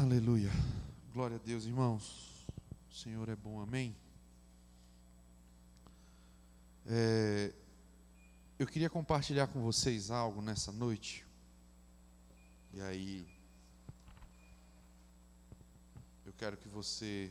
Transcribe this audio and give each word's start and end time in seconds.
Aleluia. 0.00 0.50
Glória 1.12 1.36
a 1.36 1.38
Deus, 1.38 1.66
irmãos. 1.66 2.46
O 2.90 2.94
Senhor 2.94 3.28
é 3.28 3.36
bom, 3.36 3.60
amém. 3.60 3.94
É, 6.86 7.52
eu 8.58 8.66
queria 8.66 8.88
compartilhar 8.88 9.46
com 9.48 9.60
vocês 9.60 10.10
algo 10.10 10.40
nessa 10.40 10.72
noite. 10.72 11.22
E 12.72 12.80
aí, 12.80 13.28
eu 16.24 16.32
quero 16.32 16.56
que 16.56 16.66
você 16.66 17.30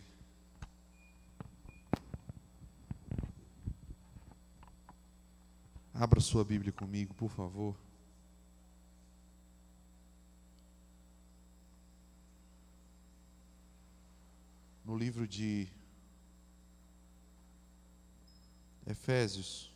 abra 5.91 6.19
sua 6.19 6.45
Bíblia 6.45 6.71
comigo, 6.71 7.15
por 7.15 7.31
favor. 7.31 7.75
No 14.89 14.97
livro 14.97 15.27
de 15.27 15.67
Efésios. 18.87 19.71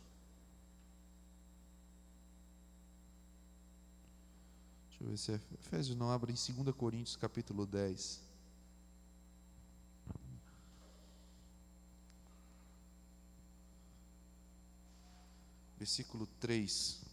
Deixa 4.88 5.04
eu 5.04 5.08
ver 5.08 5.16
se 5.16 5.32
é 5.32 5.40
Efésios 5.60 5.96
não 5.96 6.10
abre 6.10 6.32
em 6.32 6.34
2 6.34 6.74
Coríntios 6.74 7.14
capítulo 7.14 7.64
10. 7.64 8.20
Versículo 15.78 16.26
3. 16.40 17.03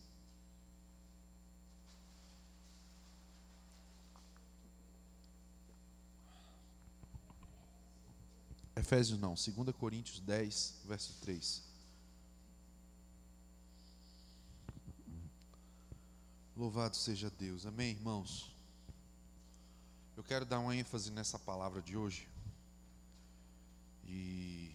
Efésios 8.76 9.20
não, 9.20 9.34
2 9.34 9.76
Coríntios 9.76 10.20
10, 10.20 10.82
verso 10.86 11.14
3. 11.22 11.64
Louvado 16.56 16.96
seja 16.96 17.30
Deus, 17.30 17.66
amém, 17.66 17.92
irmãos? 17.92 18.52
Eu 20.16 20.24
quero 20.24 20.46
dar 20.46 20.60
uma 20.60 20.76
ênfase 20.76 21.10
nessa 21.12 21.40
palavra 21.40 21.82
de 21.82 21.98
hoje. 21.98 22.28
E 24.06 24.72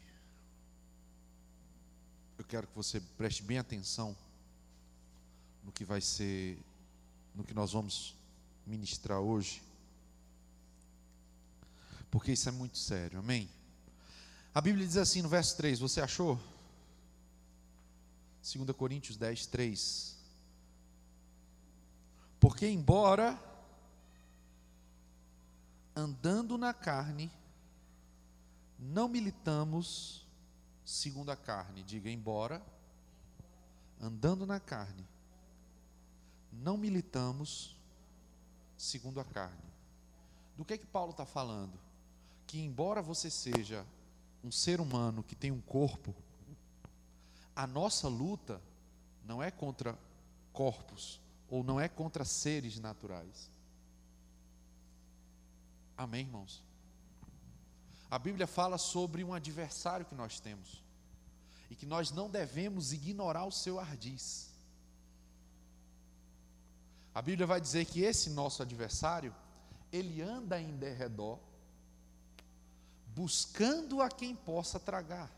eu 2.39 2.45
quero 2.45 2.67
que 2.67 2.75
você 2.75 3.01
preste 3.01 3.43
bem 3.43 3.59
atenção 3.59 4.17
no 5.63 5.73
que 5.73 5.85
vai 5.85 6.01
ser, 6.01 6.59
no 7.35 7.45
que 7.45 7.55
nós 7.55 7.73
vamos 7.73 8.15
ministrar 8.67 9.21
hoje. 9.21 9.63
Porque 12.11 12.33
isso 12.33 12.49
é 12.49 12.53
muito 12.53 12.79
sério, 12.79 13.19
amém? 13.19 13.49
A 14.57 14.61
Bíblia 14.63 14.87
diz 14.87 14.97
assim 14.97 15.21
no 15.21 15.29
verso 15.29 15.55
3, 15.59 15.81
você 15.81 16.01
achou? 16.01 16.41
2 18.41 18.75
Coríntios 18.75 19.19
10, 19.19 19.45
3. 19.49 20.17
Porque, 22.41 22.67
embora 22.67 23.39
andando 25.95 26.57
na 26.57 26.73
carne, 26.73 27.31
não 28.79 29.09
militamos 29.09 30.27
segundo 30.87 31.31
a 31.31 31.37
carne. 31.37 31.83
Diga, 31.83 32.09
embora 32.09 32.65
andando 34.01 34.47
na 34.47 34.59
carne, 34.59 35.07
não 36.51 36.79
militamos 36.79 37.77
segundo 38.75 39.21
a 39.21 39.25
carne. 39.27 39.71
Do 40.57 40.65
que 40.65 40.73
é 40.73 40.79
que 40.79 40.87
Paulo 40.87 41.11
está 41.11 41.27
falando? 41.27 41.79
Que, 42.47 42.59
embora 42.59 43.03
você 43.03 43.29
seja 43.29 43.85
um 44.47 44.53
ser 44.53 44.81
humano 44.81 45.25
que 45.25 45.35
tem 45.35 45.51
um 45.51 45.61
corpo, 45.61 46.15
a 47.55 47.67
nossa 47.67 48.07
luta 48.07 48.63
não 49.25 49.43
é 49.43 49.51
contra 49.51 49.99
corpos 50.53 51.21
ou 51.51 51.65
não 51.65 51.81
é 51.81 51.89
contra 51.89 52.25
seres 52.25 52.79
naturais. 52.79 53.51
Amém, 55.99 56.21
irmãos? 56.21 56.63
A 58.09 58.21
Bíblia 58.21 58.47
fala 58.47 58.79
sobre 58.79 59.25
um 59.25 59.35
adversário 59.35 60.07
que 60.07 60.15
nós 60.15 60.39
temos 60.39 60.81
e 61.69 61.75
que 61.75 61.85
nós 61.85 62.13
não 62.13 62.31
devemos 62.31 62.93
ignorar 62.93 63.47
o 63.47 63.51
seu 63.51 63.81
ardiz. 63.81 64.49
A 67.13 67.21
Bíblia 67.21 67.49
vai 67.49 67.61
dizer 67.61 67.85
que 67.87 68.03
esse 68.03 68.31
nosso 68.31 68.63
adversário, 68.63 69.35
ele 69.91 70.23
anda 70.23 70.61
em 70.61 70.77
derredor 70.77 71.41
buscando 73.17 74.03
a 74.03 74.11
quem 74.11 74.37
possa 74.37 74.79
tragar. 74.79 75.35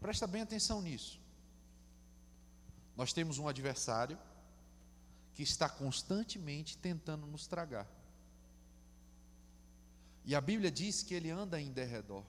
Presta 0.00 0.26
bem 0.26 0.42
atenção 0.42 0.82
nisso. 0.82 1.20
Nós 2.96 3.12
temos 3.12 3.38
um 3.38 3.46
adversário 3.46 4.18
que 5.34 5.44
está 5.44 5.68
constantemente 5.68 6.76
tentando 6.76 7.24
nos 7.24 7.46
tragar. 7.46 7.86
E 10.24 10.34
a 10.34 10.40
Bíblia 10.40 10.72
diz 10.72 11.04
que 11.04 11.14
ele 11.14 11.30
anda 11.30 11.60
em 11.60 11.70
derredor. 11.70 12.24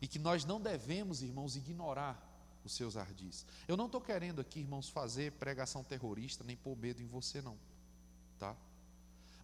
E 0.00 0.08
que 0.08 0.18
nós 0.18 0.46
não 0.46 0.58
devemos, 0.58 1.22
irmãos, 1.22 1.56
ignorar 1.56 2.18
os 2.64 2.72
seus 2.72 2.96
ardis. 2.96 3.44
Eu 3.68 3.76
não 3.76 3.84
estou 3.84 4.00
querendo 4.00 4.40
aqui, 4.40 4.60
irmãos, 4.60 4.88
fazer 4.88 5.32
pregação 5.32 5.84
terrorista, 5.84 6.42
nem 6.42 6.56
pôr 6.56 6.74
medo 6.74 7.02
em 7.02 7.06
você, 7.06 7.42
não. 7.42 7.58
Tá? 8.38 8.56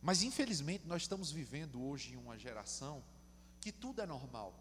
Mas 0.03 0.23
infelizmente 0.23 0.87
nós 0.87 1.03
estamos 1.03 1.31
vivendo 1.31 1.83
hoje 1.83 2.13
em 2.13 2.17
uma 2.17 2.39
geração 2.39 3.03
que 3.61 3.71
tudo 3.71 4.01
é 4.01 4.07
normal. 4.07 4.55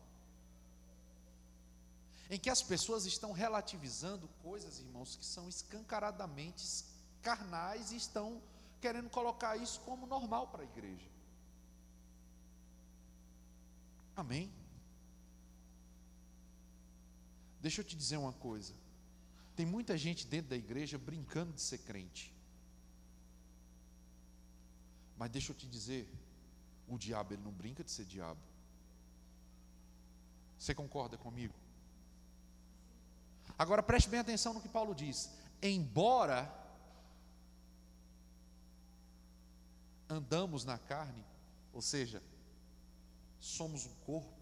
Em 2.29 2.37
que 2.37 2.49
as 2.49 2.61
pessoas 2.61 3.05
estão 3.05 3.31
relativizando 3.31 4.27
coisas, 4.43 4.79
irmãos, 4.79 5.15
que 5.15 5.25
são 5.25 5.47
escancaradamente 5.47 6.85
carnais 7.21 7.91
e 7.91 7.95
estão 7.95 8.41
querendo 8.79 9.09
colocar 9.09 9.57
isso 9.57 9.79
como 9.81 10.05
normal 10.05 10.47
para 10.47 10.61
a 10.61 10.65
igreja. 10.65 11.09
Amém? 14.15 14.51
Deixa 17.61 17.81
eu 17.81 17.85
te 17.85 17.95
dizer 17.95 18.17
uma 18.17 18.33
coisa. 18.33 18.73
Tem 19.55 19.65
muita 19.65 19.97
gente 19.97 20.27
dentro 20.27 20.49
da 20.49 20.55
igreja 20.55 20.97
brincando 20.97 21.53
de 21.53 21.61
ser 21.61 21.79
crente. 21.79 22.33
Mas 25.19 25.29
deixa 25.29 25.51
eu 25.51 25.55
te 25.55 25.67
dizer, 25.67 26.09
o 26.87 26.97
diabo 26.97 27.33
ele 27.33 27.43
não 27.43 27.51
brinca 27.51 27.83
de 27.83 27.91
ser 27.91 28.05
diabo. 28.05 28.39
Você 30.57 30.73
concorda 30.73 31.17
comigo? 31.17 31.53
Agora 33.57 33.83
preste 33.83 34.09
bem 34.09 34.21
atenção 34.21 34.53
no 34.53 34.61
que 34.61 34.69
Paulo 34.69 34.95
diz. 34.95 35.29
Embora 35.61 36.49
andamos 40.07 40.63
na 40.63 40.77
carne, 40.77 41.25
ou 41.73 41.81
seja, 41.81 42.23
somos 43.41 43.85
um 43.85 43.93
corpo, 44.05 44.39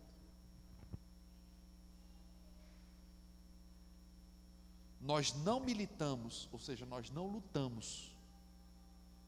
nós 5.02 5.34
não 5.34 5.60
militamos, 5.60 6.48
ou 6.52 6.60
seja, 6.60 6.86
nós 6.86 7.10
não 7.10 7.26
lutamos 7.26 8.16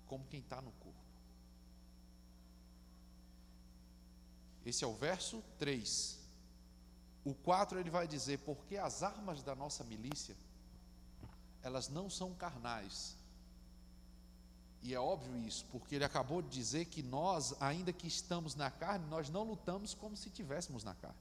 como 0.06 0.28
quem 0.28 0.42
está 0.42 0.62
no 0.62 0.72
corpo. 0.74 0.99
Esse 4.69 4.84
é 4.84 4.88
o 4.88 4.94
verso 4.94 5.44
3. 5.57 6.19
O 7.25 7.34
4 7.34 7.80
ele 7.80 7.90
vai 7.90 8.07
dizer: 8.07 8.38
Porque 8.40 8.78
as 8.78 9.02
armas 9.02 9.41
da 9.41 9.56
nossa 9.56 9.84
milícia, 9.84 10.35
elas 11.63 11.90
não 11.90 12.07
são 12.07 12.35
carnais. 12.35 13.18
E 14.84 14.94
é 14.94 14.99
óbvio 14.99 15.35
isso, 15.40 15.66
porque 15.72 15.96
ele 15.96 16.05
acabou 16.05 16.41
de 16.41 16.49
dizer 16.49 16.85
que 16.85 17.02
nós, 17.02 17.53
ainda 17.59 17.91
que 17.91 18.08
estamos 18.08 18.53
na 18.53 18.70
carne, 18.70 19.05
nós 19.08 19.28
não 19.29 19.44
lutamos 19.44 19.96
como 19.96 20.16
se 20.16 20.29
estivéssemos 20.29 20.84
na 20.84 20.94
carne. 20.94 21.17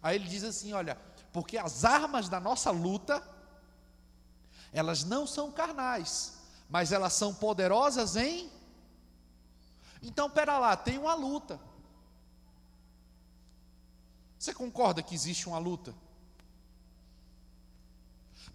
Aí 0.00 0.14
ele 0.14 0.28
diz 0.28 0.44
assim: 0.44 0.72
olha, 0.72 0.94
porque 1.32 1.58
as 1.58 1.84
armas 1.84 2.28
da 2.28 2.38
nossa 2.38 2.70
luta, 2.70 3.20
elas 4.72 5.02
não 5.02 5.26
são 5.26 5.50
carnais, 5.50 6.38
mas 6.68 6.92
elas 6.92 7.12
são 7.12 7.34
poderosas 7.34 8.14
em 8.14 8.59
então, 10.02 10.30
pera 10.30 10.58
lá, 10.58 10.76
tem 10.76 10.98
uma 10.98 11.14
luta. 11.14 11.60
Você 14.38 14.54
concorda 14.54 15.02
que 15.02 15.14
existe 15.14 15.48
uma 15.48 15.58
luta? 15.58 15.94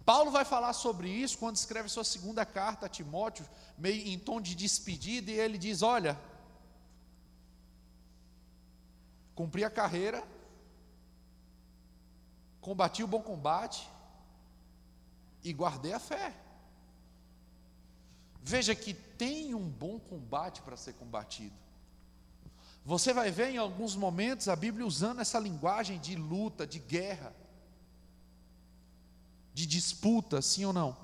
Paulo 0.04 0.30
vai 0.30 0.44
falar 0.44 0.72
sobre 0.72 1.08
isso 1.08 1.38
quando 1.38 1.56
escreve 1.56 1.88
sua 1.88 2.04
segunda 2.04 2.46
carta 2.46 2.86
a 2.86 2.88
Timóteo, 2.88 3.44
meio 3.76 4.06
em 4.08 4.18
tom 4.18 4.40
de 4.40 4.54
despedida, 4.54 5.30
e 5.30 5.38
ele 5.38 5.58
diz: 5.58 5.82
Olha, 5.82 6.18
cumpri 9.34 9.64
a 9.64 9.70
carreira, 9.70 10.26
combati 12.60 13.02
o 13.02 13.08
bom 13.08 13.22
combate 13.22 13.88
e 15.42 15.52
guardei 15.52 15.92
a 15.92 16.00
fé. 16.00 16.34
Veja 18.48 18.76
que 18.76 18.94
tem 18.94 19.56
um 19.56 19.68
bom 19.68 19.98
combate 19.98 20.62
para 20.62 20.76
ser 20.76 20.92
combatido. 20.92 21.52
Você 22.84 23.12
vai 23.12 23.28
ver 23.28 23.50
em 23.50 23.56
alguns 23.56 23.96
momentos 23.96 24.46
a 24.46 24.54
Bíblia 24.54 24.86
usando 24.86 25.20
essa 25.20 25.40
linguagem 25.40 25.98
de 25.98 26.14
luta, 26.14 26.64
de 26.64 26.78
guerra, 26.78 27.34
de 29.52 29.66
disputa, 29.66 30.40
sim 30.40 30.64
ou 30.64 30.72
não? 30.72 30.96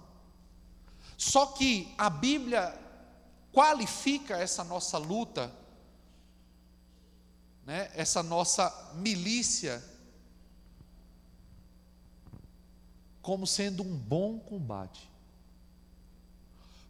Só 1.19 1.47
que 1.47 1.93
a 1.99 2.09
Bíblia 2.09 2.79
qualifica 3.53 4.37
essa 4.37 4.63
nossa 4.63 4.97
luta, 4.97 5.53
né, 7.67 7.91
essa 7.97 8.23
nossa 8.23 8.93
milícia, 8.95 9.83
como 13.21 13.49
sendo 13.49 13.83
um 13.83 13.99
bom 13.99 14.39
combate. 14.39 15.12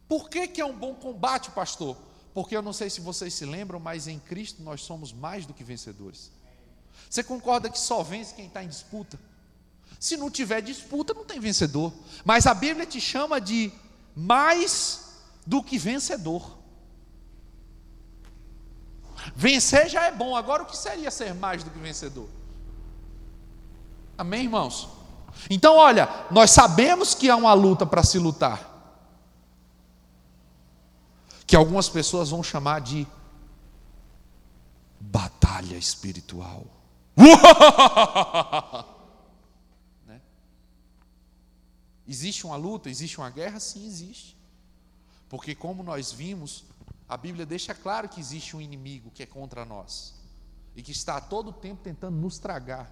Por 0.07 0.29
que, 0.29 0.47
que 0.47 0.61
é 0.61 0.65
um 0.65 0.77
bom 0.77 0.93
combate, 0.93 1.51
pastor? 1.51 1.97
Porque 2.33 2.55
eu 2.55 2.61
não 2.61 2.73
sei 2.73 2.89
se 2.89 2.99
vocês 2.99 3.33
se 3.33 3.45
lembram, 3.45 3.79
mas 3.79 4.07
em 4.07 4.19
Cristo 4.19 4.61
nós 4.63 4.81
somos 4.81 5.13
mais 5.13 5.45
do 5.45 5.53
que 5.53 5.63
vencedores. 5.63 6.31
Você 7.09 7.23
concorda 7.23 7.69
que 7.69 7.79
só 7.79 8.01
vence 8.01 8.33
quem 8.33 8.47
está 8.47 8.63
em 8.63 8.67
disputa? 8.67 9.19
Se 9.99 10.17
não 10.17 10.29
tiver 10.29 10.61
disputa, 10.61 11.13
não 11.13 11.23
tem 11.23 11.39
vencedor. 11.39 11.93
Mas 12.25 12.47
a 12.47 12.53
Bíblia 12.53 12.85
te 12.85 12.99
chama 12.99 13.39
de 13.39 13.71
mais 14.15 15.13
do 15.45 15.61
que 15.61 15.77
vencedor. 15.77 16.57
Vencer 19.35 19.87
já 19.87 20.05
é 20.05 20.11
bom, 20.11 20.35
agora 20.35 20.63
o 20.63 20.65
que 20.65 20.75
seria 20.75 21.09
ser 21.09 21.33
mais 21.33 21.63
do 21.63 21.69
que 21.69 21.79
vencedor? 21.79 22.27
Amém, 24.17 24.43
irmãos? 24.43 24.89
Então, 25.49 25.77
olha, 25.77 26.09
nós 26.29 26.51
sabemos 26.51 27.15
que 27.15 27.29
há 27.29 27.35
uma 27.35 27.53
luta 27.53 27.85
para 27.85 28.03
se 28.03 28.19
lutar 28.19 28.72
que 31.45 31.55
algumas 31.55 31.89
pessoas 31.89 32.29
vão 32.29 32.41
chamar 32.41 32.81
de 32.81 33.07
batalha 34.99 35.75
espiritual. 35.75 36.65
né? 40.07 40.21
Existe 42.07 42.45
uma 42.45 42.55
luta, 42.55 42.89
existe 42.89 43.17
uma 43.19 43.29
guerra? 43.29 43.59
Sim, 43.59 43.85
existe. 43.85 44.35
Porque, 45.29 45.53
como 45.53 45.83
nós 45.83 46.11
vimos, 46.11 46.63
a 47.07 47.17
Bíblia 47.17 47.45
deixa 47.45 47.73
claro 47.73 48.07
que 48.09 48.19
existe 48.19 48.55
um 48.55 48.61
inimigo 48.61 49.11
que 49.11 49.23
é 49.23 49.25
contra 49.25 49.65
nós 49.65 50.15
e 50.75 50.81
que 50.81 50.91
está 50.91 51.17
a 51.17 51.21
todo 51.21 51.51
tempo 51.51 51.83
tentando 51.83 52.17
nos 52.17 52.39
tragar. 52.39 52.91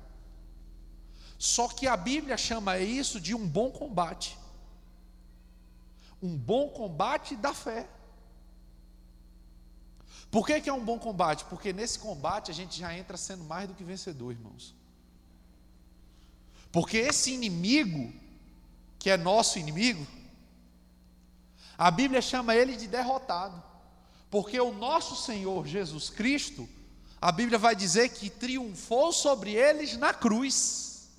Só 1.37 1.67
que 1.67 1.87
a 1.87 1.97
Bíblia 1.97 2.37
chama 2.37 2.77
isso 2.77 3.19
de 3.19 3.33
um 3.33 3.47
bom 3.47 3.71
combate. 3.71 4.37
Um 6.21 6.37
bom 6.37 6.69
combate 6.69 7.35
da 7.35 7.53
fé. 7.53 7.89
Por 10.31 10.47
que, 10.47 10.61
que 10.61 10.69
é 10.69 10.73
um 10.73 10.83
bom 10.83 10.97
combate? 10.97 11.43
Porque 11.45 11.73
nesse 11.73 11.99
combate 11.99 12.49
a 12.49 12.53
gente 12.53 12.79
já 12.79 12.97
entra 12.97 13.17
sendo 13.17 13.43
mais 13.43 13.67
do 13.67 13.75
que 13.75 13.83
vencedor, 13.83 14.31
irmãos. 14.31 14.73
Porque 16.71 16.97
esse 16.97 17.33
inimigo, 17.33 18.13
que 18.97 19.09
é 19.09 19.17
nosso 19.17 19.59
inimigo, 19.59 20.07
a 21.77 21.91
Bíblia 21.91 22.21
chama 22.21 22.55
ele 22.55 22.77
de 22.77 22.87
derrotado. 22.87 23.61
Porque 24.29 24.57
o 24.61 24.71
nosso 24.71 25.21
Senhor 25.21 25.67
Jesus 25.67 26.09
Cristo, 26.09 26.67
a 27.19 27.29
Bíblia 27.29 27.59
vai 27.59 27.75
dizer 27.75 28.09
que 28.09 28.29
triunfou 28.29 29.11
sobre 29.11 29.51
eles 29.51 29.97
na 29.97 30.13
cruz. 30.13 31.09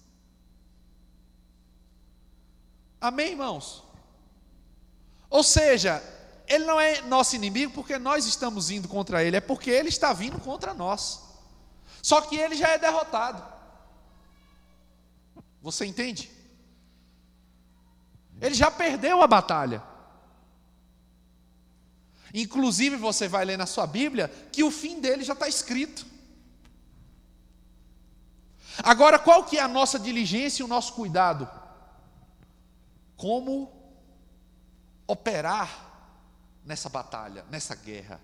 Amém, 2.98 3.32
irmãos? 3.32 3.84
Ou 5.28 5.42
seja, 5.42 6.02
ele 6.46 6.64
não 6.64 6.80
é 6.80 7.00
nosso 7.02 7.36
inimigo 7.36 7.72
porque 7.72 7.98
nós 7.98 8.26
estamos 8.26 8.70
indo 8.70 8.88
contra 8.88 9.22
ele, 9.22 9.36
é 9.36 9.40
porque 9.40 9.70
ele 9.70 9.88
está 9.88 10.12
vindo 10.12 10.38
contra 10.38 10.74
nós. 10.74 11.20
Só 12.02 12.20
que 12.20 12.36
ele 12.36 12.56
já 12.56 12.68
é 12.68 12.78
derrotado. 12.78 13.42
Você 15.60 15.86
entende? 15.86 16.30
Ele 18.40 18.54
já 18.54 18.70
perdeu 18.70 19.22
a 19.22 19.26
batalha. 19.26 19.82
Inclusive, 22.34 22.96
você 22.96 23.28
vai 23.28 23.44
ler 23.44 23.56
na 23.56 23.66
sua 23.66 23.86
Bíblia 23.86 24.28
que 24.50 24.64
o 24.64 24.70
fim 24.70 25.00
dele 25.00 25.22
já 25.22 25.34
está 25.34 25.46
escrito. 25.46 26.04
Agora, 28.82 29.18
qual 29.18 29.44
que 29.44 29.58
é 29.58 29.60
a 29.60 29.68
nossa 29.68 29.98
diligência 29.98 30.62
e 30.62 30.64
o 30.64 30.68
nosso 30.68 30.94
cuidado? 30.94 31.48
Como 33.16 33.70
operar 35.06 35.91
nessa 36.64 36.88
batalha, 36.88 37.44
nessa 37.50 37.74
guerra, 37.74 38.20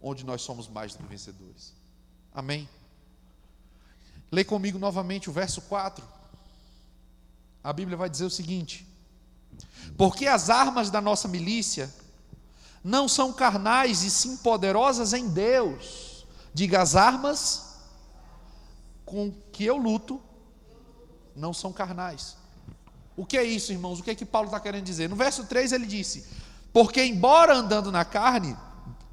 onde 0.00 0.24
nós 0.24 0.42
somos 0.42 0.68
mais 0.68 0.94
do 0.94 0.98
que 0.98 1.08
vencedores. 1.08 1.72
Amém? 2.32 2.68
Lê 4.30 4.44
comigo 4.44 4.78
novamente 4.78 5.30
o 5.30 5.32
verso 5.32 5.62
4. 5.62 6.04
A 7.62 7.72
Bíblia 7.72 7.96
vai 7.96 8.10
dizer 8.10 8.24
o 8.24 8.30
seguinte: 8.30 8.86
Porque 9.96 10.26
as 10.26 10.50
armas 10.50 10.90
da 10.90 11.00
nossa 11.00 11.26
milícia 11.26 11.92
não 12.84 13.08
são 13.08 13.32
carnais 13.32 14.02
e 14.02 14.10
sim 14.10 14.36
poderosas 14.36 15.12
em 15.12 15.28
Deus. 15.28 16.26
Diga 16.54 16.80
as 16.80 16.94
armas 16.96 17.76
com 19.04 19.32
que 19.52 19.64
eu 19.64 19.76
luto 19.76 20.20
não 21.34 21.52
são 21.52 21.72
carnais. 21.72 22.36
O 23.16 23.24
que 23.24 23.36
é 23.36 23.42
isso, 23.42 23.72
irmãos? 23.72 23.98
O 23.98 24.02
que 24.02 24.10
é 24.10 24.14
que 24.14 24.24
Paulo 24.24 24.48
está 24.48 24.60
querendo 24.60 24.84
dizer? 24.84 25.08
No 25.08 25.16
verso 25.16 25.44
3 25.44 25.72
ele 25.72 25.86
disse: 25.86 26.26
porque, 26.72 27.02
embora 27.04 27.54
andando 27.54 27.90
na 27.90 28.04
carne, 28.04 28.56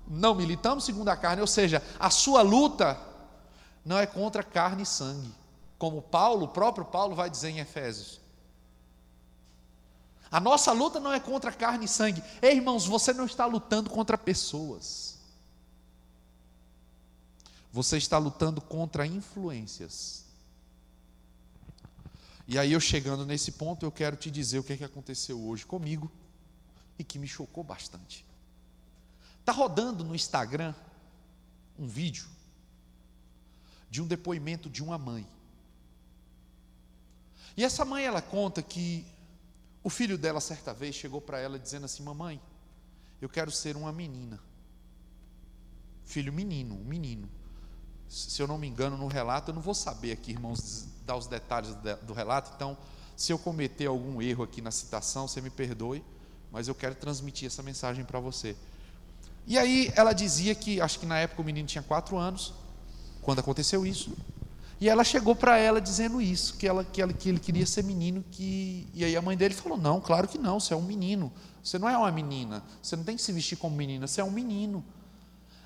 não 0.07 0.35
militamos 0.35 0.83
segundo 0.83 1.09
a 1.09 1.17
carne, 1.17 1.41
ou 1.41 1.47
seja, 1.47 1.81
a 1.99 2.09
sua 2.09 2.41
luta 2.41 2.99
não 3.83 3.97
é 3.97 4.05
contra 4.05 4.43
carne 4.43 4.83
e 4.83 4.85
sangue, 4.85 5.33
como 5.77 6.01
Paulo, 6.01 6.45
o 6.45 6.49
próprio 6.49 6.85
Paulo 6.85 7.15
vai 7.15 7.29
dizer 7.29 7.49
em 7.49 7.59
Efésios. 7.59 8.19
A 10.31 10.39
nossa 10.39 10.71
luta 10.71 10.99
não 10.99 11.13
é 11.13 11.19
contra 11.19 11.51
carne 11.51 11.85
e 11.85 11.87
sangue. 11.87 12.21
Ei, 12.41 12.55
irmãos, 12.55 12.85
você 12.85 13.13
não 13.13 13.25
está 13.25 13.45
lutando 13.45 13.89
contra 13.89 14.17
pessoas. 14.17 15.17
Você 17.71 17.97
está 17.97 18.17
lutando 18.17 18.59
contra 18.59 19.05
influências. 19.05 20.25
E 22.47 22.59
aí, 22.59 22.73
eu 22.73 22.79
chegando 22.79 23.25
nesse 23.25 23.53
ponto, 23.53 23.85
eu 23.85 23.91
quero 23.91 24.15
te 24.15 24.29
dizer 24.29 24.59
o 24.59 24.63
que, 24.63 24.73
é 24.73 24.77
que 24.77 24.83
aconteceu 24.83 25.41
hoje 25.41 25.65
comigo 25.65 26.11
e 26.97 27.03
que 27.03 27.19
me 27.19 27.27
chocou 27.27 27.63
bastante. 27.63 28.25
Está 29.39 29.51
rodando 29.51 30.03
no 30.03 30.15
Instagram 30.15 30.73
um 31.77 31.87
vídeo 31.87 32.27
de 33.89 34.01
um 34.01 34.07
depoimento 34.07 34.69
de 34.69 34.83
uma 34.83 34.97
mãe. 34.97 35.27
E 37.55 37.63
essa 37.63 37.85
mãe 37.85 38.05
ela 38.05 38.21
conta 38.21 38.61
que 38.61 39.05
o 39.83 39.89
filho 39.89 40.17
dela 40.17 40.41
certa 40.41 40.73
vez 40.73 40.95
chegou 40.95 41.21
para 41.21 41.39
ela 41.39 41.59
dizendo 41.59 41.85
assim: 41.85 42.03
"Mamãe, 42.03 42.41
eu 43.21 43.29
quero 43.29 43.51
ser 43.51 43.77
uma 43.77 43.91
menina". 43.91 44.39
Filho 46.03 46.33
menino, 46.33 46.75
um 46.75 46.83
menino. 46.83 47.29
Se 48.07 48.41
eu 48.41 48.47
não 48.47 48.57
me 48.57 48.67
engano 48.67 48.97
no 48.97 49.07
relato, 49.07 49.51
eu 49.51 49.55
não 49.55 49.61
vou 49.61 49.73
saber 49.73 50.11
aqui, 50.11 50.31
irmãos, 50.31 50.87
dar 51.05 51.15
os 51.15 51.27
detalhes 51.27 51.75
do 52.03 52.13
relato, 52.13 52.51
então 52.55 52.77
se 53.15 53.31
eu 53.31 53.39
cometer 53.39 53.85
algum 53.85 54.21
erro 54.21 54.43
aqui 54.43 54.61
na 54.61 54.71
citação, 54.71 55.27
você 55.27 55.39
me 55.39 55.49
perdoe 55.49 56.03
mas 56.55 56.69
eu 56.69 56.73
quero 56.73 56.95
transmitir 56.95 57.47
essa 57.47 57.61
mensagem 57.61 58.05
para 58.05 58.17
você. 58.17 58.55
E 59.45 59.57
aí 59.57 59.91
ela 59.93 60.13
dizia 60.13 60.55
que, 60.55 60.79
acho 60.79 60.97
que 60.97 61.05
na 61.05 61.19
época 61.19 61.41
o 61.41 61.43
menino 61.43 61.67
tinha 61.67 61.83
quatro 61.83 62.15
anos, 62.15 62.53
quando 63.21 63.39
aconteceu 63.39 63.85
isso. 63.85 64.15
E 64.79 64.87
ela 64.87 65.03
chegou 65.03 65.35
para 65.35 65.57
ela 65.57 65.81
dizendo 65.81 66.21
isso, 66.21 66.55
que, 66.55 66.65
ela, 66.65 66.85
que, 66.85 67.01
ela, 67.01 67.11
que 67.11 67.27
ele 67.27 67.39
queria 67.39 67.65
ser 67.65 67.83
menino, 67.83 68.23
que 68.31 68.87
e 68.93 69.03
aí 69.03 69.17
a 69.17 69.21
mãe 69.21 69.35
dele 69.35 69.53
falou: 69.53 69.77
Não, 69.77 69.99
claro 69.99 70.29
que 70.29 70.37
não, 70.37 70.57
você 70.57 70.73
é 70.73 70.77
um 70.77 70.81
menino, 70.81 71.29
você 71.61 71.77
não 71.77 71.89
é 71.89 71.97
uma 71.97 72.09
menina, 72.09 72.63
você 72.81 72.95
não 72.95 73.03
tem 73.03 73.17
que 73.17 73.21
se 73.21 73.33
vestir 73.33 73.57
como 73.57 73.75
menina, 73.75 74.07
você 74.07 74.21
é 74.21 74.23
um 74.23 74.31
menino. 74.31 74.81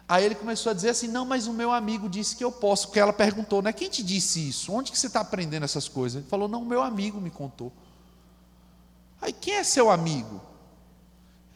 Aí 0.08 0.26
ele 0.26 0.34
começou 0.34 0.72
a 0.72 0.74
dizer 0.74 0.90
assim: 0.90 1.08
Não, 1.08 1.24
mas 1.24 1.46
o 1.46 1.54
meu 1.54 1.72
amigo 1.72 2.10
disse 2.10 2.36
que 2.36 2.44
eu 2.44 2.52
posso, 2.52 2.88
porque 2.88 3.00
ela 3.00 3.14
perguntou, 3.14 3.62
né? 3.62 3.72
Quem 3.72 3.92
te 3.92 4.02
disse 4.02 4.50
isso? 4.50 4.74
Onde 4.74 4.92
que 4.92 4.98
você 4.98 5.06
está 5.06 5.20
aprendendo 5.20 5.66
essas 5.66 5.88
coisas? 5.88 6.20
Ele 6.20 6.30
falou: 6.30 6.48
Não, 6.48 6.66
meu 6.66 6.82
amigo 6.82 7.22
me 7.22 7.30
contou. 7.30 7.72
Aí 9.22 9.32
quem 9.32 9.54
é 9.54 9.64
seu 9.64 9.92
amigo? 9.92 10.49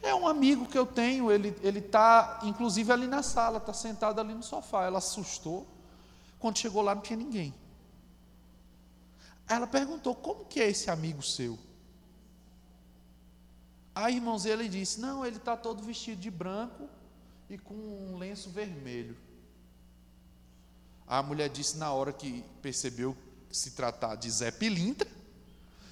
É 0.04 0.14
um 0.14 0.28
amigo 0.28 0.66
que 0.66 0.76
eu 0.76 0.84
tenho, 0.84 1.32
ele 1.32 1.78
está, 1.78 2.40
inclusive, 2.42 2.92
ali 2.92 3.06
na 3.06 3.22
sala, 3.22 3.56
está 3.56 3.72
sentado 3.72 4.20
ali 4.20 4.34
no 4.34 4.42
sofá. 4.42 4.84
Ela 4.84 4.98
assustou. 4.98 5.66
Quando 6.38 6.58
chegou 6.58 6.82
lá, 6.82 6.94
não 6.94 7.00
tinha 7.00 7.16
ninguém. 7.16 7.54
Ela 9.48 9.66
perguntou: 9.66 10.14
Como 10.14 10.44
que 10.44 10.60
é 10.60 10.68
esse 10.68 10.90
amigo 10.90 11.22
seu? 11.22 11.58
Aí, 13.94 14.16
irmãos, 14.16 14.44
ele 14.44 14.68
disse: 14.68 15.00
Não, 15.00 15.24
ele 15.24 15.38
está 15.38 15.56
todo 15.56 15.82
vestido 15.82 16.20
de 16.20 16.30
branco 16.30 16.86
e 17.48 17.56
com 17.56 17.72
um 17.72 18.18
lenço 18.18 18.50
vermelho. 18.50 19.16
A 21.06 21.22
mulher 21.22 21.48
disse 21.48 21.78
na 21.78 21.90
hora 21.90 22.12
que 22.12 22.44
percebeu 22.60 23.16
que 23.48 23.56
se 23.56 23.70
tratar 23.70 24.16
de 24.16 24.30
Zé 24.30 24.50
Pilintra 24.50 25.10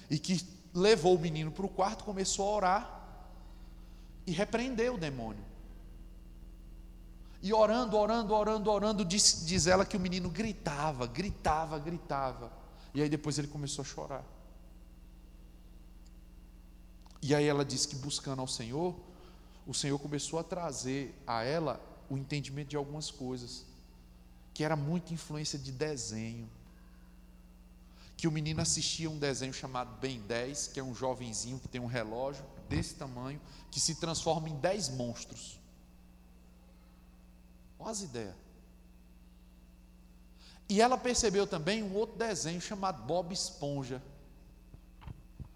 e 0.07 0.19
que 0.19 0.39
levou 0.71 1.15
o 1.15 1.19
menino 1.19 1.51
para 1.51 1.65
o 1.65 1.69
quarto, 1.69 2.03
começou 2.03 2.47
a 2.47 2.55
orar 2.55 3.02
e 4.25 4.31
repreendeu 4.31 4.95
o 4.95 4.97
demônio. 4.97 5.43
E 7.41 7.53
orando, 7.53 7.97
orando, 7.97 8.33
orando, 8.33 8.71
orando, 8.71 9.05
diz, 9.05 9.43
diz 9.45 9.67
ela 9.67 9.85
que 9.85 9.97
o 9.97 9.99
menino 9.99 10.29
gritava, 10.29 11.05
gritava, 11.05 11.77
gritava. 11.77 12.53
E 12.93 13.01
aí 13.01 13.09
depois 13.09 13.37
ele 13.37 13.49
começou 13.49 13.81
a 13.81 13.85
chorar. 13.85 14.23
E 17.21 17.35
aí 17.35 17.45
ela 17.45 17.65
disse 17.65 17.87
que 17.87 17.95
buscando 17.95 18.39
ao 18.39 18.47
Senhor, 18.47 18.95
o 19.67 19.73
Senhor 19.73 19.99
começou 19.99 20.39
a 20.39 20.43
trazer 20.43 21.13
a 21.27 21.43
ela 21.43 21.81
o 22.09 22.17
entendimento 22.17 22.69
de 22.69 22.77
algumas 22.77 23.11
coisas, 23.11 23.65
que 24.53 24.63
era 24.63 24.75
muita 24.75 25.13
influência 25.13 25.59
de 25.59 25.71
desenho. 25.71 26.49
Que 28.15 28.27
o 28.27 28.31
menino 28.31 28.61
assistia 28.61 29.09
um 29.09 29.17
desenho 29.17 29.53
chamado 29.53 29.97
Ben 29.99 30.21
10, 30.21 30.67
que 30.67 30.79
é 30.79 30.83
um 30.83 30.95
jovenzinho 30.95 31.59
que 31.59 31.67
tem 31.67 31.81
um 31.81 31.87
relógio 31.87 32.45
desse 32.67 32.95
tamanho, 32.95 33.41
que 33.71 33.79
se 33.79 33.95
transforma 33.95 34.49
em 34.49 34.55
10 34.59 34.89
monstros. 34.89 35.59
Olha 37.79 37.91
as 37.91 38.01
ideias. 38.01 38.35
E 40.69 40.81
ela 40.81 40.97
percebeu 40.97 41.45
também 41.45 41.83
um 41.83 41.93
outro 41.93 42.17
desenho 42.17 42.61
chamado 42.61 43.03
Bob 43.03 43.33
Esponja. 43.33 44.01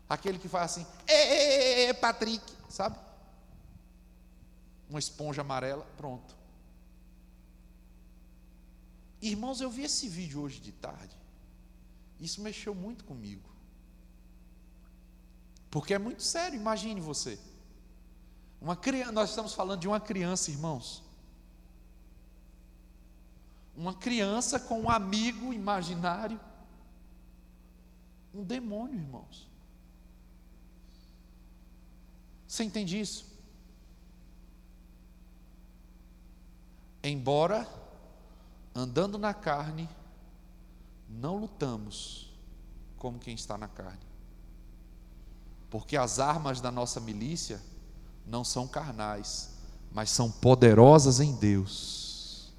Aquele 0.09 0.37
que 0.37 0.47
faz 0.47 0.71
assim, 0.71 0.85
ê, 1.07 1.93
Patrick, 1.93 2.43
sabe? 2.69 2.97
Uma 4.89 4.99
esponja 4.99 5.41
amarela, 5.41 5.85
pronto. 5.97 6.35
Irmãos, 9.21 9.59
eu 9.59 9.69
vi 9.69 9.83
esse 9.83 10.07
vídeo 10.07 10.41
hoje 10.41 10.59
de 10.59 10.71
tarde. 10.71 11.15
Isso 12.19 12.41
mexeu 12.41 12.73
muito 12.73 13.03
comigo. 13.03 13.56
Porque 15.69 15.93
é 15.93 15.99
muito 15.99 16.23
sério, 16.23 16.59
imagine 16.59 17.01
você. 17.01 17.39
Uma 18.61 18.75
criança, 18.75 19.11
nós 19.11 19.29
estamos 19.29 19.53
falando 19.53 19.81
de 19.81 19.87
uma 19.87 19.99
criança, 19.99 20.49
irmãos. 20.49 21.03
Uma 23.75 23.93
criança 23.93 24.59
com 24.59 24.81
um 24.81 24.89
amigo 24.89 25.53
imaginário. 25.53 26.39
Um 28.33 28.43
demônio, 28.43 28.99
irmãos. 28.99 29.47
Você 32.47 32.63
entende 32.63 32.99
isso? 32.99 33.27
Embora 37.03 37.67
andando 38.73 39.17
na 39.17 39.33
carne, 39.33 39.87
não 41.07 41.37
lutamos 41.37 42.33
como 42.97 43.19
quem 43.19 43.35
está 43.35 43.57
na 43.57 43.67
carne. 43.67 44.06
Porque 45.69 45.97
as 45.97 46.19
armas 46.19 46.61
da 46.61 46.71
nossa 46.71 46.99
milícia 46.99 47.61
não 48.25 48.43
são 48.43 48.67
carnais, 48.67 49.49
mas 49.91 50.09
são 50.09 50.31
poderosas 50.31 51.19
em 51.19 51.33
Deus. 51.33 52.53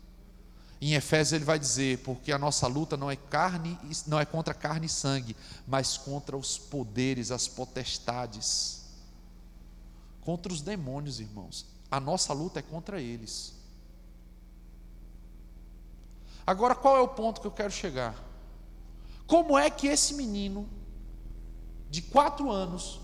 Em 0.80 0.94
Efésios 0.94 1.32
ele 1.32 1.44
vai 1.44 1.58
dizer: 1.58 1.98
porque 1.98 2.32
a 2.32 2.38
nossa 2.38 2.66
luta 2.66 2.96
não 2.96 3.10
é 3.10 3.16
carne, 3.16 3.78
não 4.06 4.20
é 4.20 4.24
contra 4.24 4.54
carne 4.54 4.86
e 4.86 4.90
sangue, 4.90 5.36
mas 5.66 5.96
contra 5.96 6.36
os 6.36 6.56
poderes, 6.56 7.30
as 7.30 7.48
potestades, 7.48 8.84
contra 10.20 10.52
os 10.52 10.60
demônios, 10.60 11.20
irmãos. 11.20 11.66
A 11.90 11.98
nossa 11.98 12.32
luta 12.32 12.60
é 12.60 12.62
contra 12.62 13.00
eles. 13.00 13.54
Agora, 16.46 16.74
qual 16.74 16.96
é 16.96 17.00
o 17.00 17.08
ponto 17.08 17.40
que 17.40 17.46
eu 17.46 17.50
quero 17.50 17.70
chegar? 17.70 18.14
Como 19.26 19.58
é 19.58 19.68
que 19.68 19.86
esse 19.86 20.14
menino, 20.14 20.66
de 21.90 22.02
quatro 22.02 22.50
anos, 22.50 23.00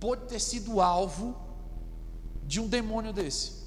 pode 0.00 0.26
ter 0.26 0.40
sido 0.40 0.80
alvo 0.80 1.36
de 2.46 2.60
um 2.60 2.68
demônio 2.68 3.12
desse? 3.12 3.58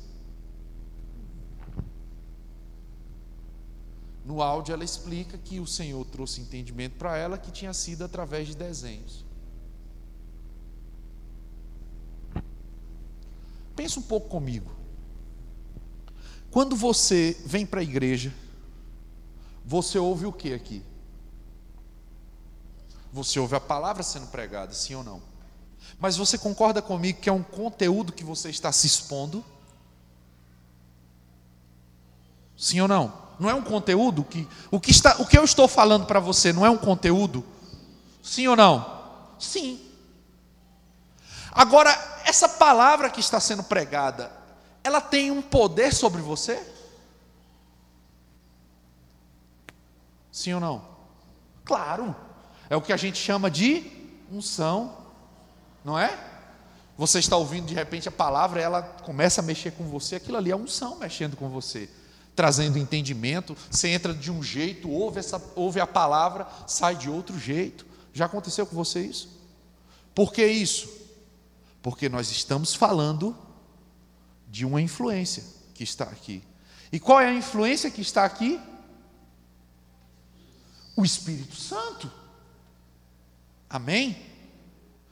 No 4.26 4.42
áudio, 4.42 4.74
ela 4.74 4.84
explica 4.84 5.38
que 5.38 5.60
o 5.60 5.68
Senhor 5.68 6.06
trouxe 6.06 6.42
entendimento 6.42 6.96
para 6.98 7.18
ela 7.18 7.38
que 7.38 7.52
tinha 7.52 7.74
sido 7.74 8.04
através 8.04 8.48
de 8.48 8.56
desenhos. 8.56 9.26
Pensa 13.76 14.00
um 14.00 14.04
pouco 14.04 14.30
comigo. 14.30 14.72
Quando 16.52 16.76
você 16.76 17.36
vem 17.46 17.66
para 17.66 17.80
a 17.80 17.84
igreja, 17.84 18.34
você 19.66 19.98
ouve 19.98 20.26
o 20.26 20.34
que 20.34 20.54
aqui? 20.54 20.84
Você 23.12 23.40
ouve 23.40 23.56
a 23.56 23.60
palavra 23.60 24.04
sendo 24.04 24.28
pregada, 24.28 24.74
sim 24.74 24.96
ou 24.96 25.04
não? 25.04 25.22
Mas 26.00 26.18
você 26.18 26.38
concorda 26.38 26.82
comigo 26.82 27.20
que 27.20 27.30
é 27.30 27.34
um 27.34 27.44
conteúdo 27.44 28.14
que 28.14 28.24
você 28.24 28.50
está 28.50 28.72
se 28.72 28.88
expondo? 28.88 29.44
Sim 32.58 32.82
ou 32.82 32.88
não? 32.88 33.14
Não 33.40 33.50
é 33.50 33.54
um 33.54 33.64
conteúdo 33.64 34.24
que 34.24 34.48
o 34.70 34.80
que 34.80 34.92
está, 34.92 35.16
o 35.20 35.26
que 35.26 35.38
eu 35.38 35.44
estou 35.44 35.68
falando 35.68 36.06
para 36.06 36.20
você 36.20 36.54
não 36.54 36.66
é 36.66 36.70
um 36.70 36.78
conteúdo? 36.78 37.44
Sim 38.22 38.48
ou 38.48 38.56
não? 38.56 39.02
Sim. 39.40 39.82
Agora, 41.52 41.90
essa 42.24 42.48
palavra 42.48 43.10
que 43.10 43.20
está 43.20 43.40
sendo 43.40 43.64
pregada, 43.64 44.32
ela 44.84 45.02
tem 45.02 45.32
um 45.32 45.42
poder 45.42 45.94
sobre 45.94 46.22
você? 46.22 46.66
Sim 50.32 50.54
ou 50.54 50.60
não? 50.60 50.86
Claro. 51.66 52.16
É 52.72 52.76
o 52.78 52.82
que 52.82 52.94
a 52.94 52.98
gente 52.98 53.18
chama 53.18 53.52
de 53.52 53.84
unção, 54.32 54.96
não 55.84 56.00
é? 56.00 56.18
Você 56.98 57.20
está 57.20 57.36
ouvindo 57.36 57.66
de 57.66 57.74
repente 57.74 58.08
a 58.08 58.12
palavra, 58.12 58.62
ela 58.62 58.82
começa 58.82 59.42
a 59.42 59.44
mexer 59.44 59.72
com 59.72 59.84
você, 59.84 60.16
aquilo 60.16 60.38
ali 60.38 60.52
é 60.52 60.56
unção 60.56 60.98
mexendo 60.98 61.36
com 61.36 61.50
você, 61.50 61.90
trazendo 62.34 62.78
entendimento. 62.78 63.58
Você 63.70 63.90
entra 63.90 64.14
de 64.14 64.32
um 64.32 64.42
jeito, 64.42 64.90
ouve, 64.90 65.20
essa, 65.20 65.44
ouve 65.54 65.82
a 65.82 65.86
palavra, 65.86 66.48
sai 66.66 66.96
de 66.96 67.10
outro 67.10 67.38
jeito. 67.38 67.86
Já 68.14 68.28
aconteceu 68.28 68.66
com 68.66 68.74
você 68.74 69.02
isso? 69.02 69.30
Por 70.16 70.32
que 70.32 70.46
isso? 70.48 70.90
Porque 71.82 72.08
nós 72.08 72.32
estamos 72.32 72.74
falando 72.74 73.38
de 74.50 74.66
uma 74.66 74.82
influência 74.82 75.44
que 75.74 75.84
está 75.84 76.06
aqui. 76.06 76.42
E 76.90 77.02
qual 77.02 77.20
é 77.20 77.28
a 77.28 77.34
influência 77.34 77.92
que 77.92 78.02
está 78.02 78.24
aqui? 78.24 78.62
o 80.96 81.06
Espírito 81.06 81.56
Santo. 81.56 82.12
Amém? 83.72 84.22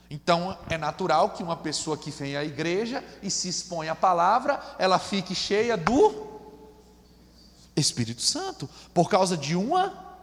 Então 0.09 0.57
é 0.69 0.77
natural 0.77 1.29
que 1.29 1.41
uma 1.41 1.55
pessoa 1.55 1.97
que 1.97 2.11
vem 2.11 2.35
à 2.35 2.43
igreja 2.43 3.01
e 3.23 3.31
se 3.31 3.47
expõe 3.47 3.87
à 3.87 3.95
palavra, 3.95 4.59
ela 4.77 4.99
fique 4.99 5.33
cheia 5.33 5.77
do 5.77 6.27
Espírito 7.73 8.21
Santo, 8.21 8.69
por 8.93 9.09
causa 9.09 9.37
de 9.37 9.55
uma 9.55 10.17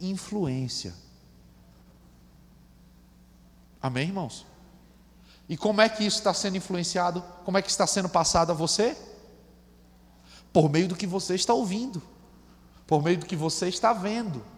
influência. 0.00 0.94
Amém, 3.82 4.06
irmãos? 4.06 4.46
E 5.48 5.56
como 5.56 5.80
é 5.80 5.88
que 5.88 6.04
isso 6.04 6.18
está 6.18 6.32
sendo 6.32 6.56
influenciado? 6.56 7.24
Como 7.44 7.58
é 7.58 7.62
que 7.62 7.70
está 7.70 7.88
sendo 7.88 8.08
passado 8.08 8.52
a 8.52 8.54
você? 8.54 8.96
Por 10.52 10.70
meio 10.70 10.86
do 10.86 10.94
que 10.94 11.08
você 11.08 11.34
está 11.34 11.52
ouvindo, 11.52 12.00
por 12.86 13.02
meio 13.02 13.18
do 13.18 13.26
que 13.26 13.34
você 13.34 13.68
está 13.68 13.92
vendo. 13.92 14.51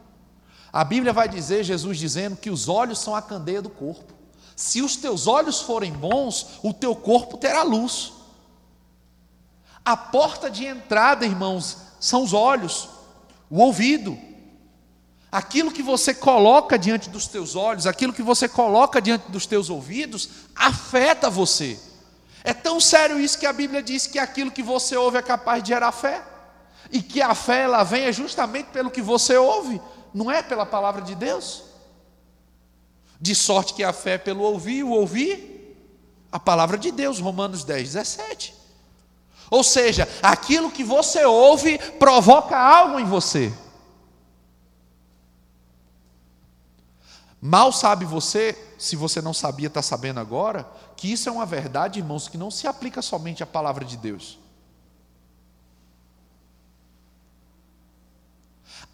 A 0.75 0.83
Bíblia 0.83 1.12
vai 1.12 1.28
dizer, 1.28 1.62
Jesus 1.62 1.97
dizendo, 1.99 2.37
que 2.37 2.50
os 2.50 2.69
olhos 2.69 2.99
são 2.99 3.14
a 3.14 3.23
candeia 3.23 3.62
do 3.62 3.71
corpo. 3.71 4.12
Se 4.57 4.83
os 4.83 4.97
teus 4.97 5.28
olhos 5.28 5.61
forem 5.61 5.93
bons, 5.93 6.59
o 6.64 6.75
teu 6.75 6.97
corpo 6.97 7.37
terá 7.37 7.62
luz. 7.62 8.12
A 9.85 9.97
porta 9.97 10.50
de 10.50 10.66
entrada, 10.66 11.25
irmãos, 11.25 11.76
são 12.00 12.25
os 12.25 12.33
olhos, 12.33 12.88
o 13.49 13.61
ouvido. 13.61 14.19
Aquilo 15.31 15.71
que 15.71 15.81
você 15.81 16.12
coloca 16.12 16.76
diante 16.76 17.09
dos 17.09 17.28
teus 17.28 17.54
olhos, 17.54 17.87
aquilo 17.87 18.12
que 18.12 18.23
você 18.23 18.49
coloca 18.49 19.00
diante 19.00 19.31
dos 19.31 19.47
teus 19.47 19.71
ouvidos, 19.71 20.28
afeta 20.57 21.31
você. 21.31 21.78
É 22.43 22.52
tão 22.52 22.81
sério 22.81 23.21
isso 23.21 23.38
que 23.38 23.47
a 23.47 23.52
Bíblia 23.52 23.81
diz 23.81 24.09
que 24.09 24.19
aquilo 24.19 24.50
que 24.50 24.62
você 24.62 24.97
ouve 24.97 25.19
é 25.19 25.23
capaz 25.23 25.62
de 25.62 25.69
gerar 25.69 25.93
fé. 25.93 26.21
E 26.90 27.00
que 27.00 27.23
a 27.23 27.33
fé 27.33 27.61
ela 27.61 27.85
vem 27.85 28.12
justamente 28.12 28.71
pelo 28.73 28.90
que 28.90 29.00
você 29.00 29.37
ouve 29.37 29.81
não 30.14 30.30
é 30.30 30.42
pela 30.42 30.64
palavra 30.64 31.02
de 31.02 31.16
Deus? 31.16 31.64
De 33.21 33.35
sorte 33.35 33.75
que 33.75 33.83
a 33.83 33.92
fé 33.92 34.12
é 34.12 34.18
pelo 34.18 34.44
ouvir, 34.44 34.85
o 34.85 34.90
ouvir 34.90 35.54
a 36.30 36.38
palavra 36.40 36.76
de 36.76 36.90
Deus, 36.90 37.21
Romanos 37.21 37.62
10, 37.62 37.92
17. 37.92 38.54
Ou 39.50 39.62
seja, 39.62 40.09
aquilo 40.23 40.71
que 40.71 40.83
você 40.83 41.25
ouve 41.25 41.78
provoca 41.99 42.56
algo 42.56 42.99
em 42.99 43.04
você. 43.04 43.52
Mal 47.40 47.73
sabe 47.73 48.04
você, 48.04 48.59
se 48.78 48.97
você 48.97 49.21
não 49.21 49.35
sabia, 49.35 49.68
está 49.68 49.83
sabendo 49.83 50.18
agora, 50.18 50.66
que 50.97 51.12
isso 51.12 51.28
é 51.28 51.33
uma 51.33 51.47
verdade, 51.47 52.00
irmãos, 52.00 52.26
que 52.26 52.38
não 52.38 52.50
se 52.50 52.66
aplica 52.66 53.02
somente 53.02 53.42
à 53.42 53.47
palavra 53.47 53.85
de 53.85 53.97
Deus. 53.97 54.40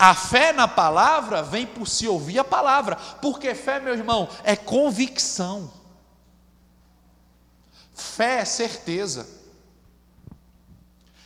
A 0.03 0.15
fé 0.15 0.51
na 0.51 0.67
palavra 0.67 1.43
vem 1.43 1.67
por 1.67 1.87
se 1.87 2.09
ouvir 2.09 2.39
a 2.39 2.45
palavra, 2.45 2.97
porque 3.21 3.55
fé, 3.55 3.79
meu 3.79 3.93
irmão, 3.93 4.31
é 4.43 4.57
convicção. 4.57 5.71
Fé 7.93 8.39
é 8.39 8.45
certeza. 8.47 9.29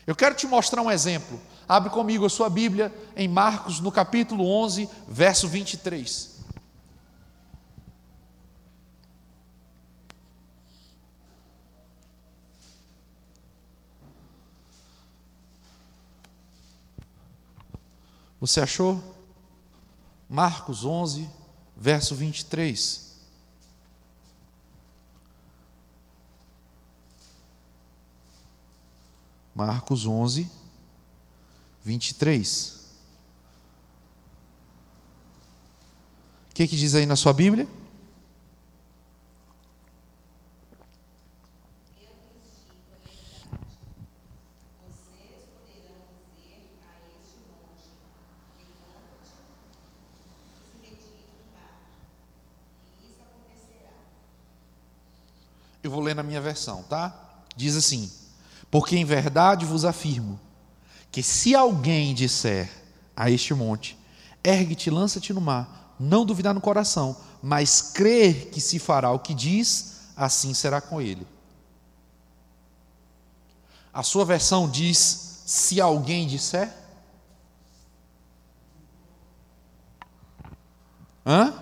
Eu 0.05 0.17
quero 0.17 0.35
te 0.35 0.49
mostrar 0.49 0.83
um 0.83 0.91
exemplo. 0.91 1.41
Abre 1.69 1.89
comigo 1.89 2.27
a 2.27 2.29
sua 2.29 2.51
Bíblia 2.51 2.93
em 3.15 3.29
Marcos, 3.29 3.79
no 3.79 3.93
capítulo 3.93 4.45
11, 4.45 4.91
verso 5.07 5.47
23. 5.47 6.34
Você 18.47 18.61
achou? 18.61 19.03
Marcos 20.29 20.85
11, 20.85 21.27
verso 21.75 22.15
23. 22.15 23.15
Marcos 29.55 30.05
11, 30.05 30.51
23. 31.83 32.85
O 36.51 36.55
que, 36.55 36.69
que 36.69 36.77
diz 36.77 36.95
aí 36.95 37.07
na 37.07 37.17
sua 37.17 37.33
Bíblia? 37.33 37.67
Eu 55.85 55.91
vou 55.91 56.01
ler 56.01 56.15
na 56.15 56.23
minha 56.23 56.41
versão, 56.41 56.83
tá? 56.85 57.15
Diz 57.55 57.77
assim: 57.77 58.11
Porque 58.71 58.97
em 58.97 59.05
verdade 59.05 59.67
vos 59.67 59.85
afirmo 59.85 60.41
que 61.13 61.23
se 61.23 61.55
alguém 61.55 62.15
disser 62.15 62.71
a 63.15 63.31
este 63.31 63.53
monte: 63.53 63.99
Ergue-te, 64.43 64.89
lança-te 64.89 65.35
no 65.35 65.43
mar, 65.43 65.95
não 66.01 66.25
duvidar 66.25 66.55
no 66.55 66.61
coração, 66.61 67.15
mas 67.43 67.83
crer 67.83 68.49
que 68.49 68.63
se 68.63 68.79
fará 68.79 69.11
o 69.13 69.19
que 69.19 69.35
diz, 69.35 70.01
assim 70.17 70.55
será 70.55 70.81
com 70.81 71.03
ele. 71.03 71.27
A 73.93 74.03
sua 74.03 74.25
versão 74.25 74.67
diz: 74.67 75.43
se 75.45 75.83
alguém 75.83 76.27
disser. 76.27 76.75
Hã? 81.27 81.53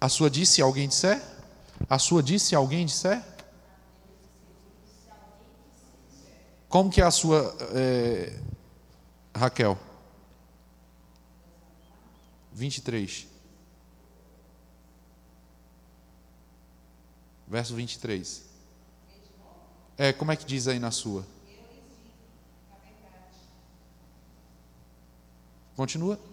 A 0.00 0.08
sua 0.08 0.30
diz 0.30 0.48
se 0.48 0.62
alguém 0.62 0.88
disser? 0.88 1.39
A 1.88 1.98
sua 1.98 2.22
diz 2.22 2.42
se 2.42 2.54
alguém 2.54 2.86
disser? 2.86 3.22
Como 6.68 6.90
que 6.90 7.00
é 7.00 7.04
a 7.04 7.10
sua, 7.10 7.56
é, 7.72 8.38
Raquel? 9.34 9.76
23. 12.52 13.26
Verso 17.48 17.74
23. 17.74 18.44
É, 19.98 20.12
como 20.12 20.30
é 20.30 20.36
que 20.36 20.44
diz 20.44 20.68
aí 20.68 20.78
na 20.78 20.92
sua? 20.92 21.26
Continua. 25.74 26.29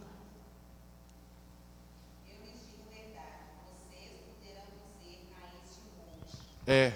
É. 6.67 6.91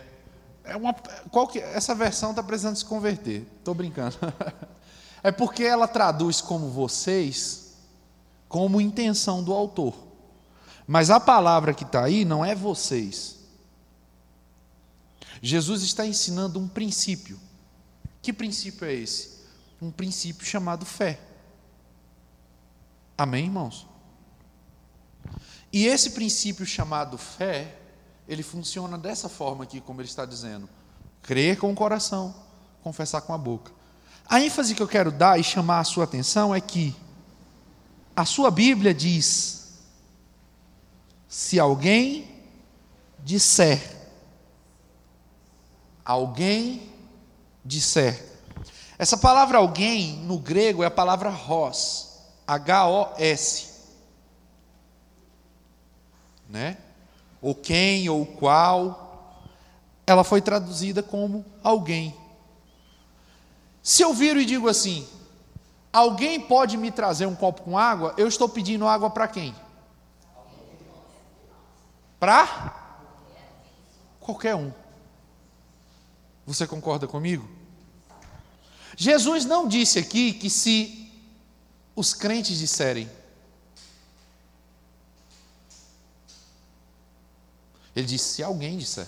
é 0.66 0.76
uma, 0.76 0.94
qual 0.94 1.48
que, 1.48 1.60
essa 1.60 1.96
versão 1.96 2.32
está 2.32 2.44
precisando 2.44 2.76
se 2.76 2.86
converter. 2.86 3.48
Estou 3.58 3.74
brincando. 3.74 4.18
É 5.24 5.32
porque 5.32 5.64
ela 5.64 5.88
traduz 5.88 6.42
como 6.42 6.72
vocês, 6.72 7.76
como 8.50 8.82
intenção 8.82 9.44
do 9.44 9.54
autor. 9.54 9.96
Mas 10.88 11.12
a 11.12 11.20
palavra 11.20 11.76
que 11.76 11.84
está 11.84 12.04
aí 12.04 12.26
não 12.26 12.44
é 12.44 12.56
vocês. 12.56 13.38
Jesus 15.44 15.84
está 15.84 16.08
ensinando 16.08 16.60
um 16.60 16.68
princípio. 16.68 17.40
Que 18.20 18.34
princípio 18.34 18.86
é 18.88 18.94
esse? 18.94 19.42
Um 19.82 19.92
princípio 19.92 20.44
chamado 20.44 20.88
fé. 20.88 21.20
Amém, 23.18 23.46
irmãos? 23.46 23.88
E 25.72 25.86
esse 25.86 26.10
princípio 26.10 26.66
chamado 26.66 27.18
fé 27.18 27.78
ele 28.32 28.44
funciona 28.44 28.98
dessa 28.98 29.28
forma 29.28 29.66
aqui, 29.66 29.82
como 29.82 30.00
ele 30.00 30.08
está 30.08 30.26
dizendo: 30.26 30.70
crer 31.22 31.58
com 31.58 31.70
o 31.70 31.76
coração, 31.76 32.34
confessar 32.82 33.20
com 33.22 33.34
a 33.34 33.38
boca. 33.38 33.74
A 34.26 34.40
ênfase 34.40 34.74
que 34.74 34.82
eu 34.82 34.88
quero 34.88 35.12
dar 35.12 35.38
e 35.38 35.44
chamar 35.44 35.80
a 35.80 35.84
sua 35.84 36.06
atenção 36.06 36.56
é 36.56 36.62
que 36.62 36.96
a 38.16 38.24
sua 38.24 38.50
Bíblia 38.50 38.94
diz: 38.94 39.82
se 41.28 41.60
alguém 41.60 42.26
disser, 43.20 43.82
alguém 46.06 46.90
disser. 47.66 48.30
Essa 48.98 49.18
palavra 49.18 49.58
alguém 49.58 50.16
no 50.20 50.40
grego 50.40 50.84
é 50.84 50.86
a 50.86 50.92
palavra 50.92 51.30
hos, 51.30 52.18
H-O-S. 52.48 53.72
Né? 56.48 56.78
Ou 57.42 57.56
quem, 57.56 58.08
ou 58.08 58.26
qual, 58.26 59.40
ela 60.06 60.24
foi 60.24 60.42
traduzida 60.42 61.02
como 61.02 61.46
alguém. 61.64 62.16
Se 63.82 64.04
eu 64.04 64.14
viro 64.14 64.40
e 64.40 64.46
digo 64.46 64.68
assim, 64.68 65.08
alguém 65.92 66.40
pode 66.40 66.78
me 66.78 66.92
trazer 66.92 67.26
um 67.26 67.36
copo 67.36 67.64
com 67.64 67.78
água, 67.78 68.14
eu 68.18 68.28
estou 68.28 68.48
pedindo 68.48 68.88
água 68.88 69.10
para 69.10 69.28
quem? 69.28 69.56
Para 72.20 73.02
qualquer 74.20 74.56
um. 74.56 74.72
Você 76.46 76.68
concorda 76.68 77.08
comigo? 77.08 77.50
Jesus 78.96 79.46
não 79.46 79.68
disse 79.68 79.98
aqui 79.98 80.34
que 80.34 80.50
se 80.50 81.12
os 81.96 82.14
crentes 82.14 82.60
disserem, 82.60 83.10
Ele 87.96 88.08
disse: 88.08 88.36
se 88.36 88.44
alguém 88.44 88.78
disser. 88.78 89.08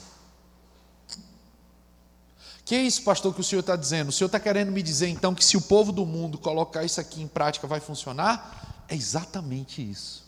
Que 2.65 2.75
é 2.75 2.81
isso, 2.81 3.03
pastor, 3.03 3.33
que 3.33 3.41
o 3.41 3.43
senhor 3.43 3.59
está 3.59 3.75
dizendo? 3.75 4.09
O 4.09 4.11
senhor 4.11 4.27
está 4.27 4.39
querendo 4.39 4.71
me 4.71 4.81
dizer 4.81 5.09
então 5.09 5.35
que 5.35 5.43
se 5.43 5.57
o 5.57 5.61
povo 5.61 5.91
do 5.91 6.05
mundo 6.05 6.37
colocar 6.37 6.83
isso 6.83 6.99
aqui 7.01 7.21
em 7.21 7.27
prática 7.27 7.67
vai 7.67 7.79
funcionar? 7.79 8.83
É 8.87 8.95
exatamente 8.95 9.81
isso. 9.81 10.23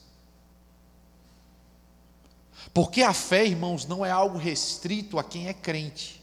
Porque 2.74 3.02
a 3.04 3.13
fé, 3.13 3.46
irmãos, 3.46 3.86
não 3.86 4.06
é 4.06 4.12
algo 4.12 4.38
restrito 4.38 5.18
a 5.18 5.24
quem 5.24 5.48
é 5.48 5.54
crente. 5.54 6.22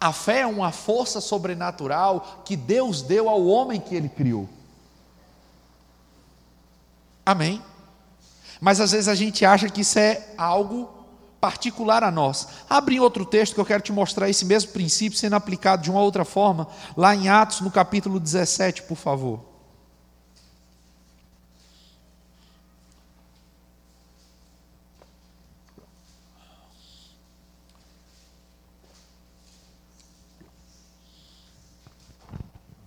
A 0.00 0.12
fé 0.12 0.40
é 0.40 0.46
uma 0.46 0.70
força 0.70 1.20
sobrenatural 1.20 2.42
que 2.44 2.54
Deus 2.54 3.02
deu 3.02 3.28
ao 3.28 3.44
homem 3.46 3.80
que 3.80 3.94
ele 3.94 4.08
criou. 4.08 4.48
Amém? 7.24 7.60
Mas 8.60 8.80
às 8.80 8.92
vezes 8.92 9.08
a 9.08 9.14
gente 9.14 9.44
acha 9.44 9.68
que 9.68 9.80
isso 9.80 9.98
é 9.98 10.32
algo 10.38 10.95
particular 11.40 12.02
a 12.02 12.10
nós. 12.10 12.48
Abre 12.68 12.98
outro 13.00 13.24
texto 13.24 13.54
que 13.54 13.60
eu 13.60 13.66
quero 13.66 13.82
te 13.82 13.92
mostrar 13.92 14.28
esse 14.28 14.44
mesmo 14.44 14.72
princípio 14.72 15.18
sendo 15.18 15.36
aplicado 15.36 15.82
de 15.82 15.90
uma 15.90 16.00
outra 16.00 16.24
forma, 16.24 16.68
lá 16.96 17.14
em 17.14 17.28
Atos, 17.28 17.60
no 17.60 17.70
capítulo 17.70 18.18
17, 18.18 18.82
por 18.82 18.96
favor. 18.96 19.56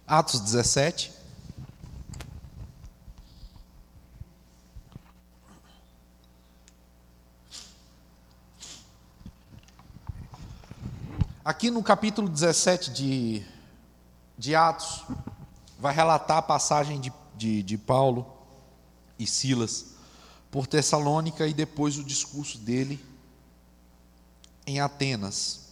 Atos 0.09 0.39
17. 0.39 1.18
Aqui 11.43 11.71
no 11.71 11.81
capítulo 11.81 12.27
17 12.27 12.91
de, 12.91 13.43
de 14.37 14.55
Atos, 14.55 15.05
vai 15.79 15.95
relatar 15.95 16.37
a 16.37 16.41
passagem 16.41 16.99
de, 16.99 17.13
de, 17.33 17.63
de 17.63 17.77
Paulo 17.77 18.27
e 19.17 19.25
Silas 19.25 19.93
por 20.51 20.67
Tessalônica 20.67 21.47
e 21.47 21.53
depois 21.53 21.97
o 21.97 22.03
discurso 22.03 22.57
dele 22.57 22.99
em 24.67 24.81
Atenas. 24.81 25.69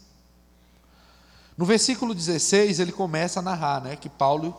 No 1.58 1.65
versículo 1.65 2.15
16, 2.15 2.80
ele 2.80 2.93
começa 2.93 3.39
a 3.39 3.43
narrar 3.43 3.82
né, 3.82 3.97
que 3.97 4.08
Paulo 4.08 4.56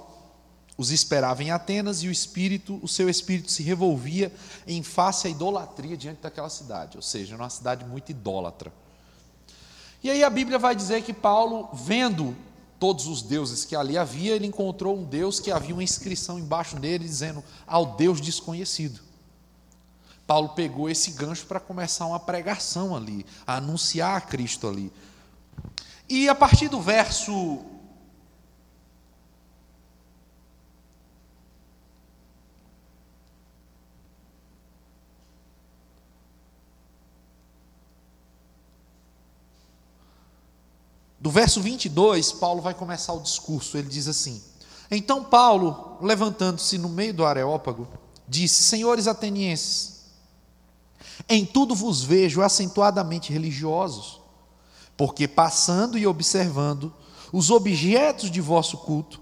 os 0.77 0.91
esperava 0.91 1.43
em 1.43 1.51
Atenas 1.51 2.03
e 2.03 2.09
o 2.09 2.13
espírito, 2.13 2.79
o 2.83 2.89
seu 2.89 3.09
espírito 3.09 3.51
se 3.51 3.63
revolvia 3.63 4.31
em 4.67 4.83
face 4.83 5.27
à 5.27 5.31
idolatria 5.31 5.97
diante 5.97 6.21
daquela 6.21 6.51
cidade, 6.51 6.99
ou 6.99 7.03
seja, 7.03 7.35
uma 7.35 7.49
cidade 7.49 7.85
muito 7.87 8.11
idólatra. 8.11 8.71
E 10.03 10.11
aí 10.11 10.23
a 10.23 10.31
Bíblia 10.31 10.59
vai 10.59 10.75
dizer 10.75 11.03
que 11.03 11.13
Paulo, 11.13 11.69
vendo 11.73 12.37
todos 12.79 13.07
os 13.07 13.23
deuses 13.23 13.65
que 13.65 13.75
ali 13.75 13.99
havia, 13.99 14.37
ele 14.37 14.47
encontrou 14.47 14.97
um 14.97 15.05
Deus 15.05 15.41
que 15.41 15.51
havia 15.51 15.75
uma 15.75 15.83
inscrição 15.83 16.39
embaixo 16.39 16.77
dele 16.77 17.05
dizendo 17.05 17.43
ao 17.67 17.97
Deus 17.97 18.21
desconhecido. 18.21 19.01
Paulo 20.27 20.51
pegou 20.51 20.89
esse 20.89 21.13
gancho 21.13 21.47
para 21.47 21.59
começar 21.59 22.07
uma 22.07 22.21
pregação 22.21 22.95
ali, 22.95 23.25
a 23.47 23.57
anunciar 23.57 24.17
a 24.17 24.21
Cristo 24.21 24.69
ali. 24.69 24.93
E 26.09 26.29
a 26.29 26.35
partir 26.35 26.69
do 26.69 26.81
verso 26.81 27.61
Do 41.29 41.33
verso 41.33 41.61
22, 41.61 42.33
Paulo 42.33 42.63
vai 42.63 42.73
começar 42.73 43.13
o 43.13 43.21
discurso. 43.21 43.77
Ele 43.77 43.91
diz 43.91 44.09
assim: 44.09 44.43
Então 44.91 45.23
Paulo, 45.23 45.99
levantando-se 46.01 46.79
no 46.79 46.89
meio 46.89 47.13
do 47.13 47.23
Areópago, 47.23 47.87
disse: 48.27 48.63
Senhores 48.63 49.07
atenienses, 49.07 50.07
em 51.29 51.45
tudo 51.45 51.75
vos 51.75 52.03
vejo 52.03 52.41
acentuadamente 52.41 53.31
religiosos, 53.31 54.23
porque 54.97 55.29
passando 55.29 55.99
e 55.99 56.07
observando 56.07 56.95
os 57.31 57.51
objetos 57.51 58.31
de 58.31 58.41
vosso 58.41 58.79
culto, 58.79 59.21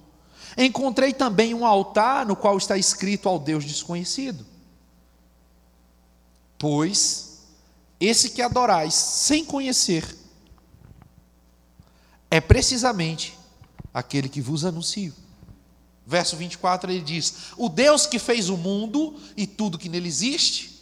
encontrei 0.56 1.12
também 1.12 1.54
um 1.54 1.66
altar 1.66 2.24
no 2.24 2.36
qual 2.36 2.56
está 2.56 2.78
escrito 2.78 3.28
ao 3.28 3.36
Deus 3.36 3.64
desconhecido. 3.64 4.46
Pois 6.56 7.40
esse 7.98 8.30
que 8.30 8.42
adorais 8.42 8.94
sem 8.94 9.44
conhecer, 9.44 10.25
é 12.30 12.40
precisamente 12.40 13.38
aquele 13.92 14.28
que 14.28 14.40
vos 14.40 14.64
anuncio. 14.64 15.14
Verso 16.06 16.36
24 16.36 16.90
ele 16.90 17.00
diz: 17.00 17.34
O 17.56 17.68
Deus 17.68 18.06
que 18.06 18.18
fez 18.18 18.48
o 18.48 18.56
mundo 18.56 19.14
e 19.36 19.46
tudo 19.46 19.78
que 19.78 19.88
nele 19.88 20.06
existe, 20.06 20.80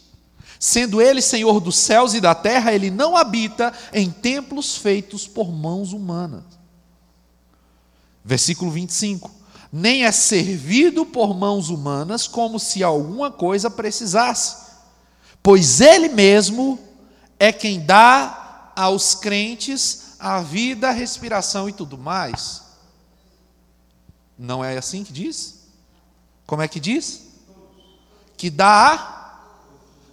sendo 0.59 1.01
ele 1.01 1.21
Senhor 1.21 1.59
dos 1.59 1.77
céus 1.77 2.13
e 2.13 2.21
da 2.21 2.35
terra, 2.35 2.73
ele 2.73 2.91
não 2.91 3.17
habita 3.17 3.73
em 3.91 4.11
templos 4.11 4.77
feitos 4.77 5.27
por 5.27 5.51
mãos 5.51 5.93
humanas. 5.93 6.43
Versículo 8.23 8.69
25: 8.69 9.31
Nem 9.71 10.05
é 10.05 10.11
servido 10.11 11.05
por 11.05 11.33
mãos 11.35 11.69
humanas 11.69 12.27
como 12.27 12.59
se 12.59 12.83
alguma 12.83 13.31
coisa 13.31 13.69
precisasse, 13.69 14.57
pois 15.41 15.81
ele 15.81 16.09
mesmo 16.09 16.79
é 17.39 17.51
quem 17.51 17.79
dá 17.79 18.71
aos 18.75 19.15
crentes 19.15 20.04
a 20.19 20.41
vida, 20.41 20.89
a 20.89 20.91
respiração 20.91 21.67
e 21.67 21.73
tudo 21.73 21.97
mais. 21.97 22.63
Não 24.37 24.63
é 24.63 24.77
assim 24.77 25.03
que 25.03 25.13
diz? 25.13 25.67
Como 26.45 26.61
é 26.61 26.67
que 26.67 26.79
diz? 26.79 27.27
Que 28.37 28.49
dá 28.49 28.93
a 28.93 29.15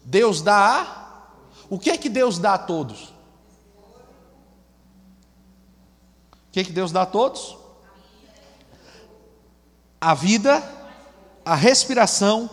Deus 0.04 0.42
dá 0.42 0.82
a 0.82 1.02
O 1.70 1.78
que 1.78 1.90
é 1.90 1.96
que 1.96 2.08
Deus 2.08 2.38
dá 2.38 2.54
a 2.54 2.58
todos? 2.58 3.12
O 6.32 6.52
que 6.52 6.60
é 6.60 6.64
que 6.64 6.72
Deus 6.72 6.92
dá 6.92 7.02
a 7.02 7.06
todos? 7.06 7.56
A 10.00 10.14
vida, 10.14 10.62
a 11.44 11.54
respiração 11.54 12.50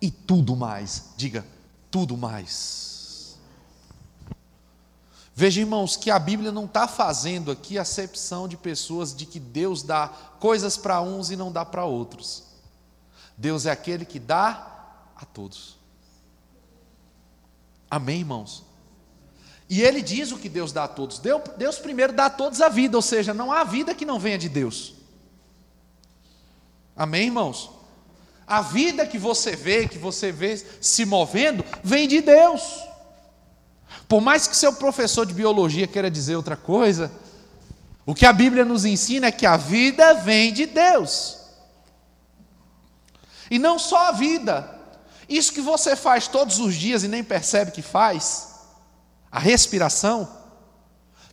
e 0.00 0.10
tudo 0.10 0.56
mais. 0.56 1.10
Diga, 1.16 1.46
tudo 1.90 2.16
mais. 2.16 2.87
Veja, 5.40 5.60
irmãos, 5.60 5.96
que 5.96 6.10
a 6.10 6.18
Bíblia 6.18 6.50
não 6.50 6.64
está 6.64 6.88
fazendo 6.88 7.52
aqui 7.52 7.78
acepção 7.78 8.48
de 8.48 8.56
pessoas 8.56 9.14
de 9.14 9.24
que 9.24 9.38
Deus 9.38 9.84
dá 9.84 10.08
coisas 10.40 10.76
para 10.76 11.00
uns 11.00 11.30
e 11.30 11.36
não 11.36 11.52
dá 11.52 11.64
para 11.64 11.84
outros. 11.84 12.42
Deus 13.36 13.64
é 13.64 13.70
aquele 13.70 14.04
que 14.04 14.18
dá 14.18 15.06
a 15.14 15.24
todos. 15.24 15.76
Amém, 17.88 18.18
irmãos? 18.18 18.64
E 19.70 19.80
ele 19.80 20.02
diz 20.02 20.32
o 20.32 20.38
que 20.38 20.48
Deus 20.48 20.72
dá 20.72 20.82
a 20.82 20.88
todos. 20.88 21.20
Deus 21.56 21.78
primeiro 21.78 22.12
dá 22.12 22.26
a 22.26 22.30
todos 22.30 22.60
a 22.60 22.68
vida, 22.68 22.96
ou 22.96 23.02
seja, 23.02 23.32
não 23.32 23.52
há 23.52 23.62
vida 23.62 23.94
que 23.94 24.04
não 24.04 24.18
venha 24.18 24.38
de 24.38 24.48
Deus. 24.48 24.94
Amém, 26.96 27.26
irmãos? 27.26 27.70
A 28.44 28.60
vida 28.60 29.06
que 29.06 29.18
você 29.18 29.54
vê, 29.54 29.86
que 29.86 29.98
você 29.98 30.32
vê 30.32 30.56
se 30.80 31.04
movendo, 31.04 31.64
vem 31.84 32.08
de 32.08 32.20
Deus. 32.20 32.87
Por 34.08 34.22
mais 34.22 34.46
que 34.46 34.56
seu 34.56 34.72
professor 34.72 35.26
de 35.26 35.34
biologia 35.34 35.86
queira 35.86 36.10
dizer 36.10 36.34
outra 36.34 36.56
coisa, 36.56 37.12
o 38.06 38.14
que 38.14 38.24
a 38.24 38.32
Bíblia 38.32 38.64
nos 38.64 38.86
ensina 38.86 39.26
é 39.26 39.30
que 39.30 39.44
a 39.44 39.58
vida 39.58 40.14
vem 40.14 40.50
de 40.50 40.64
Deus. 40.64 41.36
E 43.50 43.58
não 43.58 43.78
só 43.78 44.08
a 44.08 44.12
vida, 44.12 44.78
isso 45.28 45.52
que 45.52 45.60
você 45.60 45.94
faz 45.94 46.26
todos 46.26 46.58
os 46.58 46.74
dias 46.74 47.02
e 47.02 47.08
nem 47.08 47.22
percebe 47.22 47.70
que 47.70 47.82
faz, 47.82 48.54
a 49.30 49.38
respiração, 49.38 50.26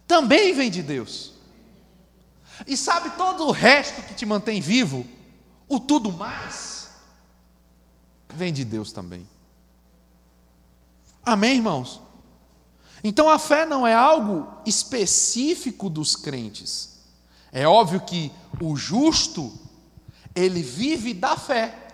também 0.06 0.54
vem 0.54 0.70
de 0.70 0.84
Deus. 0.84 1.34
E 2.68 2.76
sabe 2.76 3.12
todo 3.12 3.48
o 3.48 3.52
resto 3.52 4.02
que 4.02 4.14
te 4.14 4.26
mantém 4.26 4.60
vivo, 4.60 5.06
o 5.70 5.80
tudo 5.80 6.12
mais, 6.12 6.90
vem 8.30 8.52
de 8.52 8.66
Deus 8.66 8.92
também. 8.92 9.26
Amém, 11.24 11.56
irmãos? 11.56 12.05
Então 13.08 13.30
a 13.30 13.38
fé 13.38 13.68
não 13.68 13.86
é 13.86 13.94
algo 13.94 14.48
específico 14.66 15.92
dos 15.92 16.16
crentes. 16.16 16.98
É 17.52 17.68
óbvio 17.68 18.02
que 18.02 18.32
o 18.60 18.76
justo, 18.76 19.54
ele 20.34 20.64
vive 20.64 21.14
da 21.14 21.38
fé. 21.38 21.86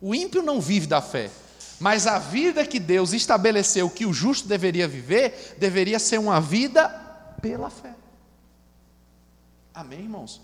O 0.00 0.14
ímpio 0.14 0.40
não 0.40 0.58
vive 0.58 0.86
da 0.86 1.02
fé. 1.02 1.30
Mas 1.78 2.06
a 2.06 2.18
vida 2.18 2.64
que 2.64 2.80
Deus 2.80 3.12
estabeleceu 3.12 3.90
que 3.90 4.06
o 4.06 4.12
justo 4.14 4.48
deveria 4.48 4.88
viver, 4.88 5.54
deveria 5.58 5.98
ser 5.98 6.16
uma 6.16 6.40
vida 6.40 6.88
pela 7.42 7.68
fé. 7.68 7.94
Amém, 9.74 10.00
irmãos? 10.00 10.40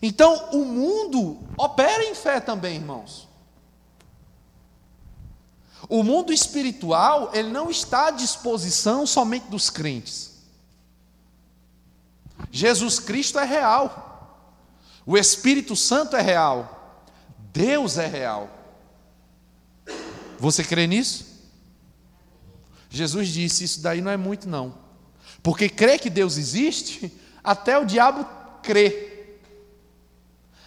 Então, 0.00 0.48
o 0.50 0.64
mundo 0.64 1.38
opera 1.58 2.04
em 2.04 2.14
fé 2.14 2.40
também, 2.40 2.76
irmãos. 2.76 3.28
O 5.88 6.02
mundo 6.02 6.32
espiritual, 6.32 7.30
ele 7.34 7.50
não 7.50 7.70
está 7.70 8.08
à 8.08 8.10
disposição 8.10 9.06
somente 9.06 9.48
dos 9.48 9.68
crentes. 9.68 10.32
Jesus 12.50 12.98
Cristo 13.00 13.38
é 13.38 13.44
real. 13.44 14.10
O 15.04 15.16
Espírito 15.16 15.74
Santo 15.74 16.16
é 16.16 16.20
real. 16.20 17.04
Deus 17.52 17.98
é 17.98 18.06
real. 18.06 18.50
Você 20.38 20.64
crê 20.64 20.86
nisso? 20.86 21.26
Jesus 22.88 23.28
disse: 23.28 23.64
Isso 23.64 23.80
daí 23.80 24.00
não 24.00 24.10
é 24.10 24.16
muito, 24.16 24.48
não. 24.48 24.74
Porque 25.42 25.68
crê 25.68 25.98
que 25.98 26.10
Deus 26.10 26.36
existe, 26.36 27.12
até 27.42 27.78
o 27.78 27.84
diabo 27.84 28.26
crê. 28.62 29.10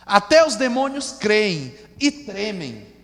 Até 0.06 0.46
os 0.46 0.56
demônios 0.56 1.14
creem 1.14 1.76
e 2.00 2.12
tremem. 2.12 2.95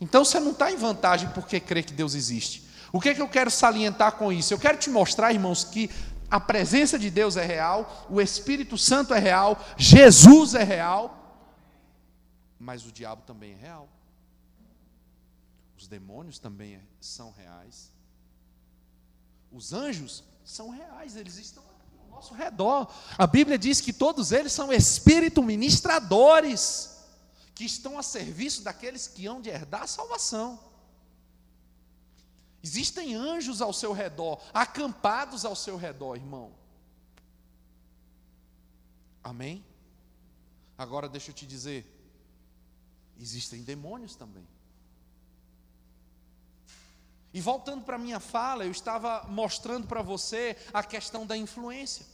Então 0.00 0.24
você 0.24 0.40
não 0.40 0.52
está 0.52 0.72
em 0.72 0.76
vantagem 0.76 1.28
porque 1.30 1.60
crê 1.60 1.82
que 1.82 1.92
Deus 1.92 2.14
existe. 2.14 2.64
O 2.92 3.00
que, 3.00 3.10
é 3.10 3.14
que 3.14 3.22
eu 3.22 3.28
quero 3.28 3.50
salientar 3.50 4.12
com 4.12 4.32
isso? 4.32 4.52
Eu 4.52 4.58
quero 4.58 4.78
te 4.78 4.90
mostrar, 4.90 5.32
irmãos, 5.32 5.62
que 5.62 5.90
a 6.30 6.40
presença 6.40 6.98
de 6.98 7.10
Deus 7.10 7.36
é 7.36 7.44
real, 7.44 8.06
o 8.08 8.20
Espírito 8.20 8.78
Santo 8.78 9.12
é 9.12 9.18
real, 9.18 9.62
Jesus 9.76 10.54
é 10.54 10.62
real, 10.62 11.16
mas 12.58 12.86
o 12.86 12.92
diabo 12.92 13.22
também 13.26 13.52
é 13.52 13.56
real. 13.56 13.88
Os 15.76 15.86
demônios 15.86 16.38
também 16.38 16.80
são 17.00 17.32
reais. 17.32 17.90
Os 19.52 19.72
anjos 19.72 20.22
são 20.44 20.70
reais, 20.70 21.16
eles 21.16 21.36
estão 21.36 21.62
ao 22.04 22.16
nosso 22.16 22.34
redor. 22.34 22.88
A 23.18 23.26
Bíblia 23.26 23.58
diz 23.58 23.80
que 23.80 23.92
todos 23.92 24.30
eles 24.30 24.52
são 24.52 24.72
espírito 24.72 25.42
ministradores 25.42 26.89
que 27.60 27.66
estão 27.66 27.98
a 27.98 28.02
serviço 28.02 28.62
daqueles 28.62 29.06
que 29.06 29.26
hão 29.26 29.38
de 29.38 29.50
herdar 29.50 29.82
a 29.82 29.86
salvação. 29.86 30.58
Existem 32.62 33.14
anjos 33.14 33.60
ao 33.60 33.70
seu 33.70 33.92
redor, 33.92 34.40
acampados 34.54 35.44
ao 35.44 35.54
seu 35.54 35.76
redor, 35.76 36.16
irmão. 36.16 36.54
Amém? 39.22 39.62
Agora 40.78 41.06
deixa 41.06 41.32
eu 41.32 41.34
te 41.34 41.46
dizer: 41.46 41.84
existem 43.18 43.62
demônios 43.62 44.16
também. 44.16 44.48
E 47.30 47.42
voltando 47.42 47.84
para 47.84 47.96
a 47.96 47.98
minha 47.98 48.20
fala, 48.20 48.64
eu 48.64 48.70
estava 48.70 49.24
mostrando 49.28 49.86
para 49.86 50.00
você 50.00 50.56
a 50.72 50.82
questão 50.82 51.26
da 51.26 51.36
influência. 51.36 52.06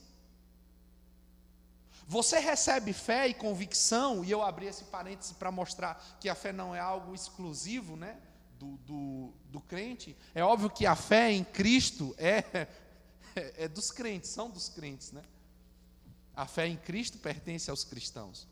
Você 2.07 2.39
recebe 2.39 2.93
fé 2.93 3.27
e 3.27 3.35
convicção, 3.35 4.25
e 4.25 4.31
eu 4.31 4.41
abri 4.43 4.67
esse 4.67 4.85
parêntese 4.85 5.35
para 5.35 5.51
mostrar 5.51 6.01
que 6.21 6.29
a 6.29 6.37
fé 6.37 6.53
não 6.53 6.73
é 6.73 6.79
algo 6.79 7.13
exclusivo 7.13 7.97
né, 7.97 8.17
do, 8.59 8.77
do, 8.79 9.33
do 9.51 9.61
crente. 9.61 10.17
É 10.33 10.45
óbvio 10.45 10.71
que 10.71 10.87
a 10.87 10.95
fé 10.95 11.33
em 11.33 11.43
Cristo 11.43 12.15
é, 12.17 12.69
é, 13.35 13.65
é 13.65 13.69
dos 13.69 13.91
crentes, 13.91 14.31
são 14.31 14.49
dos 14.49 14.69
crentes, 14.69 15.11
né? 15.11 15.23
A 16.35 16.47
fé 16.47 16.69
em 16.69 16.77
Cristo 16.77 17.19
pertence 17.19 17.71
aos 17.71 17.83
cristãos. 17.83 18.47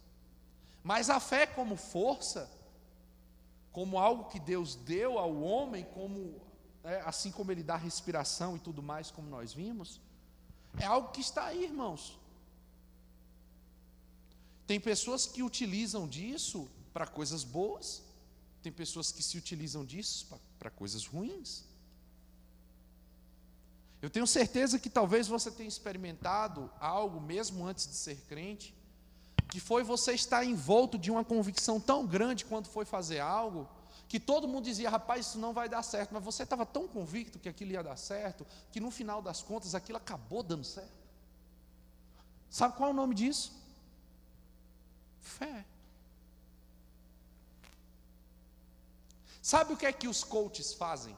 Mas 0.83 1.09
a 1.09 1.21
fé 1.21 1.47
como 1.47 1.77
força, 1.77 2.51
como 3.71 3.99
algo 3.99 4.25
que 4.25 4.41
Deus 4.41 4.75
deu 4.75 5.19
ao 5.19 5.41
homem, 5.41 5.85
como 5.95 6.41
é, 6.83 7.03
assim 7.07 7.31
como 7.31 7.53
ele 7.53 7.63
dá 7.63 7.77
respiração 7.77 8.57
e 8.57 8.59
tudo 8.59 8.83
mais, 8.83 9.11
como 9.11 9.29
nós 9.29 9.53
vimos, 9.53 10.01
é 10.79 10.85
algo 10.85 11.11
que 11.11 11.21
está 11.21 11.45
aí, 11.45 11.65
irmãos. 11.65 12.19
Tem 14.67 14.81
pessoas 14.81 15.27
que 15.27 15.43
utilizam 15.43 16.09
disso 16.09 16.69
para 16.93 17.07
coisas 17.07 17.45
boas, 17.45 18.03
tem 18.63 18.73
pessoas 18.73 19.13
que 19.13 19.23
se 19.23 19.37
utilizam 19.37 19.85
disso 19.85 20.27
para 20.59 20.71
coisas 20.71 21.05
ruins. 21.05 21.65
Eu 24.01 24.11
tenho 24.11 24.27
certeza 24.27 24.79
que 24.79 24.91
talvez 24.91 25.29
você 25.29 25.51
tenha 25.51 25.69
experimentado 25.69 26.71
algo, 26.79 27.21
mesmo 27.21 27.67
antes 27.67 27.87
de 27.87 27.95
ser 27.95 28.17
crente, 28.29 28.75
que 29.51 29.61
foi 29.61 29.83
você 29.83 30.13
estar 30.13 30.45
envolto 30.45 30.99
de 30.99 31.11
uma 31.11 31.25
convicção 31.25 31.79
tão 31.81 32.07
grande 32.07 32.45
quando 32.45 32.67
foi 32.67 32.85
fazer 32.85 33.21
algo, 33.21 33.69
que 34.09 34.21
todo 34.21 34.49
mundo 34.49 34.65
dizia, 34.65 34.91
rapaz, 34.91 35.27
isso 35.27 35.39
não 35.39 35.53
vai 35.53 35.69
dar 35.69 35.83
certo, 35.83 36.13
mas 36.13 36.23
você 36.23 36.43
estava 36.43 36.67
tão 36.67 36.87
convicto 36.87 37.39
que 37.39 37.49
aquilo 37.49 37.73
ia 37.73 37.83
dar 37.83 37.97
certo, 37.97 38.47
que 38.71 38.81
no 38.81 38.91
final 38.91 39.23
das 39.23 39.43
contas 39.43 39.75
aquilo 39.75 39.99
acabou 39.99 40.43
dando 40.43 40.65
certo. 40.65 40.93
Sabe 42.51 42.77
qual 42.77 42.91
é 42.91 42.93
o 42.93 42.97
nome 42.97 43.15
disso? 43.15 43.53
Fé. 45.25 45.65
Sabe 49.43 49.73
o 49.73 49.77
que 49.77 49.87
é 49.87 49.93
que 49.93 50.09
os 50.09 50.23
coaches 50.23 50.73
fazem? 50.73 51.17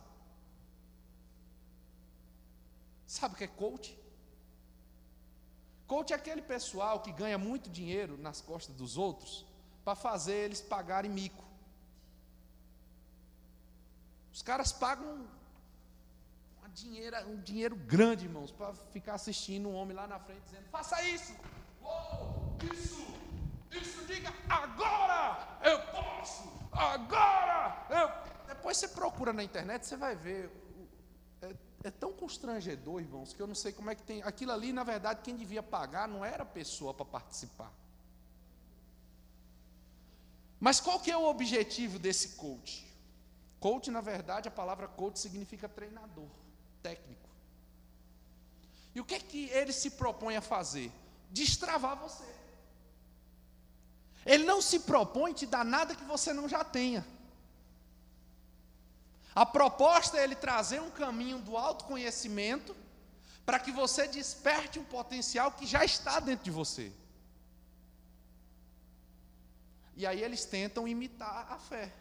Sabe 3.07 3.35
o 3.35 3.38
que 3.38 3.45
é 3.45 3.49
coach? 3.49 3.97
Coach 5.87 6.12
é 6.12 6.16
aquele 6.16 6.42
pessoal 6.42 7.01
que 7.01 7.12
ganha 7.12 7.38
muito 7.38 7.71
dinheiro 7.71 8.19
nas 8.19 8.40
costas 8.40 8.75
dos 8.75 8.97
outros 8.97 9.47
para 9.85 9.95
fazer 9.95 10.35
eles 10.35 10.61
pagarem 10.61 11.11
mico. 11.11 11.45
Os 14.33 14.42
caras 14.42 14.73
pagam 14.73 15.27
uma 16.59 16.69
dinheira, 16.71 17.25
um 17.27 17.40
dinheiro 17.40 17.77
grande, 17.77 18.25
irmãos, 18.25 18.51
para 18.51 18.75
ficar 18.97 19.14
assistindo 19.14 19.69
um 19.69 19.75
homem 19.75 19.97
lá 19.97 20.07
na 20.07 20.19
frente 20.19 20.42
dizendo: 20.42 20.69
faça 20.69 21.01
isso, 21.05 21.33
oh, 21.81 22.75
isso, 22.75 23.07
isso, 23.73 24.05
diga 24.07 24.33
agora, 24.49 25.59
eu 25.63 25.81
posso, 25.93 26.43
agora, 26.73 27.87
eu. 27.91 28.27
Depois 28.47 28.77
você 28.77 28.89
procura 28.89 29.33
na 29.33 29.43
internet, 29.43 29.87
você 29.87 29.97
vai 29.97 30.15
ver 30.15 30.51
é 31.87 31.91
tão 31.91 32.13
constrangedor, 32.13 33.01
irmãos, 33.01 33.33
que 33.33 33.41
eu 33.41 33.47
não 33.47 33.55
sei 33.55 33.73
como 33.73 33.89
é 33.89 33.95
que 33.95 34.03
tem. 34.03 34.21
Aquilo 34.23 34.51
ali, 34.51 34.73
na 34.73 34.83
verdade, 34.83 35.21
quem 35.23 35.37
devia 35.37 35.63
pagar 35.63 36.09
não 36.09 36.25
era 36.25 36.43
a 36.43 36.47
pessoa 36.47 36.93
para 36.93 37.07
participar. 37.07 37.73
Mas 40.59 40.81
qual 40.81 40.99
que 40.99 41.13
é 41.13 41.17
o 41.17 41.27
objetivo 41.27 41.97
desse 41.97 42.31
coach? 42.31 42.93
Coach, 43.61 43.89
na 43.89 44.01
verdade, 44.01 44.49
a 44.49 44.51
palavra 44.51 44.89
coach 44.89 45.19
significa 45.19 45.69
treinador, 45.69 46.29
técnico. 46.83 47.29
E 48.93 49.01
o 49.01 49.05
que 49.05 49.15
é 49.15 49.21
que 49.21 49.49
ele 49.51 49.73
se 49.73 49.91
propõe 49.91 50.37
a 50.37 50.41
fazer? 50.41 50.91
Destravar 51.31 51.97
você. 51.97 52.25
Ele 54.27 54.45
não 54.45 54.61
se 54.61 54.81
propõe 54.81 55.33
te 55.33 55.47
dar 55.47 55.65
nada 55.65 55.95
que 55.95 56.05
você 56.05 56.33
não 56.33 56.49
já 56.49 56.65
tenha. 56.65 57.07
A 59.33 59.47
proposta 59.47 60.19
é 60.19 60.25
ele 60.25 60.35
trazer 60.35 60.81
um 60.81 60.91
caminho 60.91 61.39
do 61.39 61.57
autoconhecimento 61.57 62.75
para 63.45 63.61
que 63.61 63.71
você 63.71 64.09
desperte 64.09 64.79
um 64.81 64.85
potencial 64.85 65.53
que 65.53 65.65
já 65.65 65.85
está 65.85 66.19
dentro 66.19 66.45
de 66.45 66.51
você. 66.51 66.93
E 69.95 70.05
aí 70.05 70.23
eles 70.23 70.45
tentam 70.45 70.89
imitar 70.89 71.47
a 71.53 71.59
fé. 71.59 71.95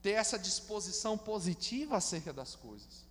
Ter 0.00 0.12
essa 0.12 0.38
disposição 0.38 1.18
positiva 1.18 1.96
acerca 1.96 2.32
das 2.32 2.54
coisas. 2.54 3.04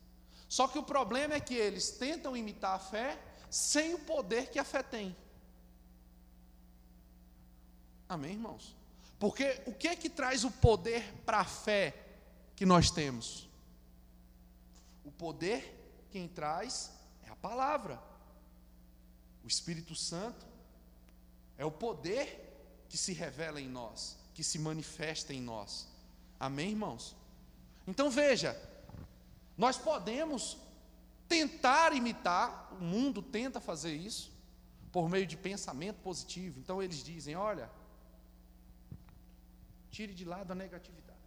Só 0.47 0.67
que 0.67 0.79
o 0.79 0.83
problema 0.83 1.35
é 1.35 1.39
que 1.39 1.53
eles 1.53 1.91
tentam 1.91 2.37
imitar 2.37 2.75
a 2.75 2.79
fé 2.79 3.19
sem 3.49 3.93
o 3.93 3.99
poder 3.99 4.49
que 4.49 4.57
a 4.57 4.63
fé 4.63 4.81
tem. 4.81 5.15
Amém, 8.09 8.31
irmãos? 8.31 8.75
Porque 9.19 9.61
o 9.67 9.73
que 9.73 9.87
é 9.87 9.95
que 9.95 10.09
traz 10.09 10.43
o 10.43 10.49
poder 10.49 11.13
para 11.25 11.41
a 11.41 11.45
fé 11.45 11.95
que 12.55 12.65
nós 12.65 12.89
temos? 12.89 13.47
O 15.05 15.11
poder 15.11 16.07
quem 16.09 16.27
traz 16.27 16.91
é 17.23 17.29
a 17.29 17.35
palavra. 17.35 18.01
O 19.43 19.47
Espírito 19.47 19.93
Santo 19.93 20.43
é 21.55 21.63
o 21.63 21.71
poder 21.71 22.47
que 22.89 22.97
se 22.97 23.13
revela 23.13 23.61
em 23.61 23.69
nós, 23.69 24.17
que 24.33 24.43
se 24.43 24.57
manifesta 24.57 25.31
em 25.31 25.41
nós. 25.41 25.87
Amém, 26.39 26.71
irmãos? 26.71 27.15
Então 27.85 28.09
veja, 28.09 28.59
nós 29.55 29.77
podemos 29.77 30.57
tentar 31.27 31.93
imitar, 31.93 32.73
o 32.73 32.83
mundo 32.83 33.21
tenta 33.21 33.59
fazer 33.59 33.93
isso, 33.93 34.31
por 34.91 35.07
meio 35.07 35.27
de 35.27 35.37
pensamento 35.37 35.97
positivo. 35.97 36.59
Então 36.59 36.81
eles 36.81 37.03
dizem: 37.03 37.35
olha, 37.35 37.69
Tire 39.91 40.13
de 40.13 40.25
lado 40.25 40.51
a 40.51 40.55
negatividade. 40.55 41.17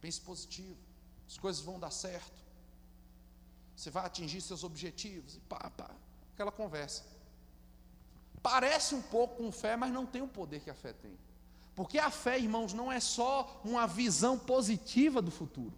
Pense 0.00 0.20
positivo. 0.20 0.78
As 1.26 1.36
coisas 1.36 1.62
vão 1.62 1.78
dar 1.78 1.90
certo. 1.90 2.44
Você 3.74 3.90
vai 3.90 4.06
atingir 4.06 4.40
seus 4.40 4.64
objetivos. 4.64 5.36
E 5.36 5.40
pá, 5.40 5.70
pá. 5.70 5.90
Aquela 6.34 6.52
conversa. 6.52 7.04
Parece 8.42 8.94
um 8.94 9.02
pouco 9.02 9.36
com 9.36 9.50
fé, 9.50 9.76
mas 9.76 9.92
não 9.92 10.06
tem 10.06 10.22
o 10.22 10.28
poder 10.28 10.60
que 10.60 10.70
a 10.70 10.74
fé 10.74 10.92
tem. 10.92 11.18
Porque 11.74 11.98
a 11.98 12.10
fé, 12.10 12.38
irmãos, 12.38 12.72
não 12.72 12.90
é 12.90 13.00
só 13.00 13.60
uma 13.64 13.86
visão 13.86 14.38
positiva 14.38 15.20
do 15.20 15.30
futuro. 15.30 15.76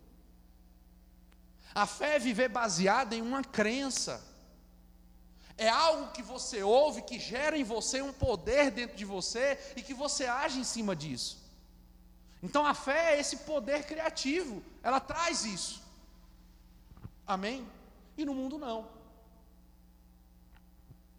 A 1.74 1.86
fé 1.86 2.16
é 2.16 2.18
viver 2.18 2.48
baseada 2.48 3.16
em 3.16 3.22
uma 3.22 3.42
crença 3.42 4.22
é 5.59 5.68
algo 5.68 6.12
que 6.12 6.23
você 6.23 6.62
ouve, 6.62 7.03
que 7.03 7.18
gera 7.18 7.59
em 7.59 7.64
você 7.64 8.01
um 8.01 8.12
poder 8.12 8.71
dentro 8.71 8.97
de 8.97 9.05
você 9.05 9.59
e 9.75 9.83
que 9.83 9.92
você 9.92 10.25
age 10.25 10.61
em 10.61 10.64
cima 10.64 10.94
disso. 10.94 11.37
Então 12.40 12.64
a 12.64 12.73
fé 12.73 13.16
é 13.16 13.21
esse 13.21 13.38
poder 13.38 13.85
criativo, 13.85 14.62
ela 14.85 15.01
traz 15.01 15.44
isso. 15.44 15.83
Amém? 17.27 17.66
E 18.16 18.25
no 18.25 18.33
mundo 18.33 18.57
não. 18.57 18.88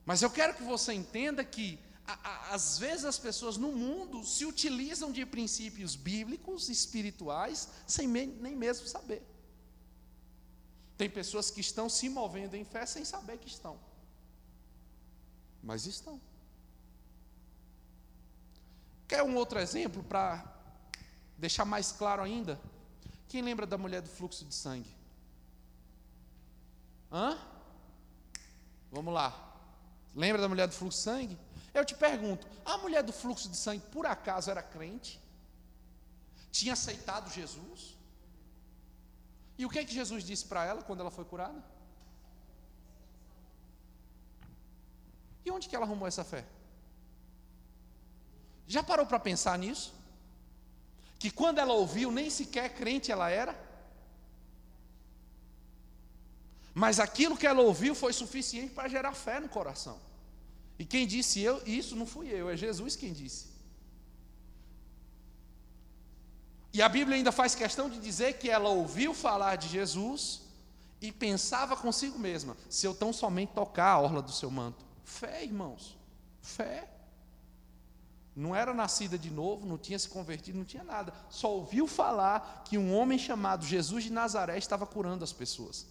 Mas 0.06 0.21
eu 0.21 0.32
quero 0.32 0.54
que 0.54 0.63
você 0.63 0.93
entenda 0.93 1.43
que 1.43 1.78
a, 2.08 2.13
a, 2.23 2.54
às 2.56 2.80
vezes 2.80 3.04
as 3.04 3.19
pessoas 3.19 3.58
no 3.58 3.73
mundo 3.73 4.23
se 4.23 4.45
utilizam 4.45 5.12
de 5.12 5.25
princípios 5.25 5.97
bíblicos, 5.97 6.69
espirituais, 6.69 7.67
sem 7.86 8.08
me, 8.08 8.25
nem 8.25 8.56
mesmo 8.56 8.88
saber. 8.88 9.21
Tem 10.97 11.10
pessoas 11.10 11.52
que 11.52 11.60
estão 11.60 11.89
se 11.89 12.08
movendo 12.08 12.56
em 12.56 12.63
fé 12.63 12.86
sem 12.86 13.04
saber 13.04 13.38
que 13.38 13.49
estão 13.49 13.88
mas 15.61 15.85
estão. 15.85 16.19
Quer 19.07 19.23
um 19.23 19.35
outro 19.35 19.59
exemplo 19.59 20.03
para 20.03 20.43
deixar 21.37 21.65
mais 21.65 21.91
claro 21.91 22.21
ainda? 22.21 22.59
Quem 23.27 23.41
lembra 23.41 23.65
da 23.65 23.77
mulher 23.77 24.01
do 24.01 24.09
fluxo 24.09 24.45
de 24.45 24.53
sangue? 24.53 24.95
Hã? 27.11 27.37
Vamos 28.91 29.13
lá. 29.13 29.29
Lembra 30.15 30.41
da 30.41 30.49
mulher 30.49 30.67
do 30.67 30.73
fluxo 30.73 30.97
de 30.97 31.03
sangue? 31.03 31.39
Eu 31.73 31.85
te 31.85 31.95
pergunto: 31.95 32.47
a 32.65 32.77
mulher 32.77 33.03
do 33.03 33.13
fluxo 33.13 33.49
de 33.49 33.57
sangue 33.57 33.83
por 33.91 34.05
acaso 34.05 34.49
era 34.49 34.61
crente? 34.61 35.19
Tinha 36.51 36.73
aceitado 36.73 37.31
Jesus? 37.31 37.97
E 39.57 39.65
o 39.65 39.69
que, 39.69 39.79
é 39.79 39.85
que 39.85 39.93
Jesus 39.93 40.23
disse 40.23 40.45
para 40.45 40.63
ela 40.63 40.81
quando 40.81 41.01
ela 41.01 41.11
foi 41.11 41.25
curada? 41.25 41.63
E 45.45 45.52
onde 45.52 45.67
que 45.67 45.75
ela 45.75 45.86
arrumou 45.86 46.08
essa 46.08 46.23
fé? 46.23 46.45
Já 48.67 48.84
parou 48.84 49.06
para 49.06 49.19
pensar 49.19 49.58
nisso? 49.58 49.93
Que 51.17 51.32
quando 51.32 51.60
ela 51.60 51.73
ouviu, 51.73 52.12
nem 52.12 52.30
sequer 52.30 52.73
crente 52.75 53.12
ela 53.12 53.30
era? 53.30 53.69
Mas 56.73 56.99
aquilo 56.99 57.36
que 57.36 57.47
ela 57.47 57.62
ouviu 57.62 57.93
foi 57.93 58.13
suficiente 58.13 58.73
para 58.73 58.88
gerar 58.88 59.13
fé 59.13 59.39
no 59.39 59.49
coração. 59.49 59.99
E 60.78 60.86
quem 60.86 61.06
disse 61.06 61.41
eu, 61.41 61.62
isso 61.65 61.95
não 61.95 62.06
fui 62.06 62.30
eu, 62.30 62.49
é 62.49 62.56
Jesus 62.56 62.95
quem 62.95 63.12
disse. 63.12 63.47
E 66.71 66.82
a 66.82 66.88
Bíblia 66.88 67.17
ainda 67.17 67.32
faz 67.32 67.56
questão 67.56 67.89
de 67.89 67.99
dizer 67.99 68.38
que 68.38 68.49
ela 68.49 68.69
ouviu 68.69 69.13
falar 69.13 69.56
de 69.56 69.67
Jesus 69.67 70.41
e 71.02 71.12
pensava 71.12 71.75
consigo 71.75 72.17
mesma: 72.19 72.56
se 72.69 72.86
eu 72.86 72.93
tão 72.93 73.12
somente 73.12 73.54
tocar 73.54 73.91
a 73.91 73.99
orla 73.99 74.21
do 74.21 74.32
seu 74.32 74.52
manto, 74.52 74.86
Fé, 75.09 75.43
irmãos. 75.43 75.97
Fé. 76.39 76.87
Não 78.35 78.55
era 78.55 78.73
nascida 78.73 79.17
de 79.17 79.31
novo, 79.31 79.65
não 79.65 79.77
tinha 79.77 79.97
se 79.97 80.07
convertido, 80.07 80.59
não 80.59 80.65
tinha 80.65 80.83
nada. 80.83 81.11
Só 81.29 81.51
ouviu 81.51 81.87
falar 81.87 82.63
que 82.63 82.77
um 82.77 82.95
homem 82.95 83.17
chamado 83.17 83.65
Jesus 83.65 84.03
de 84.03 84.11
Nazaré 84.11 84.57
estava 84.57 84.85
curando 84.85 85.23
as 85.23 85.33
pessoas. 85.33 85.87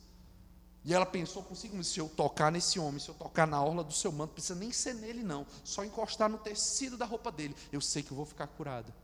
E 0.84 0.94
ela 0.94 1.04
pensou 1.04 1.42
consigo, 1.42 1.82
se 1.82 1.98
eu 1.98 2.08
tocar 2.08 2.52
nesse 2.52 2.78
homem, 2.78 3.00
se 3.00 3.08
eu 3.08 3.14
tocar 3.14 3.46
na 3.46 3.62
orla 3.62 3.82
do 3.82 3.92
seu 3.92 4.12
manto, 4.12 4.34
precisa 4.34 4.54
nem 4.54 4.70
ser 4.70 4.94
nele 4.94 5.22
não, 5.22 5.44
só 5.64 5.84
encostar 5.84 6.30
no 6.30 6.38
tecido 6.38 6.96
da 6.96 7.04
roupa 7.04 7.32
dele, 7.32 7.54
eu 7.72 7.80
sei 7.80 8.02
que 8.02 8.12
eu 8.12 8.16
vou 8.16 8.24
ficar 8.24 8.46
curada. 8.46 8.94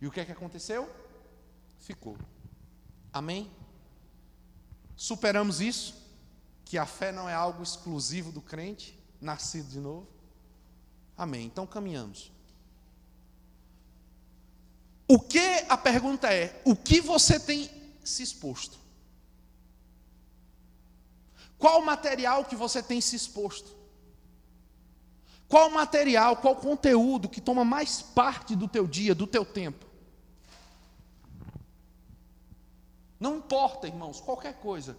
E 0.00 0.06
o 0.06 0.10
que 0.12 0.20
é 0.20 0.24
que 0.24 0.30
aconteceu? 0.30 0.88
Ficou. 1.80 2.16
Amém? 3.12 3.50
Superamos 4.94 5.60
isso? 5.60 5.96
Que 6.64 6.76
a 6.76 6.84
fé 6.84 7.10
não 7.10 7.28
é 7.28 7.34
algo 7.34 7.62
exclusivo 7.62 8.30
do 8.30 8.42
crente, 8.42 8.97
nascido 9.20 9.68
de 9.68 9.80
novo? 9.80 10.06
Amém. 11.16 11.46
Então 11.46 11.66
caminhamos. 11.66 12.30
O 15.08 15.18
que 15.18 15.64
a 15.68 15.76
pergunta 15.76 16.32
é: 16.32 16.60
o 16.64 16.76
que 16.76 17.00
você 17.00 17.40
tem 17.40 17.70
se 18.04 18.22
exposto? 18.22 18.78
Qual 21.58 21.82
material 21.82 22.44
que 22.44 22.54
você 22.54 22.82
tem 22.82 23.00
se 23.00 23.16
exposto? 23.16 23.76
Qual 25.48 25.70
material, 25.70 26.36
qual 26.36 26.54
conteúdo 26.54 27.28
que 27.28 27.40
toma 27.40 27.64
mais 27.64 28.02
parte 28.02 28.54
do 28.54 28.68
teu 28.68 28.86
dia, 28.86 29.14
do 29.14 29.26
teu 29.26 29.44
tempo? 29.44 29.86
Não 33.18 33.38
importa, 33.38 33.88
irmãos, 33.88 34.20
qualquer 34.20 34.54
coisa. 34.60 34.96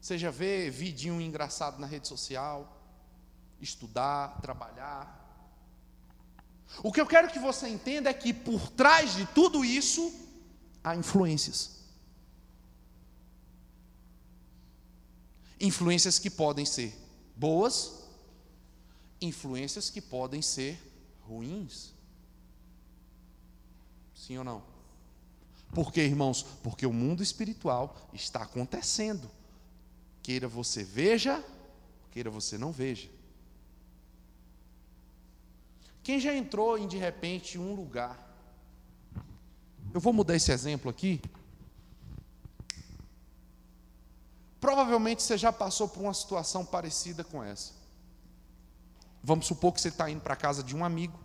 Seja 0.00 0.30
ver 0.30 0.70
vidinho 0.70 1.20
engraçado 1.20 1.78
na 1.78 1.86
rede 1.86 2.06
social, 2.06 2.75
estudar, 3.60 4.40
trabalhar. 4.40 5.24
O 6.82 6.92
que 6.92 7.00
eu 7.00 7.06
quero 7.06 7.30
que 7.30 7.38
você 7.38 7.68
entenda 7.68 8.10
é 8.10 8.14
que 8.14 8.32
por 8.32 8.70
trás 8.70 9.14
de 9.14 9.26
tudo 9.26 9.64
isso 9.64 10.12
há 10.82 10.94
influências. 10.94 11.76
Influências 15.60 16.18
que 16.18 16.28
podem 16.28 16.66
ser 16.66 16.94
boas, 17.34 18.04
influências 19.20 19.88
que 19.88 20.00
podem 20.00 20.42
ser 20.42 20.78
ruins. 21.22 21.94
Sim 24.14 24.38
ou 24.38 24.44
não? 24.44 24.62
Por 25.74 25.92
quê, 25.92 26.02
irmãos? 26.02 26.42
Porque 26.62 26.86
o 26.86 26.92
mundo 26.92 27.22
espiritual 27.22 27.96
está 28.12 28.42
acontecendo. 28.42 29.30
Queira 30.22 30.48
você 30.48 30.82
veja, 30.82 31.44
queira 32.10 32.30
você 32.30 32.56
não 32.58 32.72
veja. 32.72 33.15
Quem 36.06 36.20
já 36.20 36.32
entrou 36.32 36.78
em 36.78 36.86
de 36.86 36.96
repente 36.96 37.58
um 37.58 37.74
lugar? 37.74 38.16
Eu 39.92 40.00
vou 40.00 40.12
mudar 40.12 40.36
esse 40.36 40.52
exemplo 40.52 40.88
aqui, 40.88 41.20
Provavelmente 44.66 45.22
você 45.22 45.38
já 45.38 45.52
passou 45.52 45.88
por 45.88 46.02
uma 46.02 46.12
situação 46.12 46.64
parecida 46.64 47.22
com 47.22 47.42
essa. 47.42 47.72
Vamos 49.22 49.46
supor 49.46 49.72
que 49.72 49.80
você 49.80 49.88
está 49.88 50.10
indo 50.10 50.20
para 50.20 50.34
a 50.34 50.36
casa 50.36 50.60
de 50.60 50.74
um 50.74 50.84
amigo. 50.84 51.16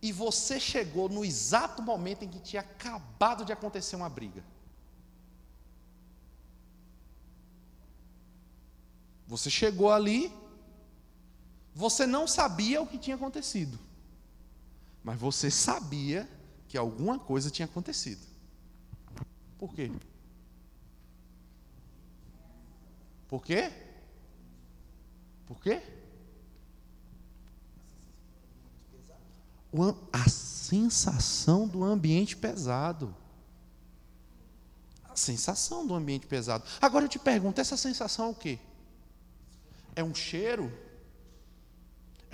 E 0.00 0.12
você 0.12 0.58
chegou 0.58 1.10
no 1.10 1.24
exato 1.24 1.82
momento 1.82 2.24
em 2.24 2.28
que 2.28 2.40
tinha 2.40 2.62
acabado 2.62 3.44
de 3.44 3.52
acontecer 3.52 3.96
uma 3.96 4.08
briga. 4.08 4.42
Você 9.26 9.50
chegou 9.50 9.92
ali, 9.92 10.32
você 11.76 12.06
não 12.06 12.26
sabia 12.26 12.80
o 12.80 12.86
que 12.86 12.96
tinha 12.96 13.16
acontecido, 13.16 13.78
mas 15.04 15.20
você 15.20 15.50
sabia 15.50 16.26
que 16.66 16.78
alguma 16.78 17.18
coisa 17.18 17.50
tinha 17.50 17.66
acontecido. 17.66 18.26
Por 19.58 19.74
quê? 19.74 19.92
Por 23.28 23.44
quê? 23.44 23.70
Por 25.44 25.60
quê? 25.60 25.82
A 30.14 30.30
sensação 30.30 31.68
do 31.68 31.84
ambiente 31.84 32.38
pesado. 32.38 33.14
A 35.04 35.14
sensação 35.14 35.86
do 35.86 35.94
ambiente 35.94 36.26
pesado. 36.26 36.64
Agora 36.80 37.04
eu 37.04 37.08
te 37.10 37.18
pergunto: 37.18 37.60
essa 37.60 37.76
sensação 37.76 38.28
é 38.28 38.30
o 38.30 38.34
quê? 38.34 38.58
É 39.94 40.02
um 40.02 40.14
cheiro? 40.14 40.85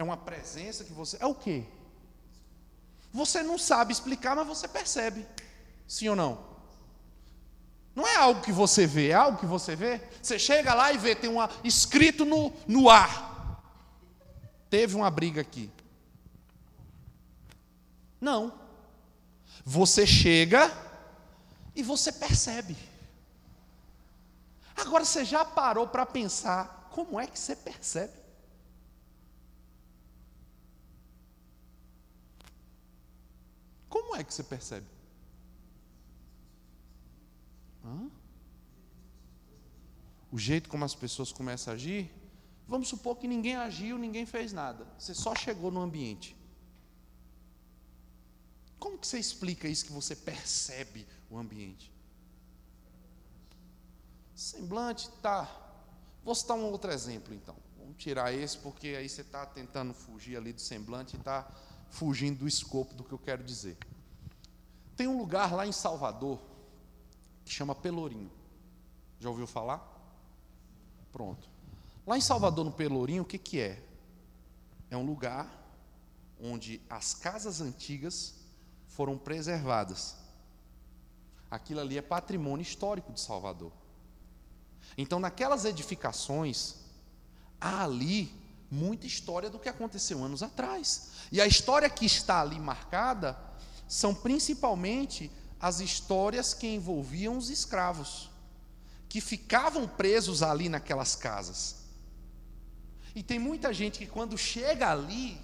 É 0.02 0.04
uma 0.04 0.16
presença 0.16 0.82
que 0.82 0.92
você. 0.92 1.16
É 1.20 1.26
o 1.26 1.34
quê? 1.34 1.64
Você 3.12 3.40
não 3.40 3.56
sabe 3.56 3.92
explicar, 3.92 4.34
mas 4.34 4.48
você 4.48 4.66
percebe. 4.66 5.24
Sim 5.86 6.08
ou 6.08 6.16
não? 6.16 6.44
Não 7.94 8.04
é 8.04 8.16
algo 8.16 8.40
que 8.40 8.50
você 8.50 8.84
vê, 8.84 9.10
é 9.10 9.14
algo 9.14 9.38
que 9.38 9.46
você 9.46 9.76
vê. 9.76 10.00
Você 10.20 10.40
chega 10.40 10.74
lá 10.74 10.92
e 10.92 10.98
vê, 10.98 11.14
tem 11.14 11.30
uma 11.30 11.48
escrito 11.62 12.24
no, 12.24 12.52
no 12.66 12.90
ar. 12.90 13.62
Teve 14.68 14.96
uma 14.96 15.08
briga 15.08 15.40
aqui. 15.40 15.70
Não. 18.20 18.52
Você 19.64 20.04
chega 20.04 20.68
e 21.76 21.82
você 21.84 22.10
percebe. 22.10 22.76
Agora 24.74 25.04
você 25.04 25.24
já 25.24 25.44
parou 25.44 25.86
para 25.86 26.04
pensar 26.04 26.88
como 26.90 27.20
é 27.20 27.26
que 27.28 27.38
você 27.38 27.54
percebe? 27.54 28.21
É 34.16 34.24
que 34.24 34.32
você 34.32 34.42
percebe? 34.42 34.86
Hã? 37.84 38.10
O 40.30 40.38
jeito 40.38 40.68
como 40.68 40.84
as 40.84 40.94
pessoas 40.94 41.32
começam 41.32 41.72
a 41.72 41.74
agir, 41.74 42.10
vamos 42.66 42.88
supor 42.88 43.16
que 43.16 43.28
ninguém 43.28 43.56
agiu, 43.56 43.98
ninguém 43.98 44.24
fez 44.24 44.52
nada. 44.52 44.86
Você 44.98 45.14
só 45.14 45.34
chegou 45.34 45.70
no 45.70 45.80
ambiente. 45.80 46.36
Como 48.78 48.98
que 48.98 49.06
você 49.06 49.18
explica 49.18 49.68
isso 49.68 49.84
que 49.84 49.92
você 49.92 50.16
percebe 50.16 51.06
o 51.30 51.38
ambiente? 51.38 51.92
Semblante, 54.34 55.10
tá. 55.20 55.48
Vou 56.24 56.34
citar 56.34 56.56
um 56.56 56.64
outro 56.64 56.90
exemplo 56.90 57.34
então. 57.34 57.54
Vamos 57.78 57.96
tirar 57.96 58.32
esse, 58.32 58.56
porque 58.58 58.88
aí 58.88 59.08
você 59.08 59.20
está 59.20 59.44
tentando 59.44 59.92
fugir 59.92 60.36
ali 60.36 60.52
do 60.52 60.60
semblante 60.60 61.16
e 61.16 61.18
está 61.18 61.48
fugindo 61.90 62.38
do 62.38 62.48
escopo 62.48 62.94
do 62.94 63.04
que 63.04 63.12
eu 63.12 63.18
quero 63.18 63.44
dizer. 63.44 63.76
Tem 64.96 65.06
um 65.08 65.18
lugar 65.18 65.52
lá 65.52 65.66
em 65.66 65.72
Salvador, 65.72 66.40
que 67.44 67.52
chama 67.52 67.74
Pelourinho. 67.74 68.30
Já 69.18 69.28
ouviu 69.28 69.46
falar? 69.46 69.88
Pronto. 71.12 71.48
Lá 72.06 72.16
em 72.16 72.20
Salvador, 72.20 72.64
no 72.64 72.72
Pelourinho, 72.72 73.22
o 73.22 73.26
que, 73.26 73.38
que 73.38 73.60
é? 73.60 73.82
É 74.90 74.96
um 74.96 75.06
lugar 75.06 75.48
onde 76.40 76.80
as 76.90 77.14
casas 77.14 77.60
antigas 77.60 78.34
foram 78.88 79.16
preservadas. 79.16 80.16
Aquilo 81.50 81.80
ali 81.80 81.96
é 81.96 82.02
patrimônio 82.02 82.62
histórico 82.62 83.12
de 83.12 83.20
Salvador. 83.20 83.72
Então, 84.98 85.20
naquelas 85.20 85.64
edificações, 85.64 86.76
há 87.60 87.84
ali 87.84 88.34
muita 88.70 89.06
história 89.06 89.48
do 89.48 89.58
que 89.58 89.68
aconteceu 89.68 90.22
anos 90.24 90.42
atrás. 90.42 91.10
E 91.30 91.40
a 91.40 91.46
história 91.46 91.88
que 91.88 92.06
está 92.06 92.40
ali 92.40 92.58
marcada 92.58 93.38
são 93.92 94.14
principalmente 94.14 95.30
as 95.60 95.78
histórias 95.78 96.54
que 96.54 96.66
envolviam 96.66 97.36
os 97.36 97.50
escravos, 97.50 98.30
que 99.06 99.20
ficavam 99.20 99.86
presos 99.86 100.42
ali 100.42 100.66
naquelas 100.66 101.14
casas. 101.14 101.76
E 103.14 103.22
tem 103.22 103.38
muita 103.38 103.70
gente 103.70 103.98
que 103.98 104.06
quando 104.06 104.38
chega 104.38 104.90
ali, 104.90 105.38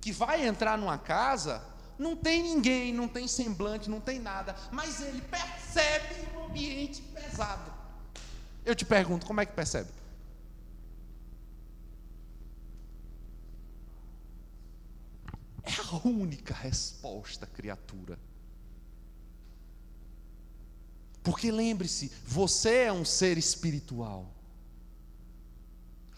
que 0.00 0.10
vai 0.10 0.44
entrar 0.44 0.76
numa 0.76 0.98
casa, 0.98 1.62
não 1.96 2.16
tem 2.16 2.42
ninguém, 2.42 2.92
não 2.92 3.06
tem 3.06 3.28
semblante, 3.28 3.88
não 3.88 4.00
tem 4.00 4.18
nada, 4.18 4.56
mas 4.72 5.00
ele 5.00 5.20
percebe 5.20 6.36
um 6.36 6.46
ambiente 6.46 7.00
pesado. 7.00 7.72
Eu 8.64 8.74
te 8.74 8.84
pergunto, 8.84 9.24
como 9.24 9.40
é 9.40 9.46
que 9.46 9.52
percebe? 9.52 9.88
É 15.62 15.72
a 15.94 16.08
única 16.08 16.54
resposta, 16.54 17.46
criatura. 17.46 18.18
Porque 21.22 21.50
lembre-se, 21.50 22.10
você 22.26 22.84
é 22.84 22.92
um 22.92 23.04
ser 23.04 23.36
espiritual. 23.36 24.32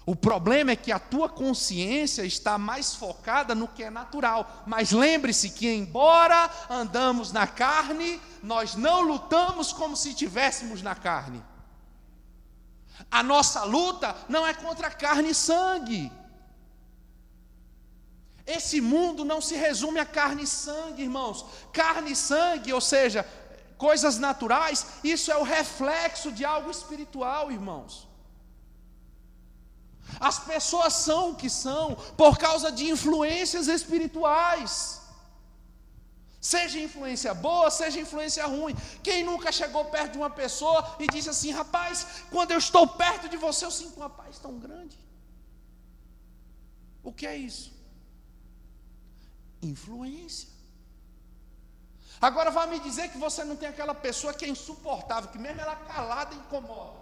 O 0.04 0.16
problema 0.16 0.72
é 0.72 0.76
que 0.76 0.90
a 0.90 0.98
tua 0.98 1.28
consciência 1.28 2.24
está 2.24 2.58
mais 2.58 2.94
focada 2.94 3.54
no 3.54 3.68
que 3.68 3.84
é 3.84 3.90
natural. 3.90 4.64
Mas 4.66 4.90
lembre-se 4.90 5.50
que, 5.50 5.72
embora 5.72 6.50
andamos 6.68 7.30
na 7.30 7.46
carne, 7.46 8.20
nós 8.42 8.74
não 8.74 9.00
lutamos 9.02 9.72
como 9.72 9.96
se 9.96 10.10
estivéssemos 10.10 10.82
na 10.82 10.94
carne. 10.94 11.42
A 13.10 13.22
nossa 13.22 13.64
luta 13.64 14.16
não 14.28 14.46
é 14.46 14.52
contra 14.54 14.90
carne 14.90 15.30
e 15.30 15.34
sangue. 15.34 16.10
Esse 18.58 18.80
mundo 18.80 19.24
não 19.24 19.40
se 19.40 19.54
resume 19.66 19.98
a 20.00 20.06
carne 20.18 20.42
e 20.44 20.46
sangue, 20.46 21.02
irmãos. 21.02 21.44
Carne 21.72 22.12
e 22.12 22.16
sangue, 22.16 22.72
ou 22.72 22.80
seja, 22.80 23.26
coisas 23.86 24.18
naturais, 24.18 24.86
isso 25.02 25.30
é 25.32 25.36
o 25.36 25.48
reflexo 25.58 26.30
de 26.38 26.44
algo 26.44 26.70
espiritual, 26.70 27.50
irmãos. 27.50 28.08
As 30.20 30.38
pessoas 30.38 30.92
são 30.94 31.30
o 31.30 31.34
que 31.34 31.50
são 31.50 31.94
por 32.16 32.38
causa 32.38 32.70
de 32.70 32.84
influências 32.94 33.68
espirituais. 33.68 35.00
Seja 36.40 36.78
influência 36.80 37.32
boa, 37.32 37.70
seja 37.70 38.00
influência 38.00 38.44
ruim. 38.46 38.74
Quem 39.02 39.22
nunca 39.22 39.52
chegou 39.52 39.84
perto 39.84 40.12
de 40.12 40.18
uma 40.18 40.30
pessoa 40.30 40.96
e 40.98 41.06
disse 41.06 41.30
assim: 41.30 41.52
rapaz, 41.52 42.06
quando 42.30 42.50
eu 42.50 42.58
estou 42.58 42.86
perto 42.86 43.28
de 43.28 43.36
você, 43.36 43.64
eu 43.64 43.70
sinto 43.70 43.96
uma 43.96 44.10
paz 44.10 44.40
tão 44.40 44.58
grande. 44.58 44.98
O 47.02 47.12
que 47.12 47.26
é 47.26 47.36
isso? 47.36 47.72
Influência. 49.62 50.48
Agora 52.20 52.50
vai 52.50 52.68
me 52.68 52.78
dizer 52.78 53.10
que 53.10 53.18
você 53.18 53.42
não 53.42 53.56
tem 53.56 53.68
aquela 53.68 53.94
pessoa 53.94 54.34
que 54.34 54.44
é 54.44 54.48
insuportável, 54.48 55.30
que 55.30 55.38
mesmo 55.38 55.60
ela 55.60 55.76
calada 55.76 56.34
incomoda. 56.34 57.00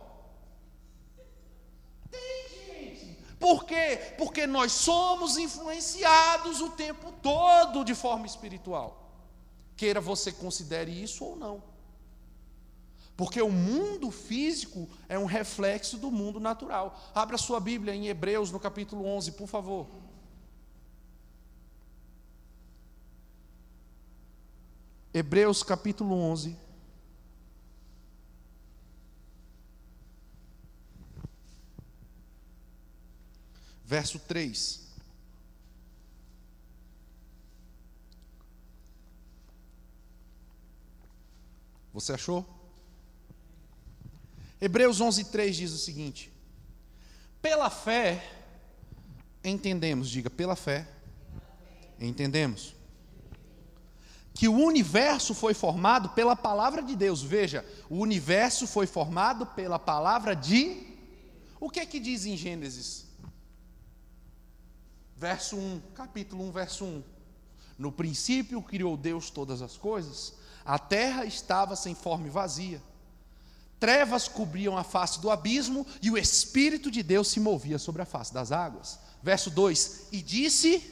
Tem, 2.11 2.49
gente. 2.49 3.19
Por 3.39 3.65
quê? 3.65 4.15
Porque 4.17 4.47
nós 4.47 4.73
somos 4.73 5.37
influenciados 5.37 6.61
o 6.61 6.71
tempo 6.71 7.13
todo 7.23 7.85
de 7.85 7.95
forma 7.95 8.27
espiritual. 8.27 9.11
Queira 9.77 10.01
você 10.01 10.33
considere 10.33 10.91
isso 10.91 11.25
ou 11.25 11.37
não. 11.37 11.63
Porque 13.17 13.43
o 13.43 13.51
mundo 13.51 14.11
físico 14.11 14.89
é 15.07 15.19
um 15.19 15.27
reflexo 15.27 15.99
do 15.99 16.11
mundo 16.11 16.41
natural. 16.41 16.99
Abra 17.15 17.37
sua 17.37 17.61
Bíblia 17.61 17.95
em 17.95 18.09
Hebreus, 18.09 18.51
no 18.51 18.59
capítulo 18.59 19.05
11, 19.07 19.33
por 19.33 19.47
favor. 19.47 19.87
Hebreus, 25.13 25.63
capítulo 25.65 26.15
11. 26.15 26.57
Verso 33.85 34.21
3. 34.21 34.89
Você 41.93 42.13
achou? 42.13 42.47
Hebreus 44.61 45.01
11:3 45.01 45.51
diz 45.51 45.73
o 45.73 45.79
seguinte: 45.79 46.33
Pela 47.43 47.69
fé 47.69 48.31
entendemos, 49.43 50.09
diga, 50.09 50.31
pela 50.31 50.55
fé 50.55 50.87
entendemos 51.99 52.77
que 54.35 54.49
o 54.49 54.55
universo 54.55 55.35
foi 55.35 55.55
formado 55.55 56.11
pela 56.11 56.35
palavra 56.37 56.83
de 56.83 56.97
Deus. 56.97 57.23
Veja, 57.23 57.65
o 57.89 57.97
universo 57.97 58.67
foi 58.67 58.87
formado 58.87 59.45
pela 59.47 59.79
palavra 59.79 60.35
de 60.35 60.89
O 61.61 61.69
que 61.69 61.81
é 61.81 61.87
que 61.87 62.01
diz 62.01 62.25
em 62.25 62.37
Gênesis? 62.37 63.07
Verso 65.15 65.57
1, 65.57 65.81
capítulo 65.95 66.45
1, 66.49 66.53
verso 66.53 66.85
1. 66.85 67.03
No 67.77 67.93
princípio 67.93 68.63
criou 68.63 68.97
Deus 68.97 69.29
todas 69.29 69.61
as 69.61 69.77
coisas, 69.77 70.35
a 70.65 70.79
terra 70.79 71.25
estava 71.25 71.77
sem 71.77 71.95
forma 71.95 72.27
e 72.27 72.31
vazia. 72.31 72.83
Trevas 73.79 74.29
cobriam 74.29 74.77
a 74.77 74.85
face 74.85 75.21
do 75.21 75.31
abismo 75.31 75.87
e 76.03 76.11
o 76.11 76.19
Espírito 76.19 76.91
de 76.91 77.03
Deus 77.03 77.29
se 77.29 77.41
movia 77.41 77.79
sobre 77.79 78.03
a 78.03 78.07
face 78.07 78.33
das 78.33 78.53
águas. 78.53 78.99
Verso 79.23 79.51
2: 79.51 80.09
E 80.13 80.21
disse: 80.23 80.83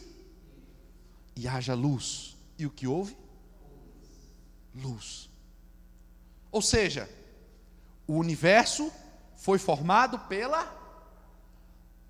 E 1.37 1.47
haja 1.47 1.75
luz. 1.75 2.37
E 2.59 2.67
o 2.67 2.71
que 2.71 2.87
houve? 2.87 3.15
Luz. 4.75 5.29
Ou 6.51 6.63
seja, 6.63 7.09
o 8.07 8.15
universo 8.15 8.93
foi 9.37 9.59
formado 9.59 10.19
pela 10.21 10.77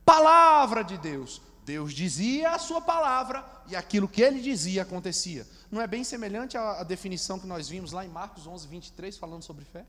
palavra 0.04 0.82
de 0.82 0.96
Deus. 0.96 1.42
Deus 1.64 1.92
dizia 1.92 2.52
a 2.52 2.58
sua 2.58 2.80
palavra 2.80 3.44
e 3.66 3.76
aquilo 3.76 4.08
que 4.08 4.22
ele 4.22 4.40
dizia 4.40 4.82
acontecia. 4.82 5.46
Não 5.70 5.82
é 5.82 5.86
bem 5.86 6.02
semelhante 6.02 6.56
à, 6.56 6.82
definição 6.82 7.38
que 7.38 7.46
nós 7.46 7.68
vimos 7.68 7.92
lá 7.92 8.06
em 8.06 8.08
Marcos 8.08 8.46
11, 8.46 8.66
23, 8.66 9.18
falando 9.18 9.42
sobre 9.42 9.64
fé? 9.66 9.84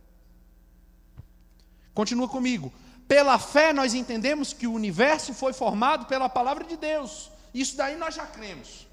Continua 1.93 2.27
comigo. 2.27 2.73
Pela 3.07 3.39
fé 3.39 3.71
nós 3.71 3.93
entendemos 3.93 4.51
que 4.51 4.67
o 4.67 4.73
universo 4.73 5.33
foi 5.33 5.53
formado 5.53 6.05
pela 6.05 6.27
palavra 6.27 6.65
de 6.65 6.75
Deus. 6.75 7.31
Isso 7.53 7.77
daí 7.77 7.95
nós 7.97 8.13
já 8.13 8.27
cremos. 8.27 8.85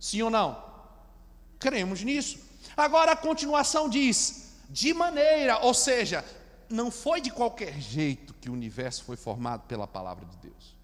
Sim 0.00 0.22
ou 0.22 0.30
não? 0.30 0.64
Cremos 1.58 2.02
nisso. 2.02 2.38
Agora 2.76 3.12
a 3.12 3.16
continuação 3.16 3.88
diz: 3.88 4.52
de 4.70 4.94
maneira, 4.94 5.58
ou 5.58 5.74
seja, 5.74 6.24
não 6.68 6.90
foi 6.90 7.20
de 7.20 7.30
qualquer 7.30 7.78
jeito 7.78 8.32
que 8.34 8.48
o 8.48 8.52
universo 8.52 9.04
foi 9.04 9.16
formado 9.16 9.64
pela 9.66 9.86
palavra 9.86 10.24
de 10.24 10.36
Deus 10.38 10.76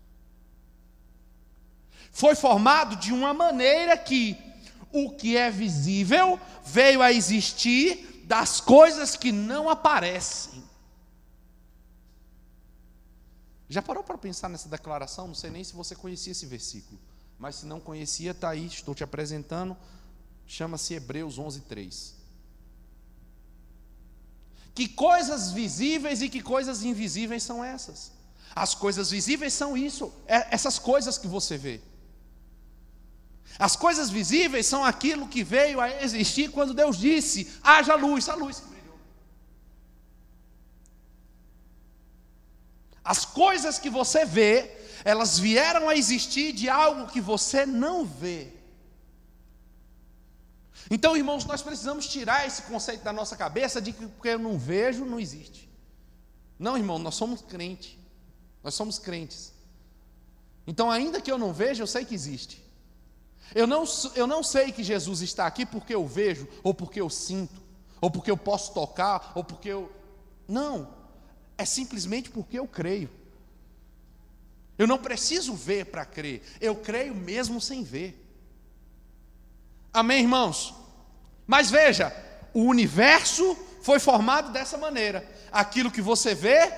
foi 2.13 2.35
formado 2.35 2.95
de 2.97 3.11
uma 3.11 3.33
maneira 3.33 3.97
que 3.97 4.39
o 4.93 5.11
que 5.11 5.37
é 5.37 5.51
visível 5.51 6.39
veio 6.63 7.01
a 7.01 7.11
existir 7.11 8.23
das 8.25 8.61
coisas 8.61 9.17
que 9.17 9.33
não 9.33 9.69
aparecem. 9.71 10.63
Já 13.67 13.81
parou 13.81 14.05
para 14.05 14.19
pensar 14.19 14.51
nessa 14.51 14.69
declaração? 14.69 15.27
Não 15.27 15.35
sei 15.35 15.49
nem 15.49 15.65
se 15.65 15.73
você 15.73 15.95
conhecia 15.95 16.33
esse 16.33 16.45
versículo, 16.45 17.01
mas 17.39 17.57
se 17.57 17.67
não 17.67 17.81
conhecia, 17.81 18.33
está 18.33 18.51
aí, 18.51 18.67
estou 18.67 18.95
te 18.95 19.03
apresentando. 19.03 19.75
Chama-se 20.47 20.95
Hebreus 20.95 21.39
11, 21.39 21.61
3. 21.61 22.15
Que 24.75 24.89
coisas 24.89 25.53
visíveis 25.53 26.23
e 26.23 26.29
que 26.29 26.41
coisas 26.41 26.83
invisíveis 26.83 27.43
são 27.43 27.63
essas? 27.63 28.13
As 28.55 28.75
coisas 28.75 29.11
visíveis 29.11 29.53
são 29.53 29.77
isso, 29.77 30.13
é 30.27 30.55
essas 30.55 30.79
coisas 30.79 31.19
que 31.19 31.27
você 31.27 31.57
vê. 31.57 31.81
As 33.59 33.77
coisas 33.77 34.11
visíveis 34.11 34.67
são 34.67 34.85
aquilo 34.85 35.29
que 35.29 35.45
veio 35.45 35.81
a 35.81 36.03
existir 36.03 36.51
quando 36.51 36.75
Deus 36.75 36.99
disse: 36.99 37.53
haja 37.63 37.95
luz, 37.95 38.29
a 38.29 38.35
luz 38.35 38.61
que 38.61 38.67
brilhou. 38.67 38.99
As 43.05 43.25
coisas 43.25 43.79
que 43.79 43.91
você 43.91 44.25
vê, 44.25 44.71
elas 45.05 45.39
vieram 45.39 45.89
a 45.89 45.97
existir 45.97 46.53
de 46.53 46.69
algo 46.69 47.11
que 47.11 47.21
você 47.21 47.67
não 47.67 48.05
vê. 48.07 48.62
Então, 50.91 51.17
irmãos, 51.17 51.45
nós 51.45 51.63
precisamos 51.63 52.07
tirar 52.07 52.47
esse 52.47 52.63
conceito 52.63 53.03
da 53.03 53.13
nossa 53.13 53.37
cabeça 53.37 53.81
de 53.81 53.93
que 53.93 54.07
porque 54.07 54.29
eu 54.29 54.39
não 54.39 54.59
vejo, 54.59 55.05
não 55.05 55.21
existe. 55.21 55.71
Não, 56.59 56.77
irmão, 56.77 56.99
nós 56.99 57.15
somos 57.15 57.41
crentes. 57.43 57.97
Nós 58.63 58.75
somos 58.75 58.99
crentes. 58.99 59.53
Então, 60.67 60.91
ainda 60.91 61.21
que 61.21 61.31
eu 61.31 61.39
não 61.39 61.53
veja, 61.53 61.83
eu 61.83 61.87
sei 61.87 62.05
que 62.05 62.15
existe. 62.15 62.63
Eu 63.55 63.67
não, 63.67 63.85
eu 64.15 64.27
não 64.27 64.43
sei 64.43 64.73
que 64.73 64.83
Jesus 64.83 65.21
está 65.21 65.47
aqui 65.47 65.67
porque 65.67 65.95
eu 65.95 66.07
vejo, 66.07 66.49
ou 66.63 66.73
porque 66.73 67.01
eu 67.01 67.11
sinto, 67.11 67.61
ou 68.01 68.11
porque 68.11 68.31
eu 68.31 68.37
posso 68.37 68.73
tocar, 68.73 69.33
ou 69.35 69.45
porque 69.45 69.69
eu. 69.69 69.91
Não. 70.47 70.89
É 71.59 71.65
simplesmente 71.65 72.31
porque 72.31 72.59
eu 72.59 72.67
creio. 72.67 73.11
Eu 74.79 74.87
não 74.87 74.99
preciso 74.99 75.55
ver 75.55 75.87
para 75.87 76.05
crer. 76.05 76.43
Eu 76.61 76.77
creio 76.77 77.15
mesmo 77.15 77.61
sem 77.61 77.83
ver. 77.83 78.22
Amém, 79.93 80.21
irmãos? 80.23 80.75
Mas 81.47 81.71
veja, 81.71 82.15
o 82.55 82.63
universo 82.63 83.57
foi 83.83 83.99
formado 83.99 84.51
dessa 84.51 84.79
maneira. 84.79 85.29
Aquilo 85.51 85.91
que 85.91 86.01
você 86.01 86.35
vê 86.35 86.73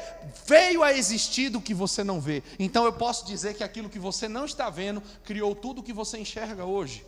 veio 0.47 0.83
a 0.83 0.93
existir 0.93 1.49
do 1.49 1.61
que 1.61 1.73
você 1.73 2.03
não 2.03 2.21
vê. 2.21 2.43
Então 2.59 2.85
eu 2.85 2.93
posso 2.93 3.25
dizer 3.25 3.55
que 3.55 3.63
aquilo 3.63 3.89
que 3.89 3.99
você 3.99 4.29
não 4.29 4.45
está 4.45 4.69
vendo 4.69 5.03
criou 5.23 5.55
tudo 5.55 5.81
o 5.81 5.85
que 5.85 5.93
você 5.93 6.19
enxerga 6.19 6.65
hoje. 6.65 7.07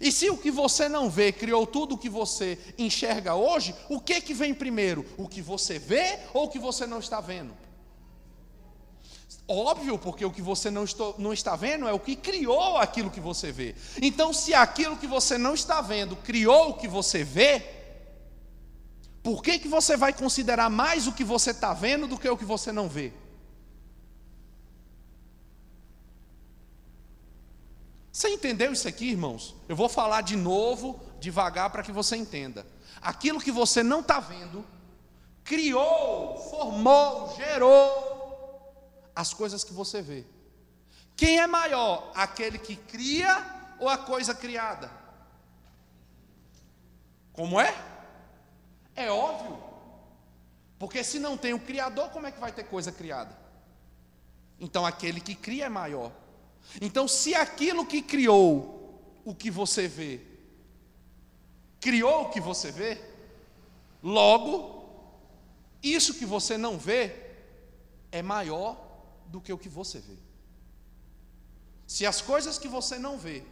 E 0.00 0.10
se 0.10 0.30
o 0.30 0.38
que 0.38 0.50
você 0.50 0.88
não 0.88 1.10
vê 1.10 1.30
criou 1.30 1.66
tudo 1.66 1.94
o 1.94 1.98
que 1.98 2.08
você 2.08 2.58
enxerga 2.78 3.34
hoje, 3.34 3.74
o 3.88 4.00
que 4.00 4.20
que 4.20 4.32
vem 4.34 4.54
primeiro? 4.54 5.06
O 5.16 5.28
que 5.28 5.42
você 5.42 5.78
vê 5.78 6.18
ou 6.32 6.44
o 6.46 6.48
que 6.48 6.58
você 6.58 6.86
não 6.86 6.98
está 6.98 7.20
vendo? 7.20 7.54
Óbvio, 9.54 9.98
porque 9.98 10.24
o 10.24 10.30
que 10.30 10.40
você 10.40 10.70
não, 10.70 10.84
estou, 10.84 11.14
não 11.18 11.30
está 11.30 11.54
vendo 11.54 11.86
é 11.86 11.92
o 11.92 12.00
que 12.00 12.16
criou 12.16 12.78
aquilo 12.78 13.10
que 13.10 13.20
você 13.20 13.52
vê. 13.52 13.74
Então, 14.00 14.32
se 14.32 14.54
aquilo 14.54 14.96
que 14.96 15.06
você 15.06 15.36
não 15.36 15.52
está 15.52 15.82
vendo 15.82 16.16
criou 16.16 16.70
o 16.70 16.74
que 16.74 16.88
você 16.88 17.22
vê, 17.22 17.62
por 19.22 19.42
que, 19.42 19.58
que 19.58 19.68
você 19.68 19.94
vai 19.94 20.14
considerar 20.14 20.70
mais 20.70 21.06
o 21.06 21.12
que 21.12 21.22
você 21.22 21.50
está 21.50 21.74
vendo 21.74 22.06
do 22.06 22.18
que 22.18 22.26
o 22.26 22.36
que 22.36 22.46
você 22.46 22.72
não 22.72 22.88
vê? 22.88 23.12
Você 28.10 28.30
entendeu 28.30 28.72
isso 28.72 28.88
aqui, 28.88 29.10
irmãos? 29.10 29.54
Eu 29.68 29.76
vou 29.76 29.88
falar 29.88 30.22
de 30.22 30.34
novo, 30.34 30.98
devagar, 31.20 31.68
para 31.68 31.82
que 31.82 31.92
você 31.92 32.16
entenda. 32.16 32.66
Aquilo 33.02 33.38
que 33.38 33.52
você 33.52 33.82
não 33.82 34.00
está 34.00 34.18
vendo, 34.18 34.64
criou, 35.44 36.38
formou, 36.38 37.34
gerou 37.36 38.11
as 39.14 39.32
coisas 39.32 39.62
que 39.64 39.72
você 39.72 40.00
vê. 40.02 40.24
Quem 41.16 41.38
é 41.38 41.46
maior, 41.46 42.10
aquele 42.14 42.58
que 42.58 42.76
cria 42.76 43.44
ou 43.78 43.88
a 43.88 43.98
coisa 43.98 44.34
criada? 44.34 44.90
Como 47.32 47.60
é? 47.60 47.74
É 48.94 49.10
óbvio. 49.10 49.62
Porque 50.78 51.04
se 51.04 51.18
não 51.18 51.36
tem 51.36 51.54
o 51.54 51.60
Criador, 51.60 52.10
como 52.10 52.26
é 52.26 52.32
que 52.32 52.40
vai 52.40 52.52
ter 52.52 52.64
coisa 52.64 52.90
criada? 52.90 53.36
Então 54.58 54.84
aquele 54.84 55.20
que 55.20 55.34
cria 55.34 55.66
é 55.66 55.68
maior. 55.68 56.12
Então, 56.80 57.08
se 57.08 57.34
aquilo 57.34 57.86
que 57.86 58.02
criou 58.02 59.00
o 59.24 59.34
que 59.34 59.50
você 59.50 59.88
vê, 59.88 60.20
criou 61.80 62.22
o 62.22 62.30
que 62.30 62.40
você 62.40 62.70
vê, 62.70 63.00
logo, 64.02 64.84
isso 65.82 66.14
que 66.14 66.24
você 66.24 66.56
não 66.56 66.78
vê 66.78 67.14
é 68.10 68.22
maior 68.22 68.81
do 69.32 69.40
que 69.40 69.52
o 69.52 69.58
que 69.58 69.68
você 69.68 69.98
vê. 69.98 70.16
Se 71.86 72.06
as 72.06 72.20
coisas 72.20 72.58
que 72.58 72.68
você 72.68 72.98
não 72.98 73.18
vê 73.18 73.42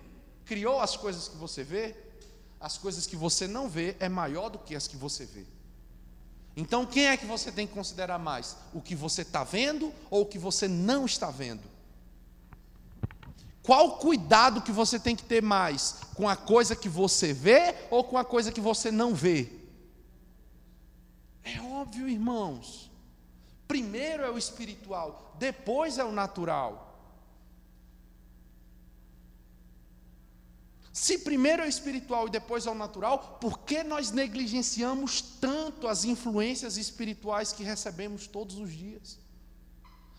criou 0.45 0.81
as 0.81 0.97
coisas 0.97 1.29
que 1.29 1.37
você 1.37 1.63
vê, 1.63 1.97
as 2.61 2.77
coisas 2.77 3.07
que 3.07 3.17
você 3.17 3.47
não 3.47 3.69
vê 3.69 3.97
é 4.01 4.09
maior 4.09 4.49
do 4.49 4.59
que 4.59 4.75
as 4.75 4.87
que 4.87 4.97
você 4.97 5.25
vê. 5.25 5.47
Então, 6.57 6.85
quem 6.85 7.07
é 7.07 7.17
que 7.17 7.25
você 7.25 7.51
tem 7.53 7.67
que 7.67 7.73
considerar 7.73 8.19
mais? 8.19 8.57
O 8.75 8.81
que 8.81 8.95
você 8.95 9.23
está 9.23 9.45
vendo 9.45 9.95
ou 10.11 10.23
o 10.23 10.27
que 10.27 10.39
você 10.39 10.67
não 10.67 11.07
está 11.07 11.31
vendo? 11.31 11.63
Qual 13.63 13.99
cuidado 13.99 14.61
que 14.61 14.73
você 14.73 14.99
tem 14.99 15.15
que 15.15 15.23
ter 15.23 15.41
mais? 15.43 16.01
Com 16.15 16.29
a 16.29 16.35
coisa 16.35 16.75
que 16.75 16.89
você 16.89 17.33
vê 17.33 17.75
ou 17.89 18.03
com 18.03 18.19
a 18.19 18.25
coisa 18.25 18.51
que 18.51 18.61
você 18.61 18.91
não 18.91 19.15
vê? 19.15 19.49
É 21.45 21.61
óbvio, 21.61 22.09
irmãos. 22.09 22.90
Primeiro 23.71 24.25
é 24.25 24.31
o 24.33 24.37
espiritual, 24.37 25.37
depois 25.39 25.97
é 25.97 26.05
o 26.05 26.11
natural. 26.11 26.73
Se 30.93 31.19
primeiro 31.19 31.63
é 31.63 31.67
o 31.67 31.69
espiritual 31.69 32.27
e 32.27 32.31
depois 32.31 32.67
é 32.67 32.71
o 32.73 32.75
natural, 32.75 33.39
por 33.41 33.61
que 33.61 33.85
nós 33.85 34.11
negligenciamos 34.11 35.23
tanto 35.41 35.87
as 35.87 36.05
influências 36.05 36.77
espirituais 36.77 37.53
que 37.53 37.63
recebemos 37.63 38.27
todos 38.27 38.59
os 38.59 38.73
dias? 38.73 39.21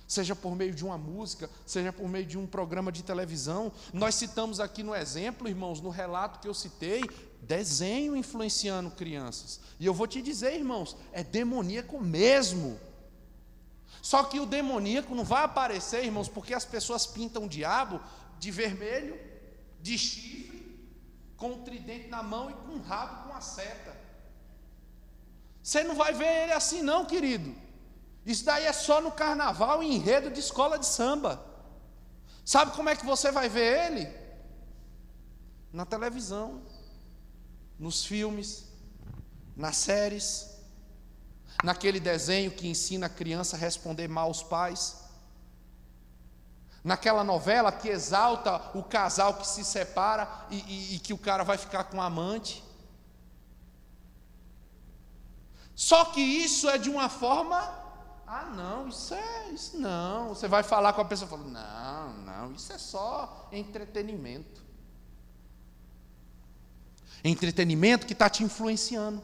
Seja 0.07 0.33
por 0.33 0.55
meio 0.55 0.73
de 0.73 0.85
uma 0.85 0.97
música, 0.97 1.49
seja 1.65 1.91
por 1.91 2.07
meio 2.07 2.25
de 2.25 2.37
um 2.37 2.47
programa 2.47 2.89
de 2.89 3.03
televisão. 3.03 3.69
Nós 3.91 4.15
citamos 4.15 4.61
aqui 4.61 4.81
no 4.81 4.95
exemplo, 4.95 5.49
irmãos, 5.49 5.81
no 5.81 5.89
relato 5.89 6.39
que 6.39 6.47
eu 6.47 6.53
citei, 6.53 7.01
desenho 7.41 8.15
influenciando 8.15 8.91
crianças. 8.91 9.59
E 9.77 9.85
eu 9.85 9.93
vou 9.93 10.07
te 10.07 10.21
dizer, 10.21 10.55
irmãos, 10.55 10.95
é 11.11 11.21
demoníaco 11.21 11.99
mesmo. 11.99 12.79
Só 14.01 14.23
que 14.23 14.39
o 14.39 14.45
demoníaco 14.45 15.13
não 15.13 15.23
vai 15.23 15.43
aparecer, 15.43 16.03
irmãos, 16.03 16.27
porque 16.27 16.53
as 16.53 16.65
pessoas 16.65 17.05
pintam 17.05 17.45
o 17.45 17.49
diabo 17.49 18.01
de 18.39 18.49
vermelho, 18.49 19.19
de 19.79 19.97
chifre 19.97 20.61
com 21.37 21.53
um 21.53 21.63
tridente 21.63 22.07
na 22.07 22.21
mão 22.21 22.49
e 22.49 22.53
com 22.53 22.73
um 22.73 22.81
rabo 22.81 23.27
com 23.27 23.35
a 23.35 23.41
seta. 23.41 23.95
Você 25.61 25.83
não 25.83 25.95
vai 25.95 26.13
ver 26.13 26.43
ele 26.43 26.53
assim, 26.53 26.81
não, 26.81 27.05
querido. 27.05 27.55
Isso 28.25 28.45
daí 28.45 28.65
é 28.65 28.73
só 28.73 29.01
no 29.01 29.11
carnaval 29.11 29.81
e 29.81 29.95
enredo 29.95 30.29
de 30.29 30.39
escola 30.39 30.77
de 30.77 30.85
samba. 30.85 31.43
Sabe 32.45 32.71
como 32.75 32.89
é 32.89 32.95
que 32.95 33.05
você 33.05 33.31
vai 33.31 33.49
ver 33.49 33.91
ele? 33.91 34.21
Na 35.71 35.85
televisão, 35.85 36.61
nos 37.79 38.05
filmes, 38.05 38.67
nas 39.55 39.77
séries, 39.77 40.50
naquele 41.64 41.99
desenho 41.99 42.51
que 42.51 42.68
ensina 42.68 43.05
a 43.05 43.09
criança 43.09 43.55
a 43.55 43.59
responder 43.59 44.07
mal 44.07 44.28
aos 44.28 44.43
pais 44.43 45.01
naquela 46.84 47.24
novela 47.24 47.72
que 47.72 47.89
exalta 47.89 48.72
o 48.74 48.84
casal 48.84 49.36
que 49.36 49.47
se 49.47 49.64
separa 49.64 50.28
e, 50.49 50.57
e, 50.59 50.95
e 50.95 50.99
que 50.99 51.14
o 51.14 51.18
cara 51.18 51.43
vai 51.43 51.57
ficar 51.57 51.86
com 51.86 51.97
um 51.97 52.01
amante. 52.01 52.64
Só 55.76 56.05
que 56.05 56.22
isso 56.22 56.70
é 56.70 56.78
de 56.78 56.89
uma 56.89 57.09
forma, 57.09 57.57
ah 58.28 58.45
não, 58.45 58.88
isso 58.88 59.14
é, 59.14 59.49
isso 59.49 59.78
não. 59.78 60.30
Você 60.30 60.47
vai 60.47 60.64
falar 60.64 60.93
com 60.93 61.01
a 61.01 61.05
pessoa, 61.05 61.30
fala, 61.30 61.43
não, 61.43 62.14
não, 62.24 62.53
isso 62.53 62.72
é 62.74 62.78
só 62.78 63.47
entretenimento. 63.51 64.62
Entretenimento 67.24 68.07
que 68.07 68.14
está 68.14 68.30
te 68.30 68.43
influenciando. 68.43 69.24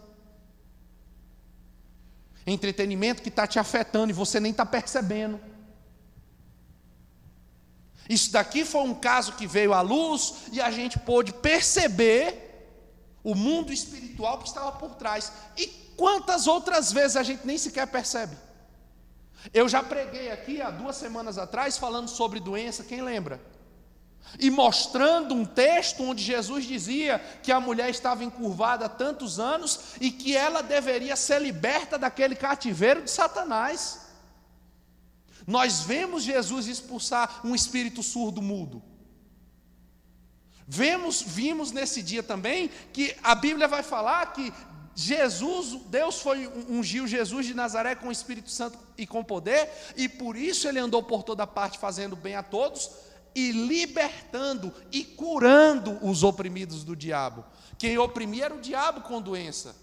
Entretenimento 2.47 3.21
que 3.21 3.29
está 3.29 3.45
te 3.45 3.59
afetando 3.59 4.09
e 4.09 4.13
você 4.13 4.39
nem 4.39 4.51
está 4.51 4.65
percebendo. 4.65 5.39
Isso 8.09 8.31
daqui 8.31 8.63
foi 8.63 8.81
um 8.81 8.95
caso 8.95 9.33
que 9.33 9.45
veio 9.45 9.73
à 9.73 9.81
luz 9.81 10.45
e 10.53 10.61
a 10.61 10.71
gente 10.71 10.97
pôde 10.97 11.33
perceber 11.33 12.47
o 13.21 13.35
mundo 13.35 13.73
espiritual 13.73 14.39
que 14.39 14.47
estava 14.47 14.71
por 14.71 14.95
trás. 14.95 15.31
E 15.57 15.67
quantas 15.97 16.47
outras 16.47 16.91
vezes 16.91 17.17
a 17.17 17.23
gente 17.23 17.45
nem 17.45 17.57
sequer 17.57 17.85
percebe? 17.87 18.37
Eu 19.53 19.67
já 19.67 19.83
preguei 19.83 20.31
aqui 20.31 20.61
há 20.61 20.69
duas 20.69 20.95
semanas 20.95 21.37
atrás 21.37 21.77
falando 21.77 22.07
sobre 22.07 22.39
doença, 22.39 22.83
quem 22.83 23.01
lembra? 23.01 23.41
E 24.39 24.49
mostrando 24.49 25.33
um 25.33 25.45
texto 25.45 26.03
onde 26.03 26.23
Jesus 26.23 26.65
dizia 26.65 27.19
que 27.41 27.51
a 27.51 27.59
mulher 27.59 27.89
estava 27.89 28.23
encurvada 28.23 28.85
há 28.85 28.89
tantos 28.89 29.39
anos 29.39 29.95
e 29.99 30.11
que 30.11 30.35
ela 30.35 30.61
deveria 30.61 31.15
ser 31.15 31.41
liberta 31.41 31.97
daquele 31.97 32.35
cativeiro 32.35 33.01
de 33.01 33.11
Satanás. 33.11 34.07
Nós 35.45 35.81
vemos 35.81 36.23
Jesus 36.23 36.67
expulsar 36.67 37.41
um 37.43 37.55
espírito 37.55 38.03
surdo 38.03 38.41
mudo. 38.41 38.83
Vemos, 40.67 41.21
vimos 41.21 41.71
nesse 41.71 42.03
dia 42.03 42.21
também 42.21 42.69
que 42.91 43.15
a 43.23 43.33
Bíblia 43.33 43.67
vai 43.67 43.81
falar 43.81 44.33
que 44.33 44.53
Jesus, 44.93 45.79
Deus 45.85 46.19
foi 46.19 46.47
ungiu 46.67 47.07
Jesus 47.07 47.45
de 47.45 47.53
Nazaré 47.53 47.95
com 47.95 48.09
o 48.09 48.11
Espírito 48.11 48.49
Santo 48.49 48.77
e 48.97 49.07
com 49.07 49.23
poder, 49.23 49.69
e 49.95 50.09
por 50.09 50.35
isso 50.35 50.67
ele 50.67 50.79
andou 50.79 51.03
por 51.03 51.23
toda 51.23 51.47
parte 51.47 51.77
fazendo 51.77 52.15
bem 52.15 52.35
a 52.35 52.43
todos 52.43 53.06
e 53.37 53.51
libertando 53.51 54.73
e 54.91 55.05
curando 55.05 56.03
os 56.03 56.23
oprimidos 56.23 56.83
do 56.83 56.95
diabo. 56.95 57.45
Quem 57.77 57.95
oprimia 57.95 58.45
era 58.45 58.55
o 58.55 58.59
diabo 58.59 59.01
com 59.01 59.21
doença. 59.21 59.75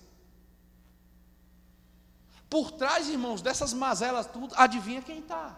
Por 2.51 2.73
trás, 2.73 3.09
irmãos, 3.09 3.41
dessas 3.41 3.73
mazelas 3.73 4.27
tudo, 4.27 4.53
adivinha 4.57 5.01
quem 5.01 5.21
está? 5.21 5.57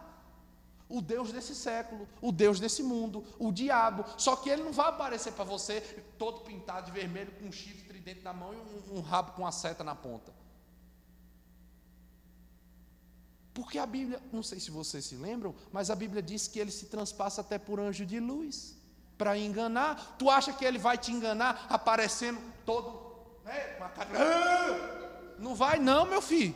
O 0.91 1.01
Deus 1.01 1.33
desse 1.33 1.55
século, 1.55 2.07
o 2.21 2.31
Deus 2.31 2.61
desse 2.61 2.83
mundo, 2.83 3.25
o 3.39 3.51
diabo. 3.51 4.05
Só 4.19 4.37
que 4.37 4.51
ele 4.51 4.63
não 4.63 4.75
vai 4.75 4.91
aparecer 4.91 5.33
para 5.33 5.45
você 5.45 5.81
todo 6.19 6.41
pintado 6.41 6.93
de 6.93 6.93
vermelho, 6.93 7.33
com 7.33 7.47
um 7.47 7.53
chifre 7.53 7.89
tridente 7.89 8.21
na 8.21 8.35
mão 8.35 8.53
e 8.53 8.59
um, 8.59 8.99
um 8.99 9.01
rabo 9.01 9.33
com 9.33 9.47
a 9.47 9.51
seta 9.51 9.83
na 9.83 9.95
ponta. 9.95 10.36
Porque 13.57 13.79
a 13.79 13.87
Bíblia, 13.87 14.21
não 14.31 14.43
sei 14.43 14.61
se 14.61 14.71
vocês 14.71 15.07
se 15.07 15.15
lembram, 15.15 15.55
mas 15.73 15.91
a 15.91 15.95
Bíblia 15.95 16.23
diz 16.23 16.47
que 16.47 16.59
ele 16.59 16.71
se 16.71 16.85
transpassa 16.87 17.41
até 17.41 17.59
por 17.59 17.81
anjo 17.81 18.05
de 18.05 18.21
luz 18.21 18.77
para 19.17 19.39
enganar. 19.39 20.15
Tu 20.19 20.29
acha 20.29 20.53
que 20.53 20.63
ele 20.63 20.79
vai 20.79 20.99
te 20.99 21.11
enganar 21.11 21.67
aparecendo 21.71 22.39
todo, 22.67 23.01
né! 23.47 23.79
Não 25.39 25.55
vai, 25.55 25.79
não, 25.79 26.05
meu 26.05 26.21
filho. 26.21 26.55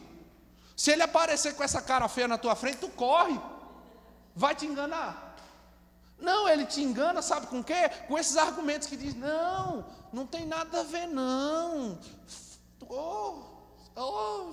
Se 0.77 0.91
ele 0.91 1.03
aparecer 1.03 1.55
com 1.55 1.63
essa 1.63 1.81
cara 1.81 2.07
feia 2.07 2.29
na 2.29 2.37
tua 2.37 2.55
frente, 2.55 2.77
tu 2.77 2.91
corre. 2.91 3.41
Vai 4.37 4.55
te 4.55 4.67
enganar. 4.67 5.37
Não, 6.19 6.47
ele 6.47 6.67
te 6.67 6.83
engana, 6.83 7.23
sabe 7.23 7.47
com 7.47 7.65
quê? 7.65 7.89
Com 8.09 8.19
esses 8.19 8.37
argumentos 8.37 8.87
que 8.87 8.97
diz: 8.97 9.15
não, 9.15 9.87
não 10.13 10.27
tem 10.27 10.45
nada 10.45 10.81
a 10.81 10.83
ver, 10.85 11.07
não. 11.07 11.99
Oh, 12.87 13.43
oh, 13.97 14.53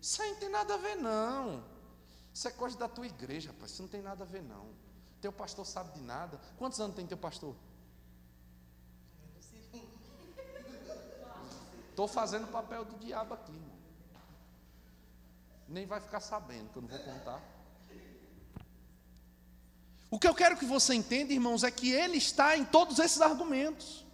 isso 0.00 0.22
aí 0.22 0.30
não 0.32 0.38
tem 0.38 0.48
nada 0.48 0.74
a 0.74 0.76
ver, 0.76 0.96
não. 0.96 1.64
Isso 2.32 2.48
é 2.48 2.50
coisa 2.50 2.78
da 2.78 2.88
tua 2.88 3.06
igreja, 3.06 3.50
rapaz. 3.50 3.72
Isso 3.72 3.82
não 3.82 3.88
tem 3.88 4.02
nada 4.02 4.24
a 4.24 4.26
ver, 4.26 4.42
não. 4.42 4.68
Teu 5.20 5.32
pastor 5.32 5.66
sabe 5.66 5.92
de 5.92 6.00
nada. 6.00 6.40
Quantos 6.56 6.80
anos 6.80 6.96
tem 6.96 7.06
teu 7.06 7.18
pastor? 7.18 7.54
Estou 11.90 12.08
fazendo 12.08 12.44
o 12.44 12.48
papel 12.48 12.84
do 12.84 12.96
diabo 12.98 13.34
aqui, 13.34 13.52
irmão 13.52 13.80
nem 15.70 15.86
vai 15.86 16.00
ficar 16.00 16.20
sabendo, 16.20 16.68
que 16.70 16.78
eu 16.78 16.82
não 16.82 16.88
vou 16.88 16.98
contar. 16.98 17.40
O 20.10 20.18
que 20.18 20.26
eu 20.26 20.34
quero 20.34 20.56
que 20.56 20.64
você 20.64 20.94
entenda, 20.94 21.32
irmãos, 21.32 21.62
é 21.62 21.70
que 21.70 21.92
ele 21.92 22.18
está 22.18 22.56
em 22.56 22.64
todos 22.64 22.98
esses 22.98 23.20
argumentos. 23.20 24.04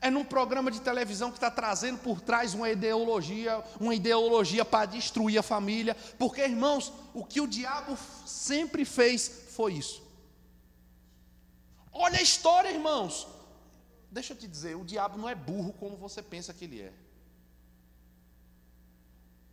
É 0.00 0.10
num 0.10 0.24
programa 0.24 0.70
de 0.70 0.80
televisão 0.80 1.30
que 1.30 1.36
está 1.36 1.50
trazendo 1.50 1.98
por 1.98 2.20
trás 2.20 2.54
uma 2.54 2.70
ideologia, 2.70 3.62
uma 3.78 3.94
ideologia 3.94 4.64
para 4.64 4.86
destruir 4.86 5.38
a 5.38 5.42
família. 5.42 5.94
Porque, 6.18 6.40
irmãos, 6.40 6.92
o 7.12 7.24
que 7.24 7.40
o 7.40 7.46
diabo 7.46 7.98
sempre 8.24 8.84
fez 8.84 9.28
foi 9.50 9.74
isso. 9.74 10.02
Olha 11.92 12.18
a 12.18 12.22
história, 12.22 12.70
irmãos. 12.70 13.26
Deixa 14.10 14.32
eu 14.32 14.36
te 14.36 14.48
dizer, 14.48 14.74
o 14.74 14.84
diabo 14.84 15.18
não 15.18 15.28
é 15.28 15.34
burro 15.34 15.72
como 15.74 15.96
você 15.96 16.22
pensa 16.22 16.54
que 16.54 16.64
ele 16.64 16.80
é. 16.80 16.92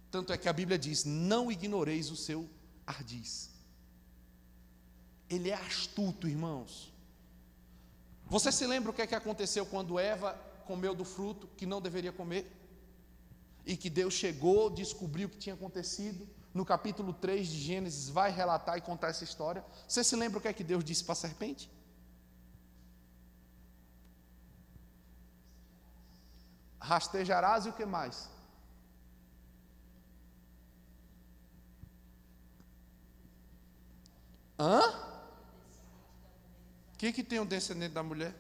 Tanto 0.09 0.31
é 0.31 0.37
que 0.37 0.47
a 0.47 0.53
Bíblia 0.53 0.79
diz: 0.79 1.03
não 1.03 1.51
ignoreis 1.51 2.09
o 2.09 2.15
seu 2.15 2.49
ardiz. 2.85 3.51
Ele 5.29 5.49
é 5.49 5.55
astuto, 5.55 6.27
irmãos. 6.27 6.93
Você 8.30 8.51
se 8.51 8.67
lembra 8.67 8.91
o 8.91 8.93
que, 8.93 9.01
é 9.01 9.07
que 9.07 9.15
aconteceu 9.15 9.65
quando 9.65 9.97
Eva 9.97 10.34
comeu 10.65 10.93
do 10.93 11.05
fruto 11.05 11.47
que 11.55 11.65
não 11.65 11.82
deveria 11.82 12.11
comer? 12.11 12.51
E 13.65 13.78
que 13.78 13.89
Deus 13.89 14.13
chegou, 14.13 14.69
descobriu 14.69 15.28
o 15.28 15.32
que 15.32 15.38
tinha 15.38 15.55
acontecido. 15.55 16.28
No 16.53 16.65
capítulo 16.65 17.13
3 17.13 17.47
de 17.47 17.59
Gênesis, 17.59 18.09
vai 18.09 18.30
relatar 18.32 18.78
e 18.78 18.82
contar 18.82 19.09
essa 19.09 19.23
história. 19.23 19.63
Você 19.88 20.03
se 20.03 20.15
lembra 20.15 20.39
o 20.39 20.41
que 20.41 20.47
é 20.47 20.53
que 20.53 20.63
Deus 20.63 20.84
disse 20.84 21.03
para 21.03 21.13
a 21.13 21.15
serpente? 21.15 21.71
Rastejarás 26.80 27.65
e 27.65 27.69
o 27.69 27.73
que 27.73 27.86
mais? 27.86 28.30
Hã? 34.59 35.16
O 36.97 36.99
que, 36.99 37.23
tem 37.23 37.39
o 37.39 37.45
descendente 37.45 37.93
da 37.93 38.01
mulher? 38.01 38.33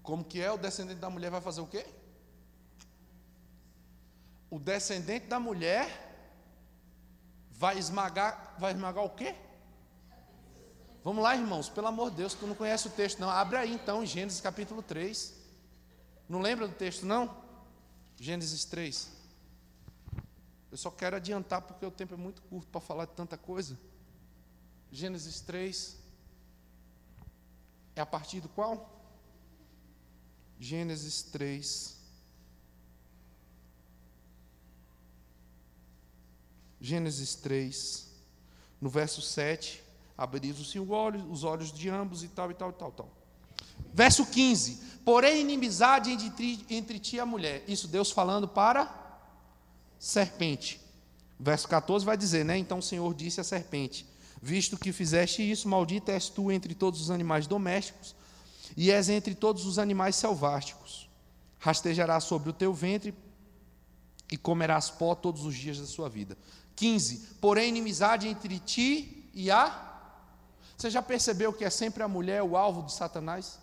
Como 0.00 0.24
que 0.24 0.40
é? 0.40 0.48
O 0.52 0.56
descendente 0.56 1.00
da 1.00 1.10
mulher 1.10 1.28
vai 1.28 1.40
fazer 1.40 1.60
o 1.60 1.66
quê? 1.66 1.84
O 4.48 4.60
descendente 4.60 5.26
da 5.26 5.40
mulher 5.40 5.88
vai 7.50 7.76
esmagar, 7.80 8.54
vai 8.60 8.70
esmagar 8.70 9.02
o 9.02 9.10
quê? 9.10 9.34
Vamos 11.02 11.20
lá, 11.20 11.34
irmãos, 11.34 11.68
pelo 11.68 11.88
amor 11.88 12.10
de 12.10 12.18
Deus, 12.18 12.32
tu 12.32 12.46
não 12.46 12.54
conhece 12.54 12.86
o 12.86 12.92
texto, 12.92 13.18
não. 13.18 13.28
Abre 13.28 13.56
aí 13.56 13.74
então, 13.74 14.06
Gênesis 14.06 14.40
capítulo 14.40 14.84
3. 14.84 15.34
Não 16.28 16.40
lembra 16.40 16.68
do 16.68 16.74
texto, 16.74 17.04
não? 17.04 17.36
Gênesis 18.14 18.64
3. 18.64 19.10
Eu 20.70 20.78
só 20.78 20.92
quero 20.92 21.16
adiantar 21.16 21.60
porque 21.60 21.84
o 21.84 21.90
tempo 21.90 22.14
é 22.14 22.16
muito 22.16 22.40
curto 22.42 22.68
para 22.68 22.80
falar 22.80 23.06
de 23.06 23.14
tanta 23.14 23.36
coisa. 23.36 23.76
Gênesis 24.92 25.40
3. 25.40 26.03
É 27.96 28.00
a 28.00 28.06
partir 28.06 28.40
do 28.40 28.48
qual? 28.48 28.90
Gênesis 30.58 31.22
3. 31.22 31.94
Gênesis 36.80 37.34
3, 37.36 38.08
no 38.78 38.90
verso 38.90 39.22
7, 39.22 39.82
abriram-se 40.18 40.78
os 40.78 41.42
olhos 41.42 41.72
de 41.72 41.88
ambos 41.88 42.22
e 42.22 42.28
tal, 42.28 42.50
e 42.50 42.54
tal, 42.54 42.68
e 42.68 42.72
tal, 42.74 42.92
tal. 42.92 43.08
Verso 43.92 44.26
15: 44.26 44.98
Porém, 45.02 45.40
inimizade 45.40 46.10
entre, 46.10 46.66
entre 46.68 46.98
ti 46.98 47.16
e 47.16 47.20
a 47.20 47.26
mulher. 47.26 47.64
Isso 47.66 47.88
Deus 47.88 48.10
falando 48.10 48.46
para 48.46 48.92
serpente. 49.98 50.80
Verso 51.40 51.66
14 51.68 52.04
vai 52.04 52.16
dizer, 52.16 52.44
né? 52.44 52.58
Então 52.58 52.78
o 52.78 52.82
Senhor 52.82 53.14
disse 53.14 53.40
à 53.40 53.44
serpente: 53.44 54.06
Visto 54.44 54.76
que 54.76 54.92
fizeste 54.92 55.40
isso, 55.40 55.66
maldita 55.66 56.12
és 56.12 56.28
tu 56.28 56.52
entre 56.52 56.74
todos 56.74 57.00
os 57.00 57.10
animais 57.10 57.46
domésticos, 57.46 58.14
e 58.76 58.90
és 58.90 59.08
entre 59.08 59.34
todos 59.34 59.64
os 59.64 59.78
animais 59.78 60.16
selváticos. 60.16 61.08
Rastejarás 61.58 62.24
sobre 62.24 62.50
o 62.50 62.52
teu 62.52 62.74
ventre 62.74 63.14
e 64.30 64.36
comerás 64.36 64.90
pó 64.90 65.14
todos 65.14 65.46
os 65.46 65.54
dias 65.54 65.78
da 65.78 65.86
sua 65.86 66.10
vida. 66.10 66.36
15. 66.76 67.36
Porém, 67.40 67.70
inimizade 67.70 68.28
entre 68.28 68.58
ti 68.58 69.30
e 69.32 69.50
a. 69.50 69.98
Você 70.76 70.90
já 70.90 71.00
percebeu 71.00 71.50
que 71.50 71.64
é 71.64 71.70
sempre 71.70 72.02
a 72.02 72.08
mulher 72.08 72.42
o 72.42 72.54
alvo 72.54 72.82
de 72.82 72.92
Satanás? 72.92 73.58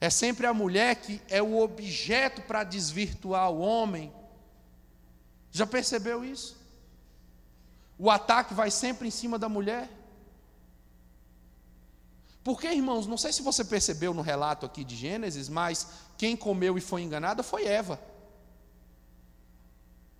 É 0.00 0.08
sempre 0.08 0.46
a 0.46 0.54
mulher 0.54 0.96
que 0.96 1.20
é 1.28 1.42
o 1.42 1.60
objeto 1.60 2.40
para 2.40 2.64
desvirtuar 2.64 3.50
o 3.50 3.60
homem, 3.60 4.10
já 5.50 5.66
percebeu 5.66 6.24
isso? 6.24 6.61
O 8.02 8.10
ataque 8.10 8.52
vai 8.52 8.68
sempre 8.68 9.06
em 9.06 9.12
cima 9.12 9.38
da 9.38 9.48
mulher. 9.48 9.88
Porque, 12.42 12.66
irmãos, 12.66 13.06
não 13.06 13.16
sei 13.16 13.32
se 13.32 13.42
você 13.42 13.64
percebeu 13.64 14.12
no 14.12 14.22
relato 14.22 14.66
aqui 14.66 14.82
de 14.82 14.96
Gênesis, 14.96 15.48
mas 15.48 15.86
quem 16.18 16.36
comeu 16.36 16.76
e 16.76 16.80
foi 16.80 17.02
enganada 17.02 17.44
foi 17.44 17.64
Eva. 17.64 18.00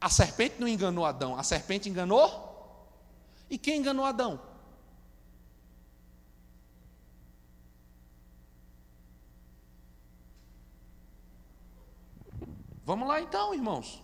A 0.01 0.09
serpente 0.09 0.61
não 0.61 0.69
enganou 0.69 1.05
Adão, 1.05 1.37
a 1.37 1.43
serpente 1.43 1.89
enganou? 1.89 2.87
E 3.51 3.59
quem 3.59 3.81
enganou 3.81 4.05
Adão? 4.05 4.41
Vamos 12.85 13.09
lá 13.09 13.21
então, 13.21 13.53
irmãos. 13.53 14.01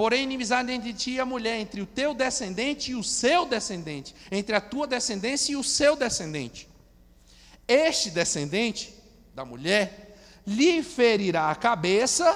Porém, 0.00 0.22
inimizade 0.22 0.72
entre 0.72 0.94
ti 0.94 1.10
e 1.10 1.20
a 1.20 1.26
mulher, 1.26 1.60
entre 1.60 1.82
o 1.82 1.84
teu 1.84 2.14
descendente 2.14 2.92
e 2.92 2.94
o 2.94 3.04
seu 3.04 3.44
descendente, 3.44 4.14
entre 4.32 4.56
a 4.56 4.60
tua 4.60 4.86
descendência 4.86 5.52
e 5.52 5.56
o 5.56 5.62
seu 5.62 5.94
descendente. 5.94 6.66
Este 7.68 8.10
descendente 8.10 8.94
da 9.34 9.44
mulher 9.44 10.18
lhe 10.46 10.82
ferirá 10.82 11.50
a 11.50 11.54
cabeça 11.54 12.34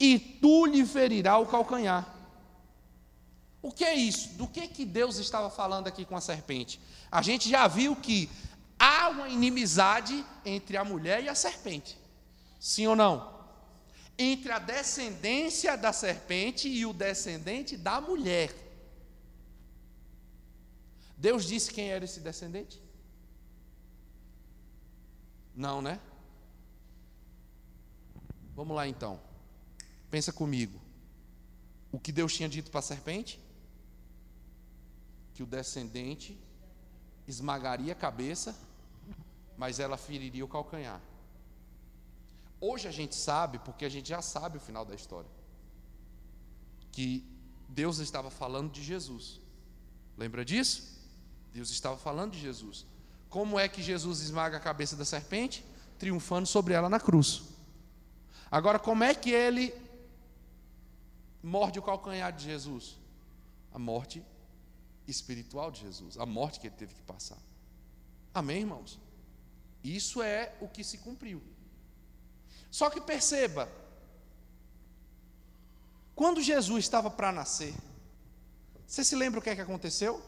e 0.00 0.18
tu 0.18 0.66
lhe 0.66 0.84
ferirá 0.84 1.38
o 1.38 1.46
calcanhar. 1.46 2.12
O 3.62 3.70
que 3.70 3.84
é 3.84 3.94
isso? 3.94 4.30
Do 4.30 4.48
que 4.48 4.66
que 4.66 4.84
Deus 4.84 5.18
estava 5.18 5.48
falando 5.48 5.86
aqui 5.86 6.04
com 6.04 6.16
a 6.16 6.20
serpente? 6.20 6.80
A 7.12 7.22
gente 7.22 7.48
já 7.48 7.68
viu 7.68 7.94
que 7.94 8.28
há 8.76 9.08
uma 9.10 9.28
inimizade 9.28 10.26
entre 10.44 10.76
a 10.76 10.84
mulher 10.84 11.22
e 11.22 11.28
a 11.28 11.34
serpente. 11.36 11.96
Sim 12.58 12.88
ou 12.88 12.96
não? 12.96 13.36
Entre 14.18 14.50
a 14.50 14.58
descendência 14.58 15.76
da 15.76 15.92
serpente 15.92 16.68
e 16.68 16.86
o 16.86 16.92
descendente 16.92 17.76
da 17.76 18.00
mulher. 18.00 18.54
Deus 21.16 21.44
disse 21.44 21.72
quem 21.72 21.90
era 21.90 22.04
esse 22.04 22.20
descendente? 22.20 22.80
Não, 25.54 25.80
né? 25.80 25.98
Vamos 28.54 28.76
lá 28.76 28.86
então. 28.86 29.20
Pensa 30.10 30.32
comigo. 30.32 30.80
O 31.90 31.98
que 31.98 32.12
Deus 32.12 32.34
tinha 32.34 32.48
dito 32.48 32.70
para 32.70 32.80
a 32.80 32.82
serpente? 32.82 33.40
Que 35.34 35.42
o 35.42 35.46
descendente 35.46 36.38
esmagaria 37.26 37.92
a 37.92 37.96
cabeça, 37.96 38.56
mas 39.56 39.80
ela 39.80 39.96
feriria 39.96 40.44
o 40.44 40.48
calcanhar. 40.48 41.00
Hoje 42.60 42.88
a 42.88 42.90
gente 42.90 43.14
sabe, 43.14 43.58
porque 43.58 43.84
a 43.84 43.88
gente 43.88 44.08
já 44.08 44.22
sabe 44.22 44.56
o 44.56 44.60
final 44.60 44.84
da 44.84 44.94
história, 44.94 45.30
que 46.90 47.24
Deus 47.68 47.98
estava 47.98 48.30
falando 48.30 48.70
de 48.70 48.82
Jesus. 48.82 49.40
Lembra 50.16 50.44
disso? 50.44 50.96
Deus 51.52 51.70
estava 51.70 51.96
falando 51.96 52.32
de 52.32 52.40
Jesus. 52.40 52.86
Como 53.28 53.58
é 53.58 53.68
que 53.68 53.82
Jesus 53.82 54.20
esmaga 54.20 54.56
a 54.56 54.60
cabeça 54.60 54.96
da 54.96 55.04
serpente? 55.04 55.64
Triunfando 55.98 56.46
sobre 56.46 56.72
ela 56.72 56.88
na 56.88 57.00
cruz. 57.00 57.42
Agora, 58.50 58.78
como 58.78 59.04
é 59.04 59.14
que 59.14 59.30
ele 59.30 59.74
morde 61.42 61.78
o 61.78 61.82
calcanhar 61.82 62.32
de 62.32 62.44
Jesus? 62.44 62.96
A 63.72 63.78
morte 63.78 64.24
espiritual 65.06 65.70
de 65.70 65.80
Jesus, 65.80 66.18
a 66.18 66.26
morte 66.26 66.58
que 66.58 66.66
ele 66.66 66.76
teve 66.76 66.94
que 66.94 67.02
passar. 67.02 67.38
Amém, 68.32 68.60
irmãos? 68.60 68.98
Isso 69.82 70.22
é 70.22 70.54
o 70.60 70.68
que 70.68 70.82
se 70.82 70.98
cumpriu. 70.98 71.42
Só 72.76 72.90
que 72.90 73.00
perceba, 73.00 73.72
quando 76.14 76.42
Jesus 76.42 76.84
estava 76.84 77.10
para 77.10 77.32
nascer, 77.32 77.74
você 78.86 79.02
se 79.02 79.16
lembra 79.16 79.40
o 79.40 79.42
que 79.42 79.48
é 79.48 79.54
que 79.54 79.62
aconteceu? 79.62 80.22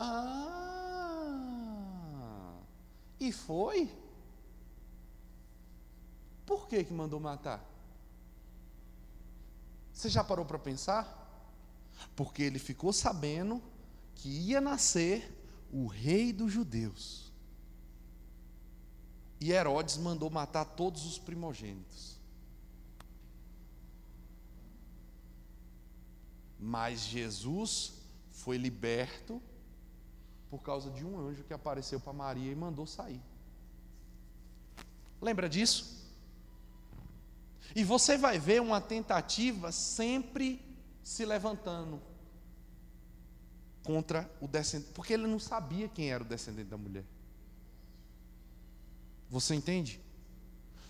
Ah, 0.00 1.28
e 3.20 3.30
foi? 3.30 3.88
Por 6.44 6.66
que 6.66 6.82
que 6.82 6.92
mandou 6.92 7.20
matar? 7.20 7.64
Você 9.92 10.08
já 10.08 10.24
parou 10.24 10.44
para 10.44 10.58
pensar? 10.58 11.06
Porque 12.16 12.42
ele 12.42 12.58
ficou 12.58 12.92
sabendo 12.92 13.62
que 14.16 14.28
ia 14.28 14.60
nascer 14.60 15.38
o 15.72 15.86
rei 15.86 16.32
dos 16.32 16.52
judeus. 16.52 17.32
E 19.40 19.50
Herodes 19.50 19.96
mandou 19.96 20.30
matar 20.30 20.64
todos 20.64 21.04
os 21.06 21.18
primogênitos. 21.18 22.20
Mas 26.60 27.00
Jesus 27.00 27.94
foi 28.30 28.56
liberto 28.56 29.42
por 30.48 30.62
causa 30.62 30.90
de 30.90 31.04
um 31.04 31.18
anjo 31.18 31.42
que 31.42 31.54
apareceu 31.54 31.98
para 31.98 32.12
Maria 32.12 32.52
e 32.52 32.54
mandou 32.54 32.86
sair. 32.86 33.20
Lembra 35.20 35.48
disso? 35.48 36.02
E 37.74 37.82
você 37.82 38.18
vai 38.18 38.38
ver 38.38 38.60
uma 38.60 38.80
tentativa 38.80 39.72
sempre 39.72 40.60
se 41.02 41.24
levantando 41.24 42.00
contra 43.82 44.30
o 44.40 44.46
descendente, 44.46 44.92
porque 44.92 45.12
ele 45.12 45.26
não 45.26 45.38
sabia 45.38 45.88
quem 45.88 46.10
era 46.10 46.22
o 46.22 46.26
descendente 46.26 46.68
da 46.68 46.76
mulher. 46.76 47.04
Você 49.28 49.54
entende? 49.54 50.00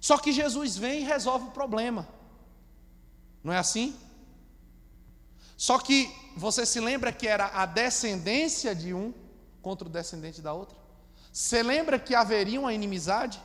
Só 0.00 0.18
que 0.18 0.32
Jesus 0.32 0.76
vem 0.76 1.02
e 1.02 1.04
resolve 1.04 1.46
o 1.46 1.50
problema. 1.52 2.08
Não 3.42 3.52
é 3.52 3.58
assim? 3.58 3.96
Só 5.56 5.78
que 5.78 6.12
você 6.36 6.66
se 6.66 6.80
lembra 6.80 7.12
que 7.12 7.28
era 7.28 7.46
a 7.46 7.64
descendência 7.66 8.74
de 8.74 8.92
um 8.92 9.14
contra 9.60 9.86
o 9.86 9.90
descendente 9.90 10.42
da 10.42 10.52
outra? 10.52 10.76
Você 11.32 11.62
lembra 11.62 11.98
que 11.98 12.14
haveria 12.14 12.60
uma 12.60 12.74
inimizade? 12.74 13.40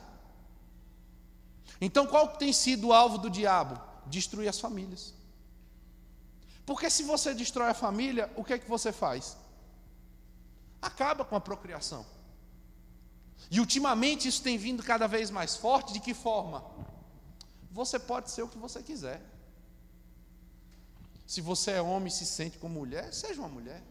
Então 1.80 2.08
qual 2.08 2.30
tem 2.30 2.52
sido 2.52 2.88
o 2.88 2.94
alvo 2.94 3.18
do 3.18 3.30
diabo? 3.30 3.80
Destruir 4.08 4.50
as 4.50 4.60
famílias. 4.60 5.14
Porque 6.68 6.90
se 6.90 7.02
você 7.02 7.34
destrói 7.34 7.70
a 7.70 7.74
família, 7.74 8.30
o 8.36 8.44
que 8.44 8.52
é 8.52 8.60
que 8.60 8.70
você 8.70 8.92
faz? 8.92 9.38
Acaba 10.82 11.24
com 11.24 11.34
a 11.38 11.40
procriação. 11.40 12.06
E 13.50 13.62
ultimamente 13.62 14.28
isso 14.28 14.44
tem 14.44 14.58
vindo 14.58 14.84
cada 14.84 15.08
vez 15.08 15.32
mais 15.32 15.56
forte, 15.56 15.94
de 15.94 16.02
que 16.02 16.14
forma? 16.14 16.62
Você 17.72 17.98
pode 17.98 18.30
ser 18.30 18.42
o 18.42 18.50
que 18.50 18.58
você 18.58 18.84
quiser. 18.84 19.22
Se 21.26 21.40
você 21.40 21.72
é 21.72 21.82
homem 21.82 22.10
e 22.10 22.12
se 22.12 22.26
sente 22.26 22.58
como 22.58 22.74
mulher, 22.82 23.14
seja 23.14 23.40
uma 23.40 23.48
mulher. 23.48 23.82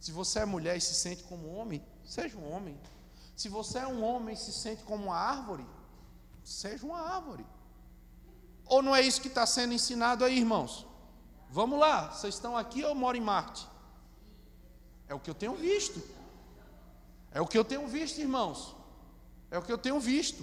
Se 0.00 0.10
você 0.12 0.38
é 0.38 0.46
mulher 0.46 0.78
e 0.78 0.80
se 0.80 0.94
sente 0.94 1.22
como 1.24 1.52
homem, 1.54 1.84
seja 2.06 2.38
um 2.38 2.50
homem. 2.50 2.80
Se 3.36 3.50
você 3.50 3.80
é 3.80 3.86
um 3.86 4.02
homem 4.02 4.34
e 4.34 4.38
se 4.38 4.52
sente 4.52 4.82
como 4.84 5.04
uma 5.04 5.16
árvore, 5.16 5.66
seja 6.42 6.86
uma 6.86 7.02
árvore. 7.16 7.44
Ou 8.64 8.80
não 8.80 8.96
é 8.96 9.02
isso 9.02 9.20
que 9.20 9.28
está 9.28 9.44
sendo 9.44 9.74
ensinado 9.74 10.24
aí, 10.24 10.38
irmãos? 10.38 10.86
Vamos 11.58 11.78
lá, 11.78 12.10
vocês 12.10 12.34
estão 12.34 12.56
aqui 12.56 12.82
ou 12.82 12.94
moram 12.94 13.18
em 13.18 13.22
Marte? 13.22 13.68
É 15.06 15.14
o 15.14 15.20
que 15.20 15.28
eu 15.28 15.34
tenho 15.34 15.54
visto. 15.54 16.02
É 17.30 17.42
o 17.42 17.46
que 17.46 17.58
eu 17.58 17.64
tenho 17.72 17.86
visto, 17.86 18.18
irmãos. 18.18 18.74
É 19.50 19.58
o 19.58 19.62
que 19.62 19.70
eu 19.70 19.76
tenho 19.76 20.00
visto. 20.00 20.42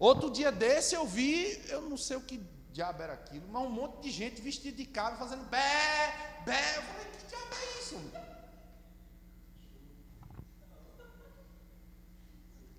Outro 0.00 0.28
dia 0.28 0.50
desse 0.50 0.96
eu 0.96 1.06
vi, 1.06 1.32
eu 1.68 1.82
não 1.82 1.96
sei 1.96 2.16
o 2.16 2.20
que 2.20 2.42
diabo 2.72 3.04
era 3.04 3.12
aquilo, 3.12 3.46
mas 3.52 3.62
um 3.62 3.70
monte 3.70 4.02
de 4.02 4.10
gente 4.10 4.40
vestida 4.40 4.76
de 4.76 4.84
cabra 4.84 5.16
fazendo 5.16 5.44
bé, 5.44 6.40
bé. 6.44 6.78
Eu 6.78 6.82
falei, 6.82 7.06
que 7.12 7.24
diabo 7.28 7.54
é 7.54 7.78
isso? 7.78 7.96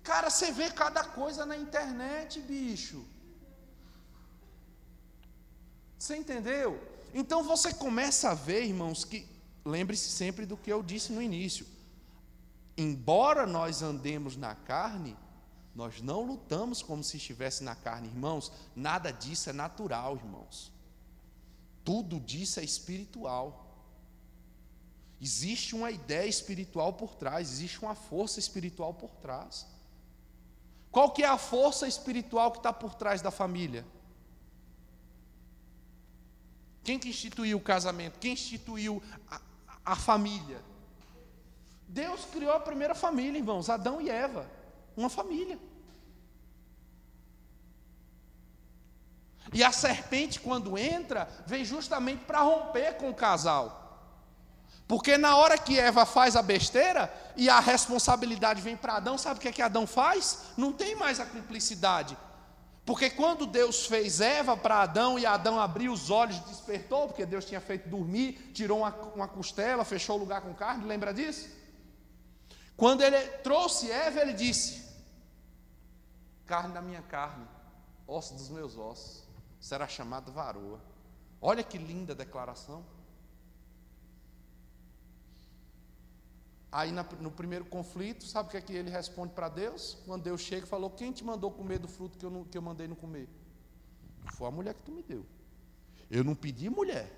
Cara, 0.02 0.28
você 0.28 0.52
vê 0.52 0.70
cada 0.70 1.02
coisa 1.02 1.46
na 1.46 1.56
internet, 1.56 2.42
bicho. 2.42 3.02
Você 5.98 6.14
entendeu? 6.16 6.89
Então 7.12 7.42
você 7.42 7.72
começa 7.74 8.30
a 8.30 8.34
ver, 8.34 8.64
irmãos, 8.64 9.04
que 9.04 9.26
lembre-se 9.64 10.08
sempre 10.08 10.46
do 10.46 10.56
que 10.56 10.72
eu 10.72 10.82
disse 10.82 11.12
no 11.12 11.22
início. 11.22 11.66
Embora 12.76 13.46
nós 13.46 13.82
andemos 13.82 14.36
na 14.36 14.54
carne, 14.54 15.16
nós 15.74 16.00
não 16.00 16.22
lutamos 16.22 16.82
como 16.82 17.02
se 17.02 17.16
estivesse 17.16 17.62
na 17.62 17.74
carne, 17.74 18.08
irmãos. 18.08 18.52
Nada 18.74 19.12
disso 19.12 19.50
é 19.50 19.52
natural, 19.52 20.16
irmãos. 20.16 20.72
Tudo 21.84 22.20
disso 22.20 22.60
é 22.60 22.64
espiritual. 22.64 23.66
Existe 25.20 25.74
uma 25.74 25.90
ideia 25.90 26.28
espiritual 26.28 26.94
por 26.94 27.14
trás, 27.14 27.50
existe 27.50 27.80
uma 27.82 27.94
força 27.94 28.40
espiritual 28.40 28.94
por 28.94 29.10
trás. 29.16 29.66
Qual 30.90 31.10
que 31.10 31.22
é 31.22 31.26
a 31.26 31.38
força 31.38 31.86
espiritual 31.86 32.50
que 32.50 32.58
está 32.58 32.72
por 32.72 32.94
trás 32.94 33.20
da 33.20 33.30
família? 33.30 33.84
Quem 36.82 36.98
que 36.98 37.08
instituiu 37.08 37.58
o 37.58 37.60
casamento? 37.60 38.18
Quem 38.18 38.32
instituiu 38.32 39.02
a, 39.30 39.40
a 39.84 39.96
família? 39.96 40.62
Deus 41.86 42.24
criou 42.24 42.52
a 42.52 42.60
primeira 42.60 42.94
família, 42.94 43.38
irmãos, 43.38 43.68
Adão 43.68 44.00
e 44.00 44.08
Eva, 44.08 44.48
uma 44.96 45.10
família. 45.10 45.58
E 49.52 49.64
a 49.64 49.72
serpente, 49.72 50.38
quando 50.38 50.78
entra, 50.78 51.28
vem 51.46 51.64
justamente 51.64 52.24
para 52.24 52.40
romper 52.40 52.96
com 52.96 53.10
o 53.10 53.14
casal. 53.14 53.80
Porque 54.86 55.16
na 55.16 55.36
hora 55.36 55.58
que 55.58 55.78
Eva 55.78 56.06
faz 56.06 56.36
a 56.36 56.42
besteira 56.42 57.12
e 57.36 57.48
a 57.48 57.60
responsabilidade 57.60 58.60
vem 58.60 58.76
para 58.76 58.96
Adão, 58.96 59.16
sabe 59.16 59.38
o 59.38 59.40
que, 59.40 59.48
é 59.48 59.52
que 59.52 59.62
Adão 59.62 59.86
faz? 59.86 60.46
Não 60.56 60.72
tem 60.72 60.94
mais 60.94 61.20
a 61.20 61.26
cumplicidade. 61.26 62.16
Porque 62.90 63.08
quando 63.08 63.46
Deus 63.46 63.86
fez 63.86 64.20
Eva 64.20 64.56
para 64.56 64.82
Adão 64.82 65.16
e 65.16 65.24
Adão 65.24 65.60
abriu 65.60 65.92
os 65.92 66.10
olhos, 66.10 66.40
despertou, 66.40 67.06
porque 67.06 67.24
Deus 67.24 67.44
tinha 67.44 67.60
feito 67.60 67.88
dormir, 67.88 68.50
tirou 68.52 68.80
uma, 68.80 68.92
uma 69.14 69.28
costela, 69.28 69.84
fechou 69.84 70.16
o 70.16 70.18
lugar 70.18 70.40
com 70.40 70.52
carne, 70.52 70.84
lembra 70.84 71.14
disso? 71.14 71.48
Quando 72.76 73.02
ele 73.02 73.16
trouxe 73.44 73.88
Eva, 73.92 74.20
ele 74.20 74.32
disse: 74.32 74.84
carne 76.44 76.74
da 76.74 76.82
minha 76.82 77.00
carne, 77.02 77.46
osso 78.08 78.34
dos 78.34 78.48
meus 78.48 78.76
ossos, 78.76 79.22
será 79.60 79.86
chamado 79.86 80.32
varoa. 80.32 80.80
Olha 81.40 81.62
que 81.62 81.78
linda 81.78 82.12
declaração. 82.12 82.84
Aí 86.72 86.92
no 86.92 87.32
primeiro 87.32 87.64
conflito, 87.64 88.24
sabe 88.24 88.48
o 88.48 88.50
que 88.50 88.56
é 88.56 88.60
que 88.60 88.72
ele 88.72 88.90
responde 88.90 89.32
para 89.32 89.48
Deus? 89.48 89.98
Quando 90.06 90.22
Deus 90.22 90.40
chega 90.40 90.64
e 90.64 90.68
falou: 90.68 90.90
Quem 90.90 91.10
te 91.10 91.24
mandou 91.24 91.50
comer 91.50 91.78
do 91.78 91.88
fruto 91.88 92.16
que 92.16 92.24
eu, 92.24 92.30
não, 92.30 92.44
que 92.44 92.56
eu 92.56 92.62
mandei 92.62 92.86
não 92.86 92.94
comer? 92.94 93.28
Foi 94.34 94.46
a 94.46 94.50
mulher 94.50 94.74
que 94.74 94.82
tu 94.82 94.92
me 94.92 95.02
deu. 95.02 95.26
Eu 96.08 96.22
não 96.22 96.34
pedi 96.34 96.70
mulher. 96.70 97.10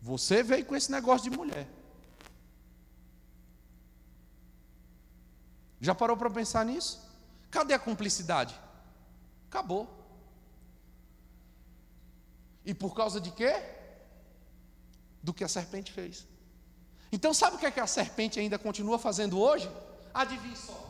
Você 0.00 0.42
veio 0.42 0.66
com 0.66 0.76
esse 0.76 0.90
negócio 0.90 1.30
de 1.30 1.36
mulher. 1.36 1.66
Já 5.80 5.94
parou 5.94 6.16
para 6.16 6.30
pensar 6.30 6.64
nisso? 6.66 7.00
Cadê 7.50 7.72
a 7.72 7.78
cumplicidade? 7.78 8.58
Acabou. 9.48 9.88
E 12.64 12.74
por 12.74 12.94
causa 12.94 13.20
de 13.20 13.30
quê? 13.30 13.54
Do 15.22 15.32
que 15.32 15.42
a 15.42 15.48
serpente 15.48 15.90
fez. 15.90 16.26
Então, 17.12 17.34
sabe 17.34 17.56
o 17.56 17.58
que, 17.58 17.66
é 17.66 17.70
que 17.70 17.78
a 17.78 17.86
serpente 17.86 18.40
ainda 18.40 18.58
continua 18.58 18.98
fazendo 18.98 19.38
hoje? 19.38 19.70
Adivinhe 20.14 20.56
só. 20.56 20.82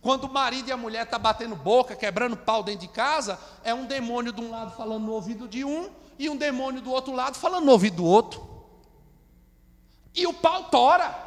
Quando 0.00 0.24
o 0.24 0.32
marido 0.32 0.68
e 0.68 0.72
a 0.72 0.76
mulher 0.76 1.04
estão 1.04 1.18
tá 1.18 1.22
batendo 1.22 1.54
boca, 1.54 1.94
quebrando 1.94 2.36
pau 2.36 2.62
dentro 2.62 2.80
de 2.80 2.88
casa, 2.88 3.38
é 3.62 3.74
um 3.74 3.84
demônio 3.84 4.32
de 4.32 4.40
um 4.40 4.50
lado 4.50 4.74
falando 4.74 5.04
no 5.04 5.12
ouvido 5.12 5.46
de 5.46 5.62
um 5.62 5.90
e 6.18 6.30
um 6.30 6.36
demônio 6.36 6.80
do 6.80 6.90
outro 6.90 7.12
lado 7.12 7.36
falando 7.36 7.66
no 7.66 7.72
ouvido 7.72 7.96
do 7.96 8.04
outro. 8.04 8.46
E 10.14 10.26
o 10.26 10.32
pau 10.32 10.70
tora. 10.70 11.24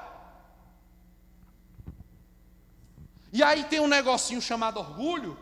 E 3.32 3.44
aí 3.44 3.64
tem 3.66 3.80
um 3.80 3.88
negocinho 3.88 4.42
chamado 4.42 4.80
orgulho, 4.80 5.38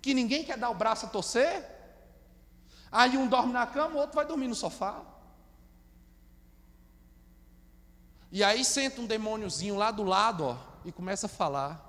que 0.00 0.14
ninguém 0.14 0.44
quer 0.44 0.56
dar 0.56 0.70
o 0.70 0.74
braço 0.74 1.06
a 1.06 1.08
torcer. 1.08 1.64
Aí 2.92 3.16
um 3.16 3.26
dorme 3.26 3.52
na 3.52 3.66
cama, 3.66 3.96
o 3.96 3.98
outro 3.98 4.14
vai 4.14 4.24
dormir 4.24 4.46
no 4.46 4.54
sofá. 4.54 5.02
E 8.30 8.42
aí 8.42 8.64
senta 8.64 9.00
um 9.00 9.06
demôniozinho 9.06 9.76
lá 9.76 9.90
do 9.90 10.02
lado, 10.02 10.44
ó, 10.44 10.58
e 10.84 10.92
começa 10.92 11.26
a 11.26 11.28
falar. 11.28 11.82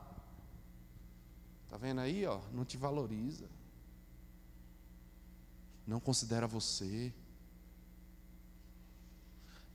Tá 1.70 1.78
vendo 1.78 2.02
aí, 2.02 2.26
ó? 2.26 2.40
Não 2.54 2.64
te 2.64 2.78
valoriza. 2.78 3.50
Não 5.86 6.00
considera 6.00 6.48
você. 6.48 7.14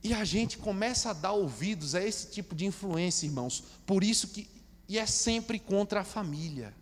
E 0.03 0.13
a 0.13 0.23
gente 0.25 0.57
começa 0.57 1.11
a 1.11 1.13
dar 1.13 1.31
ouvidos 1.31 1.95
a 1.95 2.01
esse 2.01 2.29
tipo 2.31 2.53
de 2.53 2.65
influência, 2.65 3.25
irmãos. 3.25 3.63
Por 3.85 4.03
isso 4.03 4.27
que 4.27 4.47
e 4.87 4.97
é 4.97 5.05
sempre 5.05 5.59
contra 5.59 6.01
a 6.01 6.03
família. 6.03 6.73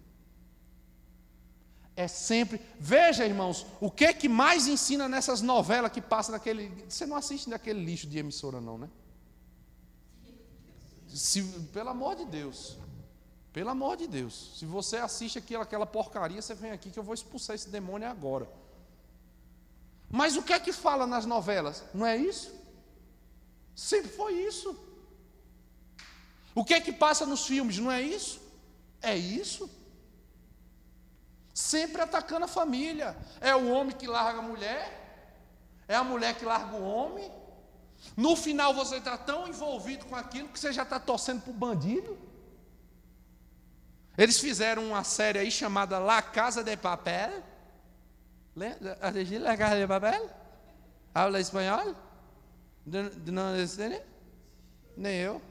É 1.95 2.07
sempre. 2.07 2.59
Veja, 2.79 3.25
irmãos, 3.25 3.65
o 3.79 3.91
que 3.91 4.05
é 4.05 4.13
que 4.13 4.27
mais 4.27 4.67
ensina 4.67 5.07
nessas 5.07 5.41
novelas 5.41 5.91
que 5.91 6.01
passa 6.01 6.31
naquele. 6.31 6.69
Você 6.89 7.05
não 7.05 7.15
assiste 7.15 7.49
naquele 7.49 7.83
lixo 7.83 8.07
de 8.07 8.17
emissora, 8.17 8.59
não, 8.59 8.77
né? 8.77 8.89
Se, 11.13 11.43
pelo 11.73 11.89
amor 11.89 12.15
de 12.15 12.25
Deus. 12.25 12.77
Pelo 13.53 13.69
amor 13.69 13.97
de 13.97 14.07
Deus. 14.07 14.53
Se 14.57 14.65
você 14.65 14.97
assiste 14.97 15.37
aquilo, 15.37 15.61
aquela 15.61 15.85
porcaria, 15.85 16.41
você 16.41 16.55
vem 16.55 16.71
aqui 16.71 16.89
que 16.89 16.97
eu 16.97 17.03
vou 17.03 17.13
expulsar 17.13 17.55
esse 17.55 17.69
demônio 17.69 18.09
agora. 18.09 18.47
Mas 20.09 20.35
o 20.35 20.43
que 20.43 20.53
é 20.53 20.59
que 20.59 20.71
fala 20.71 21.05
nas 21.05 21.25
novelas? 21.25 21.83
Não 21.93 22.05
é 22.05 22.17
isso? 22.17 22.53
Sempre 23.75 24.11
foi 24.11 24.33
isso. 24.33 24.77
O 26.53 26.63
que 26.63 26.73
é 26.73 26.81
que 26.81 26.91
passa 26.91 27.25
nos 27.25 27.45
filmes? 27.45 27.77
Não 27.77 27.91
é 27.91 28.01
isso? 28.01 28.41
É 29.01 29.15
isso. 29.15 29.69
Sempre 31.53 32.01
atacando 32.01 32.45
a 32.45 32.47
família. 32.47 33.17
É 33.39 33.55
o 33.55 33.69
homem 33.69 33.95
que 33.95 34.07
larga 34.07 34.39
a 34.39 34.43
mulher, 34.43 35.01
é 35.87 35.95
a 35.95 36.03
mulher 36.03 36.35
que 36.35 36.45
larga 36.45 36.75
o 36.75 36.83
homem, 36.83 37.31
no 38.15 38.35
final 38.35 38.73
você 38.73 38.97
está 38.97 39.17
tão 39.17 39.47
envolvido 39.47 40.05
com 40.05 40.15
aquilo 40.15 40.49
que 40.49 40.59
você 40.59 40.73
já 40.73 40.83
está 40.83 40.99
torcendo 40.99 41.41
para 41.41 41.51
o 41.51 41.53
bandido. 41.53 42.17
Eles 44.17 44.39
fizeram 44.39 44.85
uma 44.87 45.03
série 45.03 45.39
aí 45.39 45.51
chamada 45.51 45.97
La 45.97 46.21
Casa 46.21 46.63
de 46.63 46.75
Papel. 46.75 47.43
Assistiu 49.01 49.41
La 49.41 49.55
Casa 49.55 49.79
de 49.79 49.87
Papel? 49.87 50.29
Habla 51.13 51.39
espanhol? 51.39 51.95
Não 52.85 53.61
entende? 53.61 54.01
Nem 54.97 55.15
eu. 55.15 55.41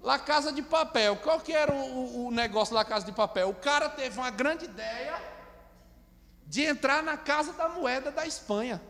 La 0.00 0.18
Casa 0.18 0.52
de 0.52 0.62
Papel. 0.62 1.16
Qual 1.16 1.40
que 1.40 1.52
era 1.52 1.72
o, 1.72 2.26
o 2.26 2.30
negócio 2.30 2.74
da 2.74 2.84
Casa 2.84 3.04
de 3.04 3.12
Papel? 3.12 3.48
O 3.48 3.54
cara 3.54 3.88
teve 3.88 4.18
uma 4.18 4.30
grande 4.30 4.66
ideia 4.66 5.20
de 6.46 6.62
entrar 6.62 7.02
na 7.02 7.16
casa 7.16 7.52
da 7.54 7.68
moeda 7.68 8.12
da 8.12 8.24
Espanha. 8.24 8.80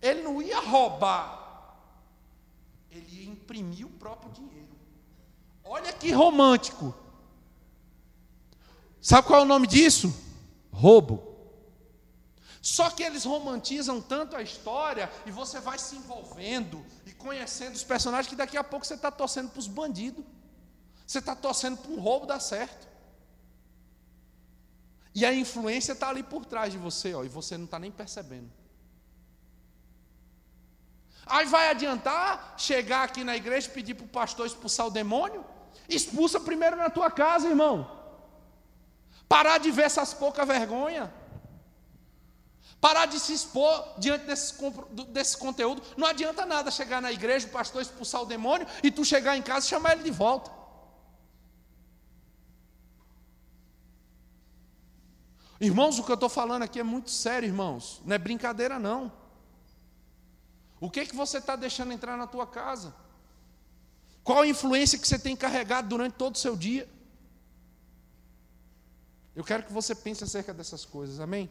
Ele 0.00 0.22
não 0.22 0.42
ia 0.42 0.60
roubar, 0.60 1.78
ele 2.90 3.22
ia 3.22 3.30
imprimir 3.30 3.86
o 3.86 3.90
próprio 3.90 4.30
dinheiro. 4.32 4.74
Olha 5.64 5.92
que 5.92 6.10
romântico. 6.12 6.94
Sabe 9.00 9.26
qual 9.26 9.40
é 9.40 9.42
o 9.42 9.46
nome 9.46 9.66
disso? 9.66 10.14
Roubo. 10.70 11.34
Só 12.60 12.88
que 12.88 13.02
eles 13.02 13.24
romantizam 13.24 14.00
tanto 14.00 14.36
a 14.36 14.42
história 14.42 15.12
e 15.26 15.30
você 15.30 15.60
vai 15.60 15.78
se 15.78 15.96
envolvendo 15.96 16.84
e 17.04 17.12
conhecendo 17.12 17.74
os 17.74 17.84
personagens 17.84 18.28
que 18.28 18.36
daqui 18.36 18.56
a 18.56 18.64
pouco 18.64 18.86
você 18.86 18.94
está 18.94 19.10
torcendo 19.10 19.50
para 19.50 19.58
os 19.58 19.66
bandidos. 19.66 20.24
Você 21.06 21.18
está 21.18 21.36
torcendo 21.36 21.76
para 21.76 21.90
um 21.90 22.00
roubo 22.00 22.24
dar 22.24 22.40
certo. 22.40 22.88
E 25.14 25.24
a 25.26 25.34
influência 25.34 25.92
está 25.92 26.08
ali 26.08 26.22
por 26.22 26.44
trás 26.46 26.72
de 26.72 26.78
você, 26.78 27.14
ó, 27.14 27.22
e 27.22 27.28
você 27.28 27.56
não 27.56 27.66
está 27.66 27.78
nem 27.78 27.90
percebendo. 27.90 28.50
Aí 31.26 31.46
vai 31.46 31.70
adiantar 31.70 32.54
chegar 32.58 33.04
aqui 33.04 33.24
na 33.24 33.36
igreja 33.36 33.68
e 33.68 33.72
pedir 33.72 33.94
para 33.94 34.04
o 34.04 34.08
pastor 34.08 34.46
expulsar 34.46 34.86
o 34.86 34.90
demônio? 34.90 35.44
Expulsa 35.88 36.38
primeiro 36.38 36.76
na 36.76 36.90
tua 36.90 37.10
casa, 37.10 37.48
irmão. 37.48 37.90
Parar 39.28 39.58
de 39.58 39.70
ver 39.70 39.84
essas 39.84 40.12
poucas 40.12 40.46
vergonha. 40.46 41.12
Parar 42.80 43.06
de 43.06 43.18
se 43.18 43.32
expor 43.32 43.94
diante 43.98 44.26
desse, 44.26 44.54
desse 45.08 45.38
conteúdo. 45.38 45.82
Não 45.96 46.06
adianta 46.06 46.44
nada 46.44 46.70
chegar 46.70 47.00
na 47.00 47.10
igreja, 47.10 47.46
o 47.46 47.50
pastor 47.50 47.80
expulsar 47.80 48.22
o 48.22 48.26
demônio 48.26 48.66
e 48.82 48.90
tu 48.90 49.04
chegar 49.04 49.36
em 49.36 49.42
casa 49.42 49.66
e 49.66 49.70
chamar 49.70 49.92
ele 49.92 50.02
de 50.02 50.10
volta. 50.10 50.50
Irmãos, 55.58 55.98
o 55.98 56.04
que 56.04 56.10
eu 56.10 56.14
estou 56.14 56.28
falando 56.28 56.62
aqui 56.62 56.78
é 56.78 56.82
muito 56.82 57.10
sério, 57.10 57.46
irmãos. 57.46 58.02
Não 58.04 58.14
é 58.14 58.18
brincadeira, 58.18 58.78
não. 58.78 59.10
O 60.80 60.90
que, 60.90 61.00
é 61.00 61.06
que 61.06 61.14
você 61.14 61.38
está 61.38 61.56
deixando 61.56 61.92
entrar 61.92 62.16
na 62.16 62.26
tua 62.26 62.46
casa? 62.46 62.94
Qual 64.22 64.40
a 64.40 64.46
influência 64.46 64.98
que 64.98 65.06
você 65.06 65.18
tem 65.18 65.36
carregado 65.36 65.88
durante 65.88 66.14
todo 66.14 66.34
o 66.34 66.38
seu 66.38 66.56
dia? 66.56 66.88
Eu 69.36 69.44
quero 69.44 69.64
que 69.64 69.72
você 69.72 69.94
pense 69.94 70.22
acerca 70.24 70.54
dessas 70.54 70.84
coisas, 70.84 71.20
amém? 71.20 71.50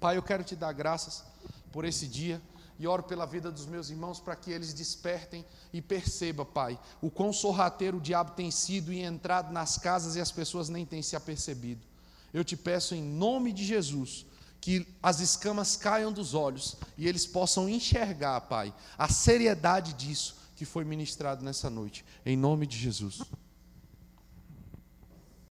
Pai, 0.00 0.16
eu 0.16 0.22
quero 0.22 0.42
te 0.42 0.56
dar 0.56 0.72
graças 0.72 1.24
por 1.70 1.84
esse 1.84 2.06
dia 2.06 2.42
e 2.78 2.86
oro 2.86 3.04
pela 3.04 3.24
vida 3.24 3.50
dos 3.50 3.66
meus 3.66 3.88
irmãos 3.90 4.18
para 4.18 4.34
que 4.34 4.50
eles 4.50 4.74
despertem 4.74 5.44
e 5.72 5.80
percebam, 5.80 6.44
Pai, 6.44 6.78
o 7.00 7.10
quão 7.10 7.32
sorrateiro 7.32 7.98
o 7.98 8.00
diabo 8.00 8.32
tem 8.32 8.50
sido 8.50 8.92
e 8.92 9.00
entrado 9.00 9.52
nas 9.52 9.78
casas 9.78 10.16
e 10.16 10.20
as 10.20 10.32
pessoas 10.32 10.68
nem 10.68 10.84
têm 10.84 11.00
se 11.00 11.14
apercebido. 11.14 11.86
Eu 12.34 12.44
te 12.44 12.56
peço 12.56 12.94
em 12.94 13.02
nome 13.02 13.52
de 13.52 13.64
Jesus 13.64 14.26
que 14.62 14.86
as 15.02 15.18
escamas 15.18 15.76
caiam 15.76 16.12
dos 16.12 16.34
olhos 16.34 16.76
e 16.96 17.08
eles 17.08 17.26
possam 17.26 17.68
enxergar, 17.68 18.40
Pai, 18.42 18.72
a 18.96 19.08
seriedade 19.08 19.92
disso 19.92 20.36
que 20.54 20.64
foi 20.64 20.84
ministrado 20.84 21.44
nessa 21.44 21.68
noite. 21.68 22.04
Em 22.24 22.36
nome 22.36 22.64
de 22.64 22.78
Jesus. 22.78 23.22